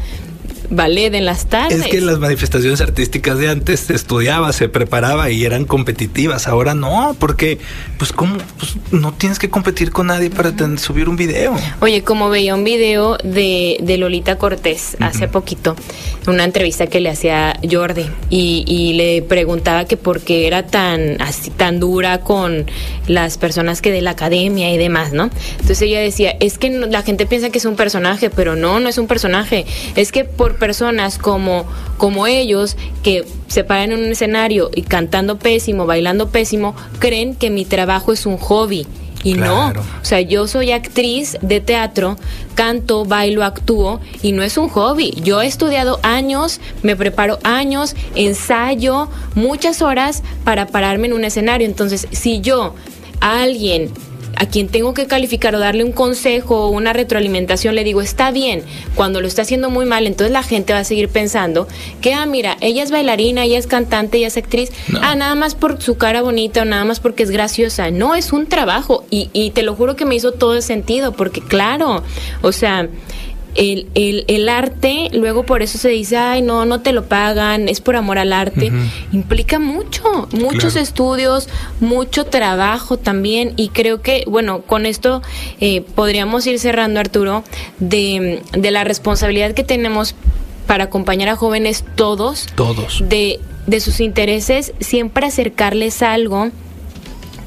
ballet 0.72 1.13
en 1.13 1.26
las 1.26 1.45
tardes. 1.45 1.82
Es 1.82 1.88
que 1.88 2.01
las 2.01 2.17
manifestaciones 2.17 2.82
artísticas 2.82 3.38
de 3.38 3.49
antes 3.49 3.82
se 3.82 3.93
estudiaba, 3.93 4.51
se 4.53 4.69
preparaba 4.69 5.30
y 5.30 5.45
eran 5.45 5.65
competitivas. 5.65 6.47
Ahora 6.47 6.74
no, 6.74 7.15
porque, 7.19 7.59
pues, 7.97 8.11
¿cómo? 8.11 8.38
Pues, 8.57 8.78
no 8.91 9.13
tienes 9.13 9.38
que 9.38 9.49
competir 9.49 9.91
con 9.91 10.07
nadie 10.07 10.30
para 10.30 10.51
ten- 10.55 10.80
subir 10.80 11.07
un 11.09 11.15
video. 11.17 11.55
Oye, 11.82 12.03
como 12.03 12.30
veía 12.30 12.55
un 12.55 12.63
video 12.63 13.17
de, 13.24 13.78
de 13.82 13.97
Lolita 13.97 14.38
Cortés 14.38 14.97
hace 14.99 15.28
poquito, 15.28 15.76
una 16.28 16.43
entrevista 16.43 16.88
que 16.88 16.99
le 16.99 17.09
hacía 17.09 17.59
Jordi, 17.69 18.05
y, 18.30 18.63
y 18.67 18.93
le 18.93 19.22
preguntaba 19.22 19.86
que 19.86 19.97
por 19.97 20.22
qué 20.22 20.47
era 20.47 20.65
tan, 20.67 21.22
así, 21.22 21.51
tan 21.51 21.80
dura 21.80 22.22
con 22.22 22.65
las 23.07 23.38
personas 23.38 23.82
que 23.82 23.91
de 23.91 24.01
la 24.01 24.11
academia 24.11 24.74
y 24.74 24.78
demás, 24.78 25.11
¿no? 25.13 25.30
Entonces 25.51 25.82
ella 25.82 25.99
decía, 25.99 26.36
es 26.39 26.57
que 26.57 26.69
la 26.69 27.01
gente 27.03 27.26
piensa 27.26 27.49
que 27.49 27.57
es 27.57 27.65
un 27.65 27.76
personaje, 27.76 28.30
pero 28.30 28.55
no, 28.55 28.80
no 28.80 28.88
es 28.89 28.97
un 28.97 29.07
personaje. 29.07 29.65
Es 29.95 30.11
que 30.11 30.24
por 30.24 30.55
personas 30.62 31.18
como, 31.18 31.66
como 31.97 32.28
ellos, 32.28 32.78
que 33.01 33.26
se 33.47 33.64
paran 33.64 33.91
en 33.91 34.03
un 34.03 34.12
escenario 34.12 34.70
y 34.74 34.84
cantando 34.84 35.39
pésimo, 35.39 35.88
bailando 35.88 36.30
pésimo, 36.30 36.76
creen 36.99 37.36
que 37.36 37.49
mi 37.49 37.66
trabajo 37.66 38.14
es 38.14 38.28
un 38.28 38.38
hobby. 38.38 38.86
Y 39.24 39.34
Claro. 39.34 39.82
no, 39.84 39.89
o 40.01 40.05
sea, 40.05 40.22
yo 40.22 40.47
soy 40.47 40.72
actriz 40.72 41.38
de 41.41 41.62
teatro, 41.62 42.16
canto, 42.55 43.05
bailo, 43.05 43.43
actúo 43.43 43.99
y 44.22 44.32
no 44.34 44.43
es 44.43 44.57
un 44.57 44.70
hobby. 44.70 45.14
Yo 45.24 45.41
he 45.41 45.47
estudiado 45.47 45.99
años, 46.03 46.59
me 46.84 46.95
preparo 46.95 47.39
años, 47.43 47.95
ensayo 48.16 49.09
muchas 49.34 49.82
horas 49.82 50.22
para 50.43 50.68
pararme 50.68 51.07
en 51.07 51.14
un 51.14 51.24
escenario. 51.24 51.66
Entonces, 51.68 52.07
si 52.12 52.41
yo 52.41 52.76
a 53.20 53.41
alguien 53.41 53.91
a 54.36 54.45
quien 54.45 54.67
tengo 54.69 54.93
que 54.93 55.05
calificar 55.07 55.53
o 55.55 55.59
darle 55.59 55.84
un 55.84 55.91
consejo 55.91 56.65
o 56.65 56.69
una 56.69 56.93
retroalimentación, 56.93 57.75
le 57.75 57.84
digo, 57.84 58.01
está 58.01 58.32
bien, 58.32 58.63
cuando 58.95 59.21
lo 59.21 59.27
está 59.27 59.43
haciendo 59.43 59.69
muy 59.69 59.86
mal, 59.86 60.07
entonces 60.07 60.32
la 60.32 60.43
gente 60.43 60.73
va 60.73 60.79
a 60.79 60.84
seguir 60.84 61.09
pensando 61.09 61.67
que, 62.01 62.13
ah, 62.13 62.25
mira, 62.25 62.57
ella 62.61 62.84
es 62.84 62.91
bailarina, 62.91 63.43
ella 63.43 63.57
es 63.59 63.67
cantante, 63.67 64.17
ella 64.17 64.27
es 64.27 64.38
actriz, 64.38 64.71
No. 64.88 64.99
ah, 65.01 65.15
nada 65.15 65.36
más 65.36 65.55
por 65.55 65.82
su 65.82 65.97
cara 65.97 66.21
bonita 66.21 66.61
o 66.61 66.65
nada 66.65 66.86
más 66.86 66.99
porque 66.99 67.23
es 67.23 67.32
graciosa. 67.32 67.91
No, 67.91 68.15
es 68.15 68.34
un 68.34 68.47
trabajo 68.47 69.05
y, 69.09 69.29
y 69.34 69.51
te 69.51 69.63
lo 69.63 69.75
juro 69.75 69.95
que 69.95 70.05
me 70.05 70.15
hizo 70.15 70.32
todo 70.32 70.55
el 70.55 70.63
sentido, 70.63 71.11
porque 71.13 71.41
claro, 71.41 72.03
o 72.41 72.51
sea... 72.51 72.88
El, 73.55 73.87
el, 73.95 74.23
el 74.27 74.47
arte, 74.47 75.09
luego 75.13 75.43
por 75.43 75.61
eso 75.61 75.77
se 75.77 75.89
dice, 75.89 76.15
ay, 76.17 76.41
no, 76.41 76.63
no 76.65 76.79
te 76.81 76.93
lo 76.93 77.05
pagan, 77.05 77.67
es 77.67 77.81
por 77.81 77.95
amor 77.97 78.17
al 78.17 78.31
arte, 78.31 78.71
implica 79.11 79.59
mucho, 79.59 80.29
muchos 80.31 80.71
Claro. 80.73 80.79
estudios, 80.83 81.49
mucho 81.81 82.25
trabajo 82.25 82.97
también 82.97 83.53
y 83.57 83.69
creo 83.69 84.01
que, 84.01 84.23
bueno, 84.27 84.61
con 84.61 84.85
esto 84.85 85.21
eh, 85.59 85.81
podríamos 85.95 86.47
ir 86.47 86.59
cerrando, 86.59 86.99
Arturo, 87.01 87.43
de, 87.79 88.41
de 88.53 88.71
la 88.71 88.83
responsabilidad 88.85 89.53
que 89.53 89.63
tenemos 89.65 90.15
para 90.67 90.85
acompañar 90.85 91.27
a 91.29 91.35
jóvenes 91.35 91.83
todos, 91.95 92.47
Todos. 92.55 93.03
de, 93.09 93.41
de 93.67 93.79
sus 93.81 93.99
intereses, 93.99 94.71
siempre 94.79 95.25
acercarles 95.27 96.01
algo 96.01 96.49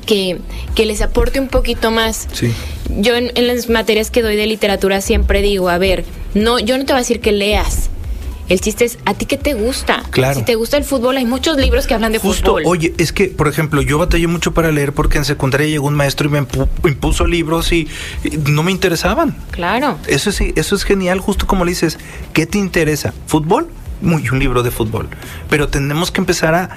que, 0.04 0.38
que 0.74 0.86
les 0.86 1.00
aporte 1.02 1.40
un 1.40 1.48
poquito 1.48 1.90
más. 1.90 2.28
Sí. 2.32 2.52
Yo 2.98 3.14
en, 3.16 3.32
en 3.34 3.46
las 3.46 3.68
materias 3.68 4.10
que 4.10 4.22
doy 4.22 4.36
de 4.36 4.46
literatura 4.46 5.00
siempre 5.00 5.42
digo, 5.42 5.68
a 5.68 5.78
ver, 5.78 6.04
no, 6.34 6.58
yo 6.58 6.76
no 6.78 6.84
te 6.84 6.92
voy 6.92 6.98
a 6.98 7.02
decir 7.02 7.20
que 7.20 7.32
leas. 7.32 7.90
El 8.46 8.60
chiste 8.60 8.84
es, 8.84 8.98
¿a 9.06 9.14
ti 9.14 9.24
qué 9.24 9.38
te 9.38 9.54
gusta? 9.54 10.02
Claro. 10.10 10.38
Si 10.38 10.44
te 10.44 10.54
gusta 10.54 10.76
el 10.76 10.84
fútbol, 10.84 11.16
hay 11.16 11.24
muchos 11.24 11.56
libros 11.56 11.86
que 11.86 11.94
hablan 11.94 12.12
de 12.12 12.18
Justo, 12.18 12.50
fútbol. 12.50 12.62
oye, 12.66 12.92
es 12.98 13.10
que, 13.10 13.28
por 13.28 13.48
ejemplo, 13.48 13.80
yo 13.80 13.96
batallé 13.96 14.26
mucho 14.26 14.52
para 14.52 14.70
leer 14.70 14.92
porque 14.92 15.16
en 15.16 15.24
secundaria 15.24 15.66
llegó 15.66 15.86
un 15.88 15.94
maestro 15.94 16.28
y 16.28 16.32
me 16.32 16.42
impu- 16.42 16.68
impuso 16.84 17.26
libros 17.26 17.72
y, 17.72 17.88
y 18.22 18.36
no 18.50 18.62
me 18.62 18.70
interesaban. 18.70 19.34
Claro. 19.50 19.98
Eso 20.08 20.30
sí, 20.30 20.52
eso 20.56 20.76
es 20.76 20.84
genial, 20.84 21.20
justo 21.20 21.46
como 21.46 21.64
le 21.64 21.70
dices, 21.70 21.98
¿qué 22.34 22.44
te 22.44 22.58
interesa? 22.58 23.14
¿Fútbol? 23.26 23.68
Muy 24.02 24.28
un 24.28 24.38
libro 24.40 24.62
de 24.62 24.70
fútbol. 24.70 25.08
Pero 25.48 25.68
tenemos 25.68 26.10
que 26.10 26.20
empezar 26.20 26.54
a 26.54 26.68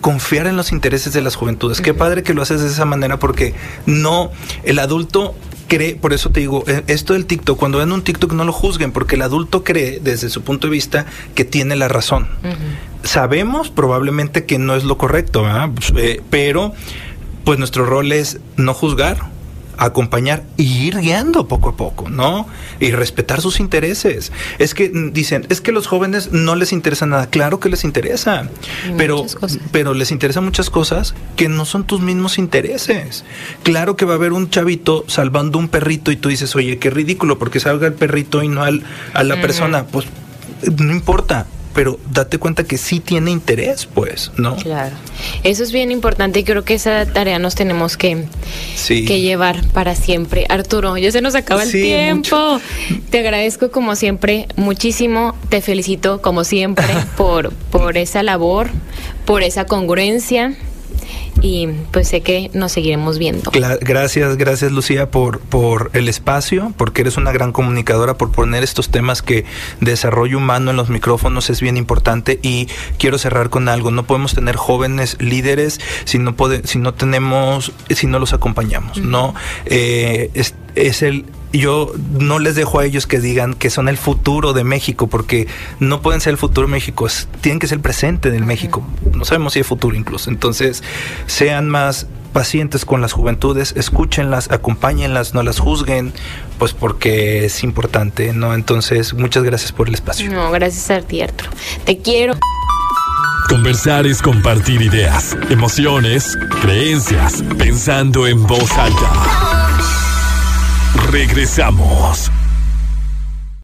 confiar 0.00 0.46
en 0.46 0.56
los 0.56 0.72
intereses 0.72 1.12
de 1.12 1.20
las 1.20 1.36
juventudes. 1.36 1.80
Qué 1.80 1.94
padre 1.94 2.22
que 2.22 2.34
lo 2.34 2.42
haces 2.42 2.60
de 2.60 2.68
esa 2.68 2.84
manera 2.84 3.18
porque 3.18 3.54
no, 3.86 4.30
el 4.64 4.78
adulto 4.78 5.34
cree, 5.68 5.94
por 5.94 6.12
eso 6.12 6.30
te 6.30 6.40
digo, 6.40 6.64
eh, 6.66 6.82
esto 6.88 7.12
del 7.12 7.26
TikTok, 7.26 7.58
cuando 7.58 7.78
ven 7.78 7.92
un 7.92 8.02
TikTok 8.02 8.32
no 8.32 8.44
lo 8.44 8.52
juzguen, 8.52 8.92
porque 8.92 9.14
el 9.14 9.22
adulto 9.22 9.62
cree 9.62 10.00
desde 10.00 10.28
su 10.28 10.42
punto 10.42 10.66
de 10.66 10.72
vista 10.72 11.06
que 11.34 11.44
tiene 11.44 11.76
la 11.76 11.88
razón. 11.88 12.28
Sabemos 13.02 13.70
probablemente 13.70 14.44
que 14.44 14.58
no 14.58 14.74
es 14.74 14.84
lo 14.84 14.98
correcto, 14.98 15.42
¿verdad? 15.42 15.70
Pues, 15.74 15.92
eh, 15.96 16.22
pero 16.28 16.74
pues 17.44 17.58
nuestro 17.58 17.86
rol 17.86 18.12
es 18.12 18.40
no 18.56 18.74
juzgar, 18.74 19.30
acompañar 19.80 20.44
y 20.58 20.86
ir 20.86 20.98
guiando 20.98 21.48
poco 21.48 21.70
a 21.70 21.76
poco, 21.76 22.10
¿no? 22.10 22.46
Y 22.78 22.90
respetar 22.92 23.40
sus 23.40 23.60
intereses. 23.60 24.30
Es 24.58 24.74
que 24.74 24.90
mm, 24.90 25.12
dicen, 25.12 25.46
es 25.48 25.60
que 25.60 25.72
los 25.72 25.86
jóvenes 25.86 26.32
no 26.32 26.54
les 26.54 26.72
interesa 26.72 27.06
nada. 27.06 27.28
Claro 27.28 27.60
que 27.60 27.70
les 27.70 27.82
interesa, 27.84 28.48
pero, 28.98 29.24
pero 29.72 29.94
les 29.94 30.12
interesan 30.12 30.44
muchas 30.44 30.68
cosas 30.68 31.14
que 31.34 31.48
no 31.48 31.64
son 31.64 31.84
tus 31.84 32.00
mismos 32.00 32.38
intereses. 32.38 33.24
Claro 33.62 33.96
que 33.96 34.04
va 34.04 34.12
a 34.12 34.16
haber 34.16 34.34
un 34.34 34.50
chavito 34.50 35.04
salvando 35.08 35.58
un 35.58 35.68
perrito 35.68 36.12
y 36.12 36.16
tú 36.16 36.28
dices, 36.28 36.54
oye, 36.54 36.78
qué 36.78 36.90
ridículo, 36.90 37.38
porque 37.38 37.58
salga 37.58 37.86
el 37.86 37.94
perrito 37.94 38.42
y 38.42 38.48
no 38.48 38.62
al, 38.62 38.84
a 39.14 39.24
la 39.24 39.40
persona. 39.40 39.86
Pues 39.86 40.06
no 40.78 40.92
importa, 40.92 41.46
pero 41.74 41.98
date 42.12 42.38
cuenta 42.38 42.64
que 42.64 42.78
sí 42.78 43.00
tiene 43.00 43.30
interés, 43.30 43.86
pues, 43.86 44.32
¿no? 44.36 44.56
Claro. 44.56 44.94
Eso 45.44 45.62
es 45.62 45.72
bien 45.72 45.90
importante 45.90 46.40
y 46.40 46.44
creo 46.44 46.64
que 46.64 46.74
esa 46.74 47.06
tarea 47.06 47.38
nos 47.38 47.54
tenemos 47.54 47.96
que, 47.96 48.24
Sí. 48.74 49.04
que 49.04 49.20
llevar 49.20 49.66
para 49.68 49.94
siempre. 49.94 50.46
Arturo, 50.48 50.96
ya 50.96 51.10
se 51.12 51.20
nos 51.20 51.34
acaba 51.34 51.62
el 51.62 51.70
Sí, 51.70 51.82
tiempo. 51.82 52.60
Te 53.10 53.20
agradezco 53.20 53.70
como 53.70 53.94
siempre 53.96 54.46
muchísimo. 54.56 55.36
Te 55.48 55.60
felicito 55.60 56.20
como 56.22 56.44
siempre 56.44 56.86
por, 57.16 57.52
por 57.52 57.96
esa 57.96 58.22
labor, 58.22 58.68
por 59.24 59.42
esa 59.42 59.64
congruencia 59.66 60.54
y 61.42 61.68
pues 61.90 62.08
sé 62.08 62.20
que 62.20 62.50
nos 62.54 62.72
seguiremos 62.72 63.18
viendo. 63.18 63.50
Gracias, 63.80 64.36
gracias 64.36 64.72
Lucía 64.72 65.10
por, 65.10 65.40
por 65.40 65.90
el 65.94 66.08
espacio, 66.08 66.72
porque 66.76 67.02
eres 67.02 67.16
una 67.16 67.32
gran 67.32 67.52
comunicadora, 67.52 68.14
por 68.18 68.30
poner 68.32 68.62
estos 68.62 68.88
temas 68.90 69.22
que 69.22 69.44
desarrollo 69.80 70.38
humano 70.38 70.70
en 70.70 70.76
los 70.76 70.90
micrófonos 70.90 71.50
es 71.50 71.60
bien 71.60 71.76
importante 71.76 72.38
y 72.42 72.68
quiero 72.98 73.18
cerrar 73.18 73.50
con 73.50 73.68
algo. 73.68 73.90
No 73.90 74.04
podemos 74.04 74.34
tener 74.34 74.56
jóvenes 74.56 75.16
líderes 75.20 75.80
si 76.04 76.18
no 76.18 76.36
pode- 76.36 76.64
si 76.64 76.78
no 76.78 76.94
tenemos, 76.94 77.72
si 77.90 78.06
no 78.06 78.18
los 78.18 78.32
acompañamos, 78.32 78.98
¿no? 78.98 79.34
Eh, 79.66 80.30
es, 80.34 80.54
es 80.74 81.02
el 81.02 81.24
yo 81.52 81.92
no 82.18 82.38
les 82.38 82.54
dejo 82.54 82.78
a 82.80 82.84
ellos 82.84 83.06
que 83.06 83.18
digan 83.20 83.54
que 83.54 83.70
son 83.70 83.88
el 83.88 83.96
futuro 83.96 84.52
de 84.52 84.62
México, 84.64 85.08
porque 85.08 85.48
no 85.80 86.00
pueden 86.02 86.20
ser 86.20 86.32
el 86.32 86.38
futuro 86.38 86.66
de 86.66 86.72
México, 86.72 87.06
es- 87.06 87.28
tienen 87.40 87.58
que 87.58 87.66
ser 87.66 87.76
el 87.78 87.82
presente 87.82 88.30
del 88.30 88.44
México. 88.44 88.82
No 89.14 89.24
sabemos 89.24 89.52
si 89.54 89.58
hay 89.60 89.62
futuro 89.64 89.96
incluso. 89.96 90.30
Entonces, 90.30 90.82
sean 91.26 91.68
más 91.68 92.06
pacientes 92.32 92.84
con 92.84 93.00
las 93.00 93.12
juventudes, 93.12 93.72
escúchenlas, 93.76 94.52
acompáñenlas, 94.52 95.34
no 95.34 95.42
las 95.42 95.58
juzguen, 95.58 96.12
pues 96.60 96.72
porque 96.72 97.44
es 97.44 97.64
importante, 97.64 98.32
¿no? 98.32 98.54
Entonces, 98.54 99.14
muchas 99.14 99.42
gracias 99.42 99.72
por 99.72 99.88
el 99.88 99.94
espacio. 99.94 100.30
No, 100.30 100.50
gracias 100.52 100.90
a 100.90 101.00
ti, 101.04 101.20
Arturo. 101.22 101.50
Te 101.84 101.98
quiero. 101.98 102.34
Conversar 103.48 104.06
es 104.06 104.22
compartir 104.22 104.80
ideas, 104.80 105.36
emociones, 105.48 106.38
creencias, 106.62 107.42
pensando 107.58 108.28
en 108.28 108.46
voz 108.46 108.70
alta. 108.78 109.59
Regresamos. 110.94 112.30